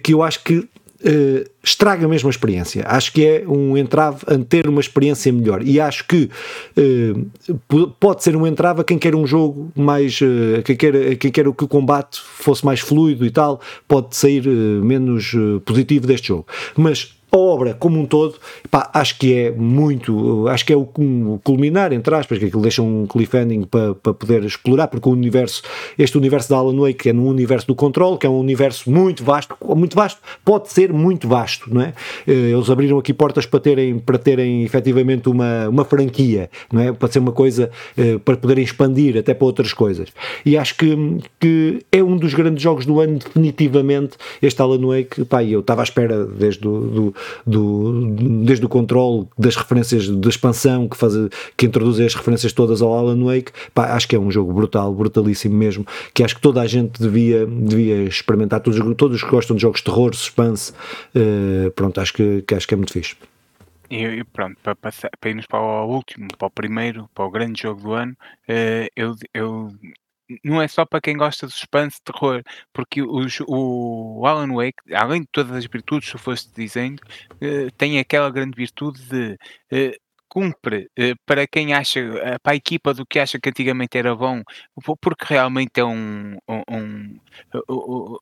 que 0.02 0.14
eu 0.14 0.22
acho 0.22 0.42
que 0.42 0.66
uh, 1.04 1.50
estraga 1.62 2.06
mesmo 2.08 2.28
a 2.28 2.30
experiência. 2.30 2.84
Acho 2.86 3.12
que 3.12 3.24
é 3.24 3.44
um 3.46 3.76
entrave 3.76 4.24
a 4.26 4.38
ter 4.38 4.68
uma 4.68 4.80
experiência 4.80 5.32
melhor. 5.32 5.62
E 5.62 5.80
acho 5.80 6.06
que 6.06 6.30
uh, 6.76 7.88
pode 8.00 8.22
ser 8.22 8.36
um 8.36 8.46
entrave 8.46 8.80
a 8.80 8.84
quem 8.84 8.98
quer 8.98 9.14
um 9.14 9.26
jogo 9.26 9.70
mais. 9.74 10.20
Uh, 10.20 10.62
quem, 10.64 10.76
quer, 10.76 11.16
quem 11.16 11.30
quer 11.30 11.44
que 11.52 11.64
o 11.64 11.68
combate 11.68 12.20
fosse 12.20 12.64
mais 12.64 12.80
fluido 12.80 13.26
e 13.26 13.30
tal, 13.30 13.60
pode 13.86 14.16
sair 14.16 14.46
menos 14.46 15.34
positivo 15.64 16.06
deste 16.06 16.28
jogo. 16.28 16.46
Mas 16.76 17.14
a 17.34 17.38
obra 17.38 17.72
como 17.72 17.98
um 17.98 18.04
todo, 18.04 18.34
pá, 18.70 18.90
acho 18.92 19.18
que 19.18 19.34
é 19.34 19.50
muito, 19.50 20.46
acho 20.48 20.66
que 20.66 20.72
é 20.72 20.76
o, 20.76 20.86
culminar, 21.42 21.90
entre 21.90 22.14
aspas, 22.14 22.38
que 22.38 22.44
aquilo 22.44 22.60
deixa 22.60 22.82
um 22.82 23.06
cliffhanger 23.06 23.66
para, 23.66 23.94
para 23.94 24.12
poder 24.12 24.44
explorar, 24.44 24.88
porque 24.88 25.08
o 25.08 25.12
universo, 25.12 25.62
este 25.98 26.18
universo 26.18 26.50
da 26.50 26.56
Alan 26.56 26.78
Wake 26.78 27.08
é 27.08 27.12
no 27.12 27.26
universo 27.26 27.66
do 27.66 27.74
controle, 27.74 28.18
que 28.18 28.26
é 28.26 28.30
um 28.30 28.38
universo 28.38 28.90
muito 28.90 29.24
vasto, 29.24 29.56
muito 29.74 29.96
vasto, 29.96 30.20
pode 30.44 30.70
ser 30.70 30.92
muito 30.92 31.26
vasto, 31.26 31.72
não 31.72 31.80
é? 31.80 31.94
Eh, 32.26 32.50
eles 32.50 32.68
abriram 32.68 32.98
aqui 32.98 33.14
portas 33.14 33.46
para 33.46 33.60
terem, 33.60 33.98
para 33.98 34.18
terem 34.18 34.62
efetivamente 34.62 35.30
uma, 35.30 35.70
uma 35.70 35.84
franquia, 35.86 36.50
não 36.70 36.82
é? 36.82 36.92
Para 36.92 37.10
ser 37.10 37.20
uma 37.20 37.32
coisa, 37.32 37.70
eh, 37.96 38.18
para 38.22 38.36
poderem 38.36 38.62
expandir 38.62 39.16
até 39.16 39.32
para 39.32 39.46
outras 39.46 39.72
coisas. 39.72 40.10
E 40.44 40.58
acho 40.58 40.76
que, 40.76 41.18
que 41.40 41.80
é 41.90 42.02
um 42.02 42.18
dos 42.18 42.34
grandes 42.34 42.62
jogos 42.62 42.84
do 42.84 43.00
ano, 43.00 43.18
definitivamente, 43.18 44.18
este 44.42 44.60
Alan 44.60 44.86
Wake, 44.86 45.24
pá, 45.24 45.42
eu 45.42 45.60
estava 45.60 45.80
à 45.80 45.84
espera 45.84 46.26
desde 46.26 46.60
do, 46.60 46.80
do 46.80 47.14
do, 47.46 48.14
desde 48.44 48.64
o 48.64 48.68
controle 48.68 49.26
das 49.38 49.56
referências 49.56 50.08
da 50.08 50.28
expansão 50.28 50.88
que, 50.88 50.96
faz, 50.96 51.14
que 51.56 51.66
introduz 51.66 52.00
as 52.00 52.14
referências 52.14 52.52
todas 52.52 52.82
ao 52.82 52.92
Alan 52.92 53.24
Wake, 53.24 53.52
pá, 53.74 53.94
acho 53.94 54.08
que 54.08 54.16
é 54.16 54.18
um 54.18 54.30
jogo 54.30 54.52
brutal, 54.52 54.92
brutalíssimo 54.94 55.54
mesmo, 55.54 55.86
que 56.14 56.22
acho 56.22 56.36
que 56.36 56.40
toda 56.40 56.60
a 56.60 56.66
gente 56.66 57.00
devia, 57.00 57.46
devia 57.46 58.02
experimentar, 58.04 58.60
todos, 58.60 58.80
todos 58.96 59.22
que 59.22 59.30
gostam 59.30 59.56
de 59.56 59.62
jogos 59.62 59.80
de 59.80 59.84
terror, 59.84 60.14
suspense, 60.14 60.72
uh, 61.14 61.70
pronto, 61.72 62.00
acho 62.00 62.12
que, 62.12 62.42
que, 62.42 62.54
acho 62.54 62.66
que 62.66 62.74
é 62.74 62.76
muito 62.76 62.92
fixe. 62.92 63.16
E 63.90 64.24
pronto, 64.24 64.56
para, 64.62 64.74
passar, 64.74 65.10
para 65.20 65.30
irmos 65.30 65.46
para 65.46 65.60
o 65.60 65.86
último, 65.86 66.26
para 66.38 66.46
o 66.46 66.50
primeiro, 66.50 67.10
para 67.14 67.26
o 67.26 67.30
grande 67.30 67.60
jogo 67.60 67.82
do 67.82 67.92
ano, 67.92 68.16
uh, 68.48 68.88
eu, 68.96 69.14
eu 69.34 69.70
não 70.44 70.60
é 70.62 70.68
só 70.68 70.84
para 70.84 71.00
quem 71.00 71.16
gosta 71.16 71.46
de 71.46 71.52
suspense, 71.52 72.00
terror, 72.02 72.42
porque 72.72 73.02
os, 73.02 73.38
o 73.46 74.24
Alan 74.26 74.54
Wake, 74.54 74.78
além 74.94 75.22
de 75.22 75.28
todas 75.30 75.52
as 75.52 75.66
virtudes 75.66 76.10
que 76.10 76.18
foste 76.18 76.50
dizendo, 76.54 77.02
eh, 77.40 77.68
tem 77.76 77.98
aquela 77.98 78.30
grande 78.30 78.56
virtude 78.56 79.02
de 79.08 79.38
eh, 79.70 79.98
cumpre 80.32 80.88
eh, 80.96 81.14
para 81.26 81.46
quem 81.46 81.74
acha, 81.74 82.00
eh, 82.00 82.38
para 82.38 82.54
a 82.54 82.56
equipa 82.56 82.94
do 82.94 83.04
que 83.04 83.18
acha 83.18 83.38
que 83.38 83.50
antigamente 83.50 83.98
era 83.98 84.16
bom, 84.16 84.42
porque 84.98 85.26
realmente 85.28 85.78
é 85.78 85.84
um, 85.84 86.38
um, 86.48 86.62
um 86.70 87.18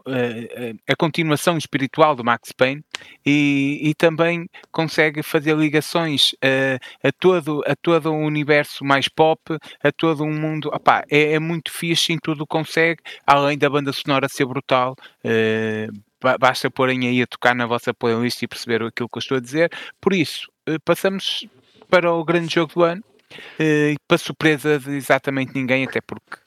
a, 0.07 0.93
a, 0.93 0.97
continuação 0.97 1.57
espiritual 1.57 2.17
do 2.17 2.25
Max 2.25 2.51
Payne 2.51 2.83
e, 3.25 3.79
e 3.81 3.95
também 3.95 4.49
consegue 4.73 5.23
fazer 5.23 5.57
ligações 5.57 6.35
a, 6.43 7.09
a, 7.09 7.13
todo, 7.13 7.63
a 7.65 7.77
todo 7.77 8.11
um 8.11 8.25
universo 8.25 8.85
mais 8.85 9.07
pop, 9.07 9.41
a 9.81 9.93
todo 9.93 10.25
um 10.25 10.33
mundo. 10.33 10.69
Opá, 10.75 11.05
é, 11.09 11.35
é 11.35 11.39
muito 11.39 11.71
fixe 11.71 12.13
em 12.13 12.19
tudo 12.19 12.45
consegue, 12.45 13.01
além 13.25 13.57
da 13.57 13.71
banda 13.71 13.93
sonora 13.93 14.29
ser 14.29 14.47
brutal. 14.47 14.97
Uh, 15.25 15.97
basta 16.41 16.69
porem 16.69 17.07
aí 17.07 17.23
a 17.23 17.27
tocar 17.27 17.55
na 17.55 17.67
vossa 17.67 17.95
playlist 17.95 18.43
e 18.43 18.49
perceber 18.49 18.83
aquilo 18.83 19.09
que 19.09 19.19
eu 19.19 19.21
estou 19.21 19.37
a 19.37 19.41
dizer. 19.41 19.71
Por 20.01 20.13
isso, 20.13 20.51
passamos 20.85 21.49
para 21.91 22.13
o 22.13 22.25
grande 22.25 22.55
jogo 22.55 22.73
do 22.75 22.83
ano, 22.83 23.03
uh, 23.33 23.95
para 24.07 24.19
surpresa 24.19 24.79
de 24.79 24.93
exatamente 24.93 25.55
ninguém, 25.55 25.85
até 25.85 26.01
porque 26.01 26.39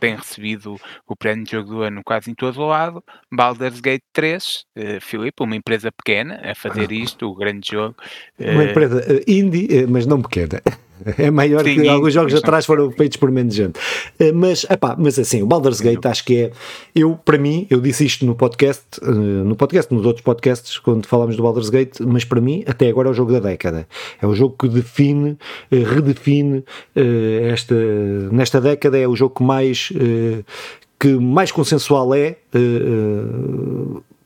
tem 0.00 0.16
recebido 0.16 0.76
o 1.06 1.16
prémio 1.16 1.44
de 1.44 1.52
jogo 1.52 1.70
do 1.70 1.82
ano 1.82 2.02
quase 2.04 2.30
em 2.30 2.34
todo 2.34 2.60
o 2.60 2.66
lado. 2.66 3.02
Baldur's 3.32 3.80
Gate 3.80 4.02
3, 4.12 4.64
uh, 4.76 5.00
Filipe, 5.00 5.42
uma 5.42 5.56
empresa 5.56 5.90
pequena 5.92 6.40
a 6.44 6.54
fazer 6.54 6.90
isto, 6.92 7.30
o 7.30 7.34
grande 7.34 7.70
jogo. 7.70 7.96
Uma 8.38 8.62
uh, 8.62 8.68
empresa 8.68 9.22
indie, 9.26 9.86
mas 9.86 10.04
não 10.06 10.20
pequena. 10.20 10.60
É 11.18 11.30
maior 11.30 11.64
Sim, 11.64 11.80
que 11.80 11.88
alguns 11.88 12.12
jogos 12.12 12.34
atrás 12.34 12.66
foram 12.66 12.90
feitos 12.90 13.16
por 13.16 13.30
menos 13.30 13.54
gente. 13.54 13.78
Eh, 14.18 14.32
mas, 14.32 14.64
epá, 14.68 14.96
mas 14.98 15.18
assim, 15.18 15.42
o 15.42 15.46
Baldur's 15.46 15.80
Gate 15.80 16.04
acho 16.06 16.24
que 16.24 16.36
é. 16.36 16.50
Eu, 16.94 17.18
para 17.24 17.38
mim, 17.38 17.66
eu 17.70 17.80
disse 17.80 18.04
isto 18.04 18.24
no 18.24 18.34
podcast, 18.34 18.84
eh, 19.02 19.10
no 19.10 19.56
podcast, 19.56 19.92
nos 19.92 20.04
outros 20.04 20.24
podcasts, 20.24 20.78
quando 20.78 21.06
falámos 21.06 21.36
do 21.36 21.42
Baldur's 21.42 21.70
Gate, 21.70 22.00
mas 22.00 22.24
para 22.24 22.40
mim, 22.40 22.64
até 22.66 22.88
agora 22.88 23.08
é 23.08 23.10
o 23.10 23.14
jogo 23.14 23.32
da 23.32 23.40
década. 23.40 23.86
É 24.20 24.26
o 24.26 24.34
jogo 24.34 24.56
que 24.58 24.68
define, 24.68 25.36
eh, 25.70 25.82
redefine 25.82 26.64
esta. 26.94 27.74
Nesta 28.32 28.60
década, 28.60 28.98
é 28.98 29.06
o 29.06 29.16
jogo 29.16 29.34
que 29.34 29.42
mais. 29.42 29.92
que 30.98 31.08
mais 31.08 31.52
consensual 31.52 32.14
é 32.14 32.36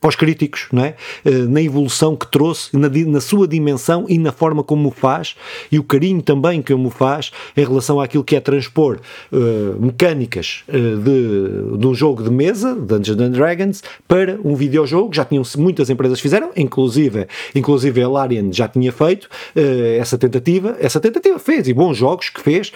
para 0.00 0.08
os 0.08 0.16
críticos, 0.16 0.66
não 0.72 0.84
é? 0.84 0.94
Eh, 1.24 1.30
na 1.30 1.60
evolução 1.60 2.16
que 2.16 2.26
trouxe, 2.26 2.74
na, 2.76 2.88
na, 2.88 3.20
sua 3.20 3.46
dimensão 3.46 4.06
e 4.08 4.18
na 4.18 4.32
forma 4.32 4.64
como 4.64 4.88
o 4.88 4.90
faz 4.90 5.36
e 5.70 5.78
o 5.78 5.84
carinho 5.84 6.22
também 6.22 6.62
que 6.62 6.72
o 6.72 6.90
faz 6.90 7.30
em 7.54 7.62
relação 7.62 8.00
àquilo 8.00 8.24
que 8.24 8.34
é 8.34 8.40
transpor 8.40 8.98
uh, 9.30 9.36
mecânicas 9.78 10.64
uh, 10.68 10.72
de, 10.72 11.78
de 11.78 11.86
um 11.86 11.94
jogo 11.94 12.22
de 12.22 12.30
mesa, 12.30 12.74
Dungeons 12.74 13.20
and 13.20 13.30
Dragons, 13.32 13.82
para 14.08 14.40
um 14.42 14.54
videojogo. 14.54 15.14
Já 15.14 15.24
tinham 15.24 15.42
muitas 15.58 15.90
empresas 15.90 16.18
fizeram, 16.18 16.50
inclusive, 16.56 17.26
inclusive 17.54 18.02
a 18.02 18.08
Larian 18.08 18.50
já 18.52 18.66
tinha 18.66 18.90
feito 18.90 19.24
uh, 19.24 20.00
essa 20.00 20.16
tentativa. 20.16 20.76
Essa 20.80 20.98
tentativa 20.98 21.38
fez 21.38 21.68
e 21.68 21.74
bons 21.74 21.98
jogos 21.98 22.30
que 22.30 22.40
fez, 22.40 22.72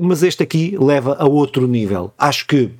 mas 0.00 0.22
este 0.22 0.42
aqui 0.42 0.76
leva 0.80 1.16
a 1.18 1.26
outro 1.26 1.66
nível. 1.66 2.12
Acho 2.16 2.46
que 2.46 2.70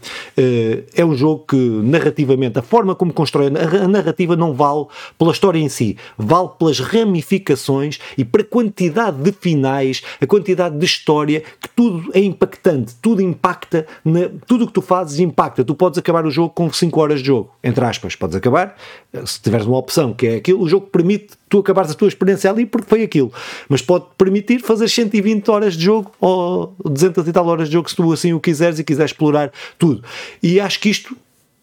é 0.97 1.05
um 1.05 1.15
jogo 1.15 1.45
que 1.47 1.57
narrativamente 1.57 2.59
a 2.59 2.63
forma 2.63 2.95
como 2.95 3.13
constrói 3.13 3.49
a 3.82 3.82
a 3.83 3.89
narrativa 3.89 4.37
não 4.37 4.55
vale 4.55 4.87
pela 5.19 5.33
história 5.33 5.59
em 5.59 5.69
si, 5.69 5.97
vale 6.17 6.51
pelas 6.59 6.81
ramificações 6.81 7.99
e 8.17 8.25
para 8.25 8.43
a 8.43 8.45
quantidade 8.45 9.19
de 9.19 9.33
finais, 9.33 10.03
a 10.21 10.27
quantidade 10.27 10.79
de 10.79 10.85
história, 10.85 11.43
que 11.61 11.69
tudo 11.75 12.11
é 12.15 12.21
impactante, 12.21 12.95
tudo 13.01 13.21
impacta, 13.21 13.87
na, 14.05 14.31
tudo 14.47 14.65
o 14.65 14.67
que 14.67 14.73
tu 14.73 14.83
fazes 14.83 15.19
impacta. 15.19 15.65
Tu 15.65 15.75
podes 15.75 15.99
acabar 15.99 16.25
o 16.25 16.31
jogo 16.31 16.51
com 16.51 16.73
5 16.73 17.01
horas 17.01 17.21
de 17.21 17.27
jogo, 17.27 17.51
entre 17.63 17.85
aspas, 17.85 18.15
podes 18.15 18.37
acabar, 18.37 18.77
se 19.25 19.41
tiveres 19.41 19.67
uma 19.67 19.79
opção 19.79 20.13
que 20.13 20.27
é 20.27 20.35
aquilo, 20.37 20.63
o 20.63 20.69
jogo 20.69 20.87
permite 20.87 21.35
tu 21.49 21.59
acabares 21.59 21.91
a 21.91 21.95
tua 21.95 22.09
experiência 22.09 22.51
ali 22.51 22.65
porque 22.65 22.89
foi 22.89 23.03
aquilo, 23.03 23.31
mas 23.69 23.83
pode 23.83 24.07
permitir 24.17 24.61
fazer 24.61 24.89
120 24.89 25.51
horas 25.51 25.75
de 25.75 25.85
jogo 25.85 26.11
ou 26.19 26.75
200 26.85 27.29
e 27.29 27.33
tal 27.33 27.47
horas 27.47 27.69
de 27.69 27.75
jogo 27.75 27.91
se 27.91 27.97
tu 27.97 28.11
assim 28.13 28.33
o 28.33 28.41
quiseres 28.41 28.79
e 28.79 28.85
quiseres 28.85 29.11
explorar 29.11 29.53
tudo. 29.79 30.03
E 30.43 30.59
acho 30.59 30.81
que 30.81 30.89
isto 30.89 31.17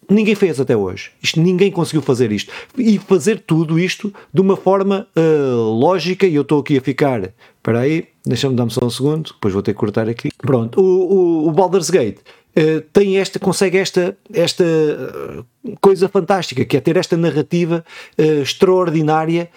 ninguém 0.09 0.35
fez 0.35 0.59
até 0.59 0.75
hoje. 0.75 1.11
Isto, 1.21 1.39
ninguém 1.39 1.71
conseguiu 1.71 2.01
fazer 2.01 2.31
isto. 2.31 2.51
E 2.77 2.97
fazer 2.97 3.43
tudo 3.45 3.79
isto 3.79 4.13
de 4.33 4.41
uma 4.41 4.57
forma 4.57 5.07
uh, 5.15 5.79
lógica, 5.79 6.25
e 6.25 6.35
eu 6.35 6.41
estou 6.41 6.59
aqui 6.59 6.77
a 6.77 6.81
ficar. 6.81 7.21
Espera 7.57 7.79
aí, 7.79 8.07
deixa-me 8.25 8.55
dar-me 8.55 8.71
só 8.71 8.85
um 8.85 8.89
segundo, 8.89 9.31
depois 9.33 9.53
vou 9.53 9.61
ter 9.61 9.73
que 9.73 9.79
cortar 9.79 10.09
aqui. 10.09 10.29
Pronto, 10.37 10.81
o, 10.81 10.85
o, 10.85 11.47
o 11.47 11.51
Baldur's 11.51 11.89
Gate 11.89 12.17
uh, 12.19 12.81
tem 12.91 13.17
esta, 13.17 13.37
consegue 13.37 13.77
esta, 13.77 14.17
esta 14.33 14.63
uh, 14.63 15.45
coisa 15.79 16.09
fantástica, 16.09 16.65
que 16.65 16.77
é 16.77 16.79
ter 16.79 16.97
esta 16.97 17.15
narrativa 17.15 17.83
extraordinária 18.17 19.49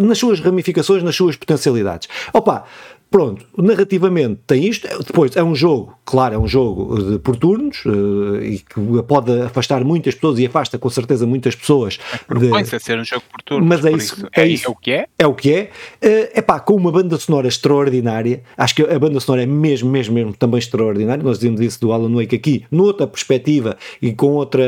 nas 0.00 0.18
suas 0.18 0.40
ramificações, 0.40 1.02
nas 1.02 1.16
suas 1.16 1.36
potencialidades. 1.36 2.08
Opa! 2.32 2.64
Pronto, 3.12 3.44
narrativamente 3.58 4.40
tem 4.46 4.66
isto. 4.66 4.88
Depois 5.04 5.36
é 5.36 5.44
um 5.44 5.54
jogo, 5.54 5.94
claro, 6.02 6.34
é 6.34 6.38
um 6.38 6.48
jogo 6.48 6.98
de, 6.98 7.18
por 7.18 7.36
turnos 7.36 7.84
uh, 7.84 8.42
e 8.42 8.58
que 8.58 9.02
pode 9.06 9.38
afastar 9.42 9.84
muitas 9.84 10.14
pessoas 10.14 10.38
e 10.38 10.46
afasta 10.46 10.78
com 10.78 10.88
certeza 10.88 11.26
muitas 11.26 11.54
pessoas. 11.54 11.98
Propõe-se 12.26 12.74
a 12.74 12.80
ser 12.80 12.98
um 12.98 13.04
jogo 13.04 13.22
por 13.30 13.42
turnos. 13.42 13.68
Mas 13.68 13.84
é 13.84 13.90
isso, 13.92 14.14
isso, 14.14 14.28
é, 14.32 14.40
é, 14.40 14.46
isso. 14.46 14.66
É 14.66 14.70
o 14.70 14.74
que 14.74 14.92
é? 14.92 15.06
É 15.18 15.26
o 15.26 15.34
que 15.34 15.52
é. 15.52 15.70
É 16.00 16.40
uh, 16.40 16.42
pá, 16.42 16.58
com 16.58 16.74
uma 16.74 16.90
banda 16.90 17.18
sonora 17.18 17.46
extraordinária. 17.46 18.42
Acho 18.56 18.76
que 18.76 18.82
a 18.82 18.98
banda 18.98 19.20
sonora 19.20 19.42
é 19.42 19.46
mesmo, 19.46 19.90
mesmo, 19.90 20.14
mesmo 20.14 20.32
também 20.32 20.58
extraordinária. 20.58 21.22
Nós 21.22 21.38
dizemos 21.38 21.60
isso 21.60 21.78
do 21.82 21.92
Alan 21.92 22.14
Wake 22.14 22.34
aqui, 22.34 22.64
noutra 22.70 23.06
perspectiva 23.06 23.76
e 24.00 24.14
com, 24.14 24.30
outra, 24.30 24.64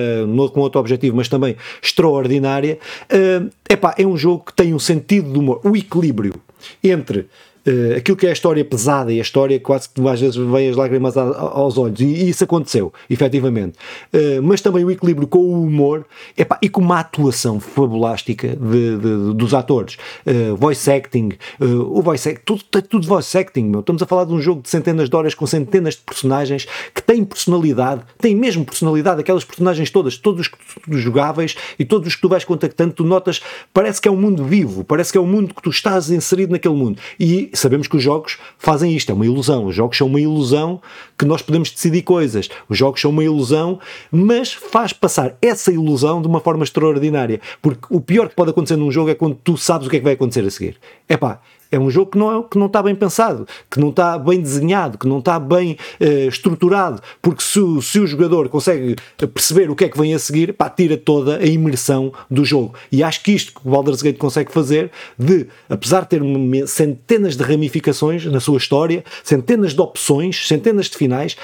com 0.52 0.61
outro 0.61 0.78
objetivo, 0.78 1.16
mas 1.16 1.28
também 1.28 1.57
extraordinária. 1.83 2.78
Uh, 3.04 3.48
epá, 3.70 3.94
é 3.96 4.07
um 4.07 4.18
jogo 4.18 4.44
que 4.44 4.52
tem 4.52 4.74
um 4.74 4.78
sentido 4.78 5.33
de 5.33 5.38
humor, 5.38 5.62
o 5.64 5.74
equilíbrio 5.74 6.35
entre 6.83 7.26
uh, 7.66 7.96
aquilo 7.96 8.16
que 8.16 8.27
é 8.27 8.31
a 8.31 8.33
história 8.33 8.64
pesada 8.64 9.12
e 9.12 9.18
a 9.18 9.22
história 9.22 9.59
quase 9.61 9.88
que 9.88 10.07
às 10.09 10.20
vezes 10.20 10.37
vem 10.37 10.68
as 10.68 10.77
lágrimas 10.77 11.16
a, 11.16 11.22
aos 11.22 11.79
olhos, 11.79 12.00
e, 12.00 12.05
e, 12.05 12.29
isso 12.29 12.44
aconteceu, 12.44 12.92
efetivamente. 13.09 13.77
Uh, 14.12 14.42
mas 14.42 14.61
também 14.61 14.85
o 14.85 14.90
equilíbrio 14.90 15.27
com 15.27 15.38
o 15.38 15.62
humor 15.64 16.07
epá, 16.37 16.59
e 16.61 16.68
com 16.68 16.81
uma 16.81 17.00
atuação 17.00 17.61
fabulástica 17.61 18.48
de, 18.48 18.98
de, 18.98 19.35
dos 19.35 19.55
atores. 19.55 19.96
Uh, 20.27 20.57
voice 20.57 20.90
acting, 20.90 21.31
o 21.61 22.03
voice 22.03 22.29
acting, 22.29 22.42
tudo, 22.44 22.62
tudo 22.83 23.07
voice 23.07 23.37
acting, 23.37 23.64
meu. 23.64 23.81
Estamos 23.81 24.03
a 24.03 24.07
falar 24.07 24.24
de 24.24 24.33
um 24.33 24.40
jogo 24.40 24.62
de 24.62 24.68
centenas 24.68 25.09
de 25.09 25.16
horas 25.16 25.35
com 25.35 25.46
centenas 25.46 25.94
de 25.94 26.00
personagens 26.00 26.66
que 26.94 27.03
têm 27.03 27.24
personalidade, 27.24 28.03
têm 28.18 28.35
mesmo 28.35 28.64
personalidade, 28.64 29.20
aquelas 29.20 29.44
personagens 29.44 29.90
todas, 29.90 30.16
todos 30.16 30.42
os 30.42 30.48
que 30.48 30.59
tu 30.59 30.98
jogáveis 30.98 31.57
e 31.79 31.85
todos 31.85 32.09
os 32.09 32.14
que 32.14 32.20
tu 32.20 32.29
vais 32.29 32.44
contactando, 32.44 32.92
tu 32.92 33.05
notas, 33.05 33.40
parece 33.72 34.00
que 34.00 34.09
é 34.09 34.11
um 34.11 34.16
mundo 34.16 34.44
vivo, 34.44 34.85
parece 34.85 35.12
que 35.12 35.18
é 35.18 35.20
um 35.20 35.27
mundo 35.27 35.55
que 35.55 35.62
tu 35.62 35.70
estás 35.70 36.11
inserido 36.11 36.53
naquele 36.53 36.74
mundo. 36.74 36.98
E 37.18 37.50
sabemos 37.55 37.87
que 37.87 37.97
os 37.97 38.03
jogos 38.03 38.38
fazem 38.59 38.95
isto, 38.95 39.11
é 39.11 39.14
uma 39.14 39.25
ilusão. 39.27 39.67
Os 39.67 39.75
jogos 39.75 39.97
são 39.97 40.07
uma 40.07 40.21
ilusão 40.21 40.81
que 41.19 41.25
nós 41.25 41.43
podemos 41.43 41.71
decidir 41.71 42.03
coisas. 42.03 42.49
Os 42.69 42.77
jogos 42.77 43.01
são 43.01 43.11
uma 43.11 43.25
ilusão, 43.25 43.79
mas 44.11 44.53
faz 44.53 44.93
passar 44.93 45.37
essa 45.40 45.73
ilusão 45.73 46.21
de 46.21 46.29
uma 46.29 46.40
forma 46.40 46.64
extraordinária. 46.64 47.40
Porque 47.62 47.87
o 47.91 48.01
pior 48.01 48.28
que 48.28 48.35
pode 48.35 48.51
acontecer 48.51 48.76
num 48.76 48.91
jogo 48.91 49.11
é 49.11 49.14
quando 49.14 49.37
tu 49.43 49.57
sabes 49.57 49.87
o 49.87 49.91
que 49.91 49.97
é 49.97 49.99
que 49.99 50.05
vai 50.05 50.14
acontecer 50.14 50.45
a 50.45 50.51
seguir. 50.51 50.76
É 51.09 51.16
pá, 51.16 51.41
é 51.75 51.79
um 51.79 51.91
jogo 51.91 52.12
que 52.12 52.18
não, 52.18 52.39
é, 52.39 52.43
que 52.49 52.59
não 52.59 52.66
está 52.66 52.83
bem 52.83 52.95
pensado, 52.95 53.47
que 53.70 53.81
não 53.81 53.91
está 53.91 54.16
bem 54.16 54.41
desenhado, 54.41 54.97
que 54.97 55.09
não 55.09 55.18
está 55.18 55.39
bem 55.39 55.77
uh, 56.01 56.29
estruturado, 56.29 57.03
porque 57.20 57.43
se, 57.43 57.61
se, 57.83 57.99
o 57.99 58.07
jogador 58.07 58.49
consegue 58.49 58.97
perceber 59.33 59.70
o 59.70 59.75
que 59.75 59.85
é 59.85 59.89
que 59.89 59.99
vem 59.99 60.14
a 60.14 60.18
seguir, 60.18 60.53
pá, 60.53 60.70
tira 60.70 60.97
toda 60.97 61.39
a 61.39 61.47
imersão 61.47 62.12
do 62.31 62.45
jogo. 62.45 62.75
E 62.93 63.03
acho 63.03 63.22
que 63.22 63.33
isto 63.33 63.53
que 63.53 63.66
o 63.66 63.70
Baldur's 63.70 64.03
Gate 64.03 64.18
consegue 64.18 64.53
fazer, 64.53 64.91
de, 65.18 65.47
apesar 65.68 66.03
de 66.03 66.09
ter 66.09 66.22
centenas 66.68 67.37
de 67.37 67.43
ramificações 67.43 68.25
na 68.27 68.41
sua 68.41 68.59
história, 68.59 69.05
centenas 69.22 69.75
de 69.75 69.81
opções, 69.81 70.47
centenas 70.47 70.87
de 70.87 70.97
finais, 70.97 71.37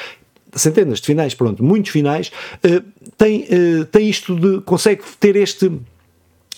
centenas 0.54 1.00
de 1.00 1.06
finais, 1.06 1.34
pronto, 1.34 1.62
muitos 1.64 1.90
finais, 1.90 2.30
uh, 2.64 2.82
tem, 3.16 3.42
uh, 3.44 3.84
tem 3.86 4.08
isto 4.08 4.34
de, 4.36 4.60
consegue 4.60 5.02
ter 5.18 5.34
este 5.36 5.70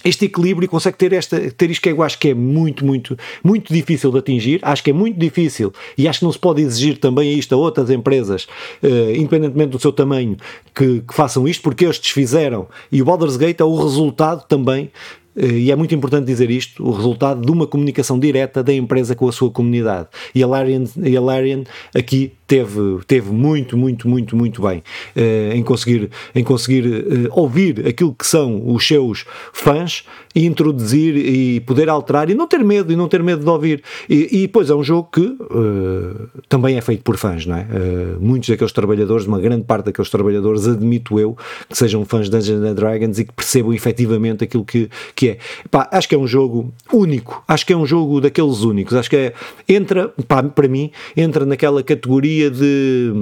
este 0.04 0.26
equilíbrio 0.26 0.66
e 0.66 0.68
consegue 0.68 0.96
ter, 0.96 1.12
esta, 1.12 1.38
ter 1.50 1.70
isto 1.70 1.82
que 1.82 1.90
eu 1.90 2.02
acho 2.02 2.18
que 2.18 2.28
é 2.28 2.34
muito, 2.34 2.84
muito, 2.84 3.16
muito 3.42 3.72
difícil 3.72 4.10
de 4.10 4.18
atingir. 4.18 4.60
Acho 4.62 4.82
que 4.82 4.90
é 4.90 4.92
muito 4.92 5.18
difícil 5.18 5.72
e 5.96 6.08
acho 6.08 6.20
que 6.20 6.24
não 6.24 6.32
se 6.32 6.38
pode 6.38 6.62
exigir 6.62 6.98
também 6.98 7.38
isto 7.38 7.54
a 7.54 7.58
outras 7.58 7.90
empresas, 7.90 8.46
uh, 8.82 9.14
independentemente 9.14 9.70
do 9.70 9.80
seu 9.80 9.92
tamanho, 9.92 10.36
que, 10.74 11.00
que, 11.00 11.14
façam 11.14 11.46
isto, 11.46 11.62
porque 11.62 11.84
estes 11.84 12.10
fizeram. 12.10 12.68
E 12.90 13.00
o 13.02 13.04
Baldur's 13.04 13.36
Gate 13.36 13.60
é 13.60 13.64
o 13.64 13.76
resultado 13.76 14.46
também 14.46 14.90
eh, 15.36 15.46
e 15.46 15.70
é 15.70 15.76
muito 15.76 15.94
importante 15.94 16.26
dizer 16.26 16.50
isto, 16.50 16.84
o 16.84 16.92
resultado 16.92 17.40
de 17.44 17.50
uma 17.50 17.66
comunicação 17.66 18.18
direta 18.18 18.62
da 18.62 18.72
empresa 18.72 19.14
com 19.14 19.28
a 19.28 19.32
sua 19.32 19.50
comunidade. 19.50 20.08
E 20.34 20.42
a 20.42 20.46
Larian, 20.46 20.84
e 21.02 21.16
a 21.16 21.20
Larian 21.20 21.64
aqui 21.94 22.32
teve, 22.52 22.98
teve 23.06 23.30
muito, 23.32 23.78
muito, 23.78 24.06
muito, 24.06 24.36
muito 24.36 24.60
bem 24.60 24.82
uh, 25.16 25.54
em 25.54 25.62
conseguir, 25.62 26.10
em 26.34 26.44
conseguir 26.44 26.86
uh, 26.86 27.28
ouvir 27.30 27.86
aquilo 27.86 28.14
que 28.14 28.26
são 28.26 28.70
os 28.70 28.86
seus 28.86 29.24
fãs 29.54 30.04
e 30.34 30.44
introduzir 30.44 31.16
e 31.16 31.60
poder 31.60 31.88
alterar 31.88 32.28
e 32.28 32.34
não 32.34 32.46
ter 32.46 32.62
medo, 32.62 32.92
e 32.92 32.96
não 32.96 33.08
ter 33.08 33.22
medo 33.22 33.42
de 33.42 33.48
ouvir. 33.48 33.82
E, 34.08 34.42
e 34.42 34.48
pois 34.48 34.68
é 34.68 34.74
um 34.74 34.84
jogo 34.84 35.08
que 35.10 35.22
uh, 35.22 36.28
também 36.46 36.76
é 36.76 36.82
feito 36.82 37.02
por 37.02 37.16
fãs, 37.16 37.46
não 37.46 37.56
é? 37.56 37.66
muitos 38.20 38.50
daqueles 38.50 38.72
trabalhadores, 38.72 39.26
uma 39.26 39.40
grande 39.40 39.64
parte 39.64 39.86
daqueles 39.86 40.10
trabalhadores, 40.10 40.66
admito 40.66 41.18
eu, 41.18 41.36
que 41.68 41.76
sejam 41.76 42.04
fãs 42.04 42.28
de 42.28 42.32
Dungeons 42.32 42.64
and 42.64 42.74
Dragons 42.74 43.18
e 43.18 43.24
que 43.24 43.32
percebam 43.32 43.72
efetivamente 43.72 44.44
aquilo 44.44 44.64
que, 44.64 44.90
que 45.14 45.30
é. 45.30 45.38
Pá, 45.70 45.88
acho 45.90 46.06
que 46.06 46.14
é 46.14 46.18
um 46.18 46.26
jogo 46.26 46.72
único, 46.92 47.42
acho 47.48 47.64
que 47.64 47.72
é 47.72 47.76
um 47.76 47.86
jogo 47.86 48.20
daqueles 48.20 48.60
únicos, 48.60 48.94
acho 48.94 49.08
que 49.08 49.16
é, 49.16 49.32
entra, 49.68 50.08
pá, 50.28 50.42
para 50.42 50.68
mim, 50.68 50.90
entra 51.16 51.46
naquela 51.46 51.82
categoria 51.82 52.41
de 52.50 53.12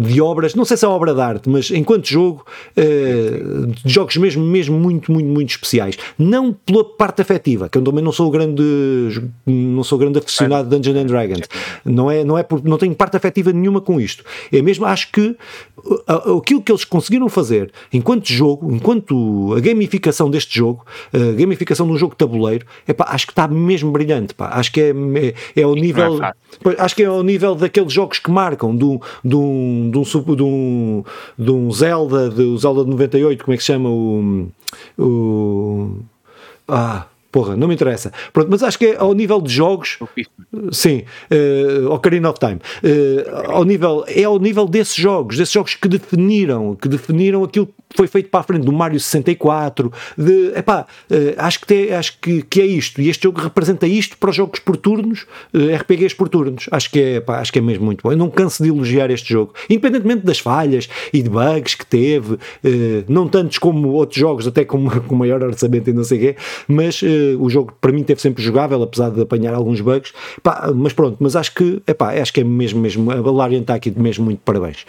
de 0.00 0.20
obras, 0.20 0.54
não 0.54 0.64
sei 0.64 0.76
se 0.76 0.84
é 0.84 0.88
obra 0.88 1.14
de 1.14 1.20
arte, 1.20 1.48
mas 1.48 1.70
enquanto 1.70 2.06
jogo, 2.06 2.44
uh, 2.76 3.66
de 3.66 3.92
jogos 3.92 4.16
mesmo, 4.16 4.44
mesmo 4.44 4.78
muito, 4.78 5.12
muito, 5.12 5.28
muito 5.28 5.50
especiais. 5.50 5.96
Não 6.18 6.52
pela 6.52 6.84
parte 6.84 7.20
afetiva, 7.20 7.68
que 7.68 7.76
eu 7.76 7.82
também 7.82 8.02
não 8.02 8.12
sou 8.12 8.30
grande, 8.30 8.62
não 9.46 9.84
sou 9.84 9.98
grande 9.98 10.18
aficionado 10.18 10.68
de 10.68 10.76
Dungeons 10.76 10.96
and 10.96 11.06
Dragons. 11.06 11.48
Não 11.84 12.10
é, 12.10 12.24
não 12.24 12.38
é 12.38 12.42
por, 12.42 12.64
não 12.64 12.78
tenho 12.78 12.94
parte 12.94 13.16
afetiva 13.16 13.52
nenhuma 13.52 13.80
com 13.80 14.00
isto. 14.00 14.24
É 14.52 14.62
mesmo, 14.62 14.86
acho 14.86 15.10
que 15.12 15.36
aquilo 16.06 16.62
que 16.62 16.72
eles 16.72 16.84
conseguiram 16.84 17.28
fazer 17.28 17.72
enquanto 17.92 18.28
jogo, 18.28 18.72
enquanto 18.72 19.54
a 19.56 19.60
gamificação 19.60 20.30
deste 20.30 20.56
jogo, 20.56 20.84
a 21.12 21.32
gamificação 21.32 21.86
de 21.86 21.92
um 21.92 21.96
jogo 21.96 22.12
de 22.12 22.18
tabuleiro, 22.18 22.66
é 22.86 22.94
acho 22.98 23.26
que 23.26 23.32
está 23.32 23.46
mesmo 23.48 23.90
brilhante, 23.90 24.34
pá. 24.34 24.50
Acho 24.54 24.72
que 24.72 24.80
é, 24.80 24.90
é, 24.90 25.60
é 25.60 25.62
ao 25.62 25.74
nível, 25.74 26.22
é 26.22 26.32
acho 26.78 26.96
que 26.96 27.02
é 27.02 27.06
ao 27.06 27.22
nível 27.22 27.54
daqueles 27.54 27.92
jogos 27.92 28.18
que 28.18 28.30
marcam, 28.30 28.74
do, 28.74 29.00
do 29.24 29.89
de 29.90 29.98
um, 29.98 30.02
de 30.02 30.42
um, 30.42 31.04
de 31.38 31.50
um 31.50 31.72
Zelda, 31.72 32.30
do 32.30 32.56
Zelda 32.58 32.84
de 32.84 32.90
98, 32.90 33.44
como 33.44 33.54
é 33.54 33.56
que 33.56 33.62
se 33.62 33.66
chama 33.66 33.90
o. 33.90 34.48
o 34.98 35.96
ah, 36.68 37.06
Porra, 37.32 37.56
não 37.56 37.68
me 37.68 37.74
interessa. 37.74 38.12
Pronto, 38.32 38.48
mas 38.50 38.62
acho 38.62 38.78
que 38.78 38.86
é 38.86 38.96
ao 38.96 39.14
nível 39.14 39.40
de 39.40 39.52
jogos. 39.52 39.98
Sim, 40.72 41.04
uh, 41.30 41.92
Ocarina 41.92 42.28
of 42.28 42.40
Time. 42.40 42.58
Uh, 42.82 43.52
ao 43.52 43.64
nível, 43.64 44.04
é 44.08 44.24
ao 44.24 44.38
nível 44.38 44.66
desses 44.66 44.96
jogos, 44.96 45.36
desses 45.36 45.52
jogos 45.52 45.74
que 45.74 45.88
definiram, 45.88 46.74
que 46.74 46.88
definiram 46.88 47.44
aquilo 47.44 47.66
que 47.66 47.96
foi 47.96 48.06
feito 48.06 48.30
para 48.30 48.40
a 48.40 48.42
frente 48.42 48.64
do 48.64 48.72
Mario 48.72 48.98
64. 48.98 49.92
De, 50.18 50.52
epá, 50.56 50.86
uh, 51.08 51.14
acho, 51.38 51.60
que 51.60 51.66
tem, 51.68 51.92
acho 51.92 52.18
que, 52.20 52.42
que 52.42 52.60
é 52.60 52.66
isto. 52.66 53.00
E 53.00 53.08
este 53.08 53.22
jogo 53.22 53.40
representa 53.40 53.86
isto 53.86 54.18
para 54.18 54.30
os 54.30 54.36
jogos 54.36 54.58
por 54.58 54.76
turnos, 54.76 55.24
uh, 55.54 55.76
RPGs 55.76 56.16
por 56.16 56.28
turnos. 56.28 56.66
Acho 56.72 56.90
que, 56.90 57.00
é, 57.00 57.14
epá, 57.16 57.38
acho 57.38 57.52
que 57.52 57.60
é 57.60 57.62
mesmo 57.62 57.84
muito 57.84 58.02
bom. 58.02 58.10
Eu 58.10 58.18
não 58.18 58.28
canso 58.28 58.60
de 58.60 58.70
elogiar 58.70 59.08
este 59.10 59.32
jogo, 59.32 59.54
independentemente 59.68 60.26
das 60.26 60.40
falhas 60.40 60.88
e 61.12 61.22
de 61.22 61.30
bugs 61.30 61.74
que 61.76 61.86
teve, 61.86 62.38
não 63.08 63.28
tantos 63.28 63.58
como 63.58 63.88
outros 63.90 64.18
jogos, 64.18 64.46
até 64.46 64.64
com, 64.64 64.88
com 65.06 65.14
maior 65.14 65.42
orçamento 65.42 65.90
e 65.90 65.92
não 65.92 66.04
sei 66.04 66.18
o 66.18 66.20
quê, 66.20 66.36
mas 66.66 67.02
o 67.38 67.48
jogo 67.48 67.72
para 67.80 67.92
mim 67.92 68.02
teve 68.02 68.20
sempre 68.20 68.42
jogável, 68.42 68.82
apesar 68.82 69.10
de 69.10 69.22
apanhar 69.22 69.54
alguns 69.54 69.80
bugs. 69.80 70.12
Pá, 70.42 70.70
mas 70.74 70.92
pronto, 70.92 71.16
mas 71.20 71.36
acho 71.36 71.54
que, 71.54 71.82
epá, 71.86 72.12
acho 72.20 72.32
que 72.32 72.40
é 72.40 72.44
mesmo, 72.44 72.80
mesmo, 72.80 73.10
a 73.10 73.30
Larian 73.30 73.60
está 73.60 73.74
aqui 73.74 73.90
mesmo 73.90 74.24
muito 74.24 74.40
parabéns. 74.40 74.86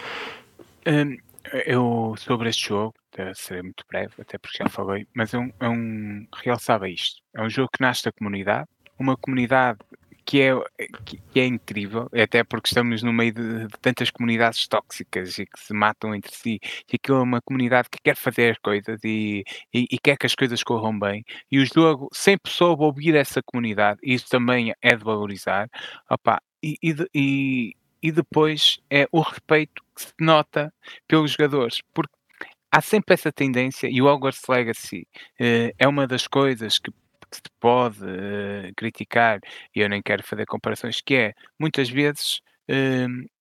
Um, 0.88 1.17
eu, 1.65 2.15
sobre 2.17 2.49
este 2.49 2.69
jogo, 2.69 2.93
serei 3.36 3.63
muito 3.63 3.84
breve, 3.89 4.13
até 4.19 4.38
porque 4.38 4.57
já 4.63 4.69
falei, 4.69 5.05
mas 5.13 5.34
é 5.34 5.38
um, 5.38 5.51
é 5.59 5.69
um 5.69 6.25
realçava 6.34 6.89
isto. 6.89 7.21
É 7.34 7.41
um 7.41 7.49
jogo 7.49 7.69
que 7.73 7.82
nasce 7.82 8.05
da 8.05 8.11
comunidade, 8.11 8.67
uma 8.97 9.17
comunidade 9.17 9.79
que 10.32 10.41
é, 10.41 10.53
que 11.29 11.39
é 11.41 11.45
incrível, 11.45 12.07
até 12.13 12.41
porque 12.41 12.69
estamos 12.69 13.03
no 13.03 13.11
meio 13.11 13.34
de, 13.34 13.67
de, 13.67 13.77
tantas 13.82 14.09
comunidades 14.09 14.65
tóxicas 14.65 15.38
e 15.38 15.45
que 15.45 15.59
se 15.59 15.73
matam 15.73 16.15
entre 16.15 16.34
si, 16.34 16.57
e 16.89 16.95
aquilo 16.95 17.17
é 17.17 17.21
uma 17.21 17.41
comunidade 17.41 17.89
que 17.89 17.97
quer 18.01 18.15
fazer 18.15 18.57
coisas 18.63 19.03
e, 19.03 19.43
e, 19.73 19.88
e, 19.91 19.99
quer 19.99 20.15
que 20.15 20.25
as 20.25 20.34
coisas 20.34 20.63
corram 20.63 20.97
bem, 20.97 21.25
e 21.51 21.59
o 21.59 21.65
jogo 21.65 22.07
sempre 22.13 22.49
soube 22.49 22.82
ouvir 22.82 23.13
essa 23.13 23.43
comunidade, 23.43 23.99
e 24.01 24.13
isso 24.13 24.29
também 24.29 24.73
é 24.82 24.95
de 24.95 25.03
valorizar, 25.03 25.67
Opa, 26.09 26.41
e, 26.63 26.77
e, 27.13 27.75
e 28.01 28.11
depois 28.13 28.79
é 28.89 29.05
o 29.11 29.19
respeito 29.19 29.84
que 29.93 30.03
se 30.03 30.13
nota 30.17 30.73
pelos 31.09 31.32
jogadores, 31.32 31.82
porque 31.93 32.15
há 32.71 32.79
sempre 32.79 33.15
essa 33.15 33.34
tendência, 33.34 33.89
e 33.91 34.01
o 34.01 34.05
Hogwarts 34.05 34.47
Legacy 34.47 35.05
uh, 35.41 35.75
é 35.77 35.86
uma 35.89 36.07
das 36.07 36.25
coisas 36.25 36.79
que 36.79 36.89
que 37.32 37.38
se 37.38 37.43
pode 37.59 38.03
uh, 38.03 38.73
criticar, 38.75 39.39
e 39.75 39.79
eu 39.79 39.89
nem 39.89 40.01
quero 40.01 40.23
fazer 40.23 40.45
comparações, 40.45 41.01
que 41.01 41.15
é, 41.15 41.34
muitas 41.59 41.89
vezes, 41.89 42.41
uh, 42.69 43.32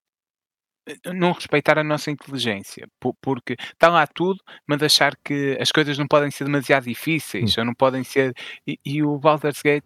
não 1.15 1.33
respeitar 1.33 1.79
a 1.79 1.85
nossa 1.85 2.11
inteligência, 2.11 2.87
porque 3.21 3.55
está 3.59 3.89
lá 3.89 4.07
tudo, 4.07 4.41
mas 4.67 4.83
achar 4.83 5.17
que 5.25 5.57
as 5.61 5.71
coisas 5.71 5.99
não 5.99 6.07
podem 6.07 6.31
ser 6.31 6.45
demasiado 6.45 6.85
difíceis, 6.85 7.57
hum. 7.57 7.61
ou 7.61 7.65
não 7.67 7.75
podem 7.75 8.03
ser. 8.03 8.33
E, 8.67 8.79
e 8.85 9.03
o 9.03 9.19
Baldur's 9.19 9.63
Gate 9.63 9.85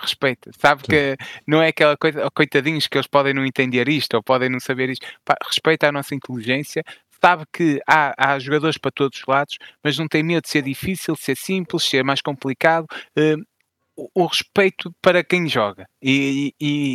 respeita, 0.00 0.50
sabe 0.58 0.82
Sim. 0.82 0.88
que 0.88 1.16
não 1.46 1.62
é 1.62 1.68
aquela 1.68 1.96
coisa, 1.96 2.26
oh, 2.26 2.30
coitadinhos, 2.30 2.86
que 2.88 2.96
eles 2.96 3.06
podem 3.06 3.32
não 3.32 3.46
entender 3.46 3.88
isto, 3.88 4.14
ou 4.14 4.22
podem 4.22 4.48
não 4.48 4.58
saber 4.58 4.90
isto, 4.90 5.06
pá, 5.24 5.36
respeita 5.46 5.88
a 5.88 5.92
nossa 5.92 6.14
inteligência, 6.14 6.82
sabe 7.26 7.44
que 7.52 7.80
há, 7.88 8.14
há, 8.16 8.38
jogadores 8.38 8.78
para 8.78 8.92
todos 8.92 9.18
os 9.18 9.24
lados, 9.26 9.58
mas 9.82 9.98
não 9.98 10.06
tem 10.06 10.22
medo 10.22 10.42
de 10.42 10.48
ser 10.48 10.62
difícil, 10.62 11.14
de 11.14 11.20
ser 11.20 11.36
simples, 11.36 11.82
de 11.82 11.88
ser 11.88 12.04
mais 12.04 12.20
complicado. 12.20 12.86
Uh, 13.18 13.42
o, 13.96 14.22
o, 14.22 14.26
respeito 14.26 14.94
para 15.02 15.24
quem 15.24 15.48
joga 15.48 15.88
e 16.00 16.54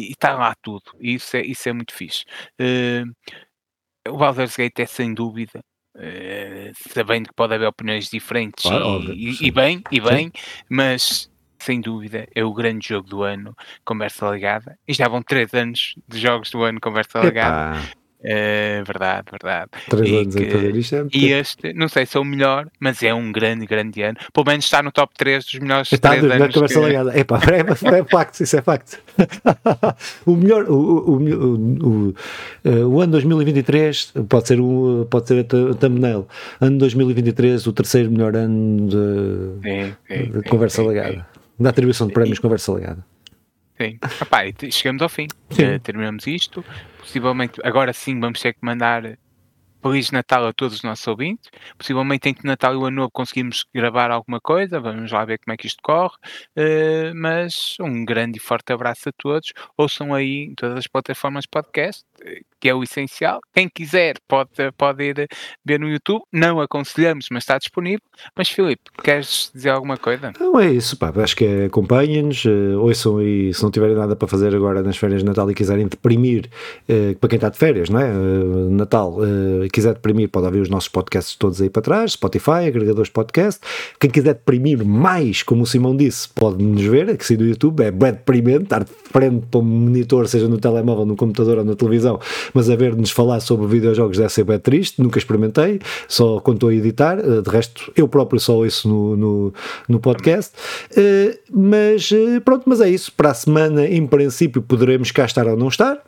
está 0.09 0.33
lá 0.35 0.55
tudo. 0.61 0.93
E 0.99 1.15
isso 1.15 1.35
é, 1.35 1.41
isso 1.41 1.67
é 1.67 1.73
muito 1.73 1.93
fixe. 1.93 2.23
Uh, 2.59 3.11
o 4.07 4.17
Baldur's 4.17 4.55
Gate 4.55 4.79
é 4.79 4.85
sem 4.85 5.13
dúvida. 5.13 5.59
Uh, 5.97 6.71
sabendo 6.93 7.27
que 7.27 7.35
pode 7.35 7.53
haver 7.53 7.67
opiniões 7.67 8.09
diferentes 8.09 8.63
claro, 8.63 9.13
e, 9.13 9.31
e, 9.31 9.47
e, 9.47 9.51
bem, 9.51 9.83
e 9.91 9.99
bem, 9.99 10.31
mas 10.69 11.29
sem 11.59 11.81
dúvida 11.81 12.25
é 12.33 12.45
o 12.45 12.53
grande 12.53 12.87
jogo 12.87 13.09
do 13.09 13.23
ano, 13.23 13.53
conversa 13.83 14.29
ligada. 14.31 14.79
E 14.87 14.93
já 14.93 15.09
vão 15.09 15.21
três 15.21 15.53
anos 15.53 15.95
de 16.07 16.17
jogos 16.17 16.49
do 16.49 16.63
ano, 16.63 16.79
conversa 16.79 17.19
ligada. 17.19 17.81
É 18.23 18.83
verdade, 18.83 19.25
verdade. 19.31 19.71
Três 19.89 20.09
e 20.09 20.17
anos 20.17 20.35
que, 20.35 20.47
a 20.47 20.51
fazer 20.51 20.75
isto 20.75 20.95
é 20.95 21.05
E 21.11 21.31
este, 21.31 21.73
não 21.73 21.87
sei 21.87 22.05
se 22.05 22.17
é 22.17 22.19
o 22.19 22.23
melhor, 22.23 22.67
mas 22.79 23.01
é 23.01 23.11
um 23.13 23.31
grande, 23.31 23.65
grande 23.65 24.01
ano. 24.03 24.17
Pelo 24.31 24.45
menos 24.45 24.65
está 24.65 24.83
no 24.83 24.91
top 24.91 25.13
3 25.17 25.43
dos 25.43 25.59
melhores 25.59 25.91
está 25.91 26.11
três 26.11 26.23
anos. 26.23 26.53
Conversa 26.53 26.79
que... 26.79 26.85
ligada. 26.85 27.19
Epá, 27.19 27.39
é, 27.51 27.99
é 27.99 28.03
facto, 28.03 28.41
isso 28.41 28.57
é 28.57 28.61
facto. 28.61 28.99
o 30.25 30.35
melhor, 30.35 30.65
o, 30.65 30.75
o, 30.75 32.13
o, 32.63 32.89
o, 32.89 33.01
ano 33.01 33.11
2023 33.13 34.13
pode 34.29 34.47
ser, 34.47 34.59
o, 34.59 35.07
pode 35.09 35.27
ser 35.27 35.39
a 35.39 35.73
thumbnail. 35.73 36.27
Ano 36.59 36.77
2023, 36.77 37.65
o 37.65 37.73
terceiro 37.73 38.11
melhor 38.11 38.35
ano 38.35 38.87
de, 38.87 39.67
sim, 39.67 39.95
sim, 40.07 40.31
de 40.31 40.49
conversa 40.49 40.83
sim, 40.83 40.89
ligada. 40.89 41.27
Da 41.59 41.71
atribuição 41.71 42.05
de 42.05 42.13
prémios 42.13 42.37
conversa 42.37 42.71
ligada. 42.71 43.03
Sim. 43.81 43.97
Epá, 44.21 44.43
chegamos 44.69 45.01
ao 45.01 45.09
fim. 45.09 45.27
Uh, 45.53 45.79
terminamos 45.79 46.27
isto. 46.27 46.63
Possivelmente, 47.01 47.59
agora 47.63 47.91
sim, 47.93 48.19
vamos 48.19 48.39
ter 48.39 48.53
que 48.53 48.63
mandar 48.63 49.17
Feliz 49.81 50.11
Natal 50.11 50.45
a 50.45 50.53
todos 50.53 50.77
os 50.77 50.83
nossos 50.83 51.07
ouvintes. 51.07 51.49
Possivelmente 51.77 52.29
entre 52.29 52.47
Natal 52.47 52.73
e 52.73 52.77
o 52.77 52.85
Ano 52.85 52.97
Novo 52.97 53.11
conseguimos 53.11 53.65
gravar 53.73 54.11
alguma 54.11 54.39
coisa, 54.39 54.79
vamos 54.79 55.11
lá 55.11 55.25
ver 55.25 55.39
como 55.39 55.53
é 55.53 55.57
que 55.57 55.67
isto 55.67 55.81
corre. 55.81 56.15
Uh, 56.55 57.15
mas 57.15 57.75
um 57.79 58.05
grande 58.05 58.37
e 58.37 58.41
forte 58.41 58.71
abraço 58.71 59.09
a 59.09 59.11
todos. 59.17 59.51
Ouçam 59.77 60.13
aí 60.13 60.45
em 60.45 60.55
todas 60.55 60.77
as 60.77 60.87
plataformas 60.87 61.45
podcast, 61.45 62.03
que 62.59 62.69
é 62.69 62.75
o 62.75 62.83
essencial. 62.83 63.39
Quem 63.53 63.67
quiser 63.67 64.15
pode, 64.27 64.49
pode 64.77 65.03
ir 65.03 65.27
ver 65.65 65.79
no 65.79 65.89
YouTube. 65.89 66.23
Não 66.31 66.61
aconselhamos, 66.61 67.27
mas 67.31 67.43
está 67.43 67.57
disponível. 67.57 68.01
Mas 68.35 68.49
Filipe, 68.49 68.83
queres 69.03 69.51
dizer 69.53 69.69
alguma 69.69 69.97
coisa? 69.97 70.31
Não 70.39 70.59
é 70.59 70.71
isso, 70.71 70.95
pá. 70.97 71.11
Acho 71.15 71.35
que 71.35 71.45
é 71.45 71.65
acompanhem-nos, 71.65 72.45
uh, 72.45 72.79
ouçam 72.79 73.17
aí, 73.17 73.53
se 73.53 73.63
não 73.63 73.71
tiverem 73.71 73.95
nada 73.95 74.15
para 74.15 74.27
fazer 74.27 74.55
agora 74.55 74.83
nas 74.83 74.97
férias 74.97 75.21
de 75.21 75.25
Natal 75.25 75.49
e 75.49 75.55
quiserem 75.55 75.87
deprimir, 75.87 76.49
uh, 76.87 77.15
para 77.17 77.29
quem 77.29 77.37
está 77.37 77.49
de 77.49 77.57
férias, 77.57 77.89
não 77.89 77.99
é? 77.99 78.11
Natal, 78.69 79.17
quiser 79.71 79.93
deprimir, 79.93 80.29
pode 80.29 80.45
ouvir 80.45 80.61
os 80.61 80.69
nossos 80.69 80.89
podcasts 80.89 81.35
todos 81.35 81.61
aí 81.61 81.69
para 81.69 81.81
trás, 81.81 82.13
Spotify, 82.13 82.67
agregadores 82.67 83.09
podcast. 83.09 83.61
Quem 83.99 84.09
quiser 84.09 84.33
deprimir 84.33 84.85
mais, 84.85 85.43
como 85.43 85.63
o 85.63 85.65
Simão 85.65 85.95
disse, 85.95 86.29
pode 86.29 86.63
nos 86.63 86.83
ver, 86.83 87.09
aqui 87.09 87.25
sim 87.25 87.37
no 87.37 87.45
YouTube, 87.45 87.81
é 87.81 87.91
bem 87.91 88.11
deprimente, 88.11 88.63
estar 88.63 88.83
de 88.83 88.91
frente 89.11 89.45
para 89.49 89.59
um 89.59 89.63
monitor, 89.63 90.27
seja 90.27 90.47
no 90.47 90.57
telemóvel, 90.57 91.05
no 91.05 91.15
computador 91.15 91.59
ou 91.59 91.65
na 91.65 91.75
televisão, 91.75 92.19
mas 92.53 92.69
a 92.69 92.75
ver-nos 92.75 93.11
falar 93.11 93.39
sobre 93.39 93.67
videojogos 93.67 94.17
deve 94.17 94.31
ser 94.31 94.43
bem 94.43 94.59
triste, 94.59 95.01
nunca 95.01 95.17
experimentei, 95.17 95.79
só 96.07 96.39
quando 96.39 96.67
a 96.67 96.73
editar, 96.73 97.17
de 97.17 97.49
resto 97.49 97.91
eu 97.95 98.07
próprio 98.07 98.39
só 98.39 98.57
ouço 98.57 98.87
no, 98.87 99.17
no, 99.17 99.53
no 99.87 99.99
podcast, 99.99 100.53
mas 101.51 102.09
pronto, 102.43 102.63
mas 102.67 102.81
é 102.81 102.89
isso, 102.89 103.11
para 103.13 103.31
a 103.31 103.33
semana 103.33 103.85
em 103.85 104.05
princípio 104.05 104.61
poderemos 104.61 105.11
cá 105.11 105.25
estar 105.25 105.47
ou 105.47 105.57
não 105.57 105.67
estar, 105.67 106.01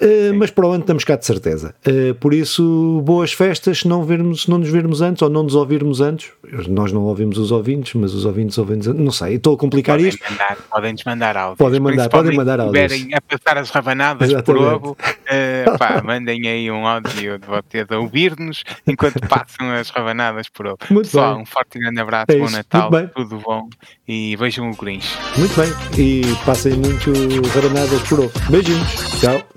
Uh, 0.00 0.34
mas 0.34 0.50
para 0.50 0.66
o 0.66 0.72
ano 0.72 0.80
estamos 0.80 1.04
cá 1.04 1.16
de 1.16 1.24
certeza. 1.24 1.74
Uh, 1.86 2.14
por 2.16 2.34
isso, 2.34 3.00
boas 3.04 3.32
festas, 3.32 3.80
se 3.80 3.88
não, 3.88 4.04
vermos, 4.04 4.46
não 4.48 4.58
nos 4.58 4.68
vermos 4.68 5.00
antes 5.00 5.22
ou 5.22 5.30
não 5.30 5.44
nos 5.44 5.54
ouvirmos 5.54 6.00
antes. 6.00 6.30
Nós 6.68 6.92
não 6.92 7.02
ouvimos 7.02 7.38
os 7.38 7.52
ouvintes, 7.52 7.94
mas 7.94 8.12
os 8.12 8.24
ouvintes 8.24 8.58
ouvem-nos 8.58 8.88
antes. 8.88 9.00
Não 9.00 9.12
sei, 9.12 9.34
estou 9.34 9.54
a 9.54 9.58
complicar 9.58 9.96
podem 9.96 10.08
isto. 10.08 10.30
Mandar, 10.30 10.56
podem-nos 10.70 11.04
mandar 11.04 11.36
áudios. 11.36 11.58
Podem 11.58 11.80
mandar, 11.80 12.08
podem 12.08 12.36
mandar 12.36 12.60
áudios. 12.60 12.90
Se 12.90 12.96
estiverem 12.96 13.16
a 13.16 13.20
passar 13.20 13.58
as 13.58 13.70
rabanadas 13.70 14.30
Exatamente. 14.30 14.64
por 14.64 14.74
ovo, 14.74 14.92
uh, 14.92 15.78
pá, 15.78 16.02
mandem 16.04 16.48
aí 16.48 16.70
um 16.70 16.86
áudio 16.86 17.38
de 17.38 17.46
vocês 17.46 17.86
a 17.88 17.98
ouvir-nos 17.98 18.64
enquanto 18.86 19.20
passam 19.28 19.70
as 19.70 19.90
rabanadas 19.90 20.48
por 20.48 20.66
ovo. 20.66 20.78
Muito 20.90 21.06
Pessoal, 21.06 21.34
bem. 21.34 21.42
um 21.42 21.46
forte 21.46 21.78
grande 21.78 22.00
abraço, 22.00 22.26
é 22.28 22.38
bom 22.38 22.50
Natal, 22.50 22.90
tudo 23.14 23.38
bom 23.38 23.68
e 24.08 24.36
vejam 24.36 24.70
o 24.70 24.76
Grinch. 24.76 25.16
Muito 25.38 25.54
bem, 25.58 25.70
e 25.98 26.22
passem 26.44 26.72
muito 26.72 27.12
rabanadas 27.54 28.02
por 28.08 28.20
ovo. 28.20 28.32
Beijinhos, 28.50 29.20
tchau. 29.20 29.51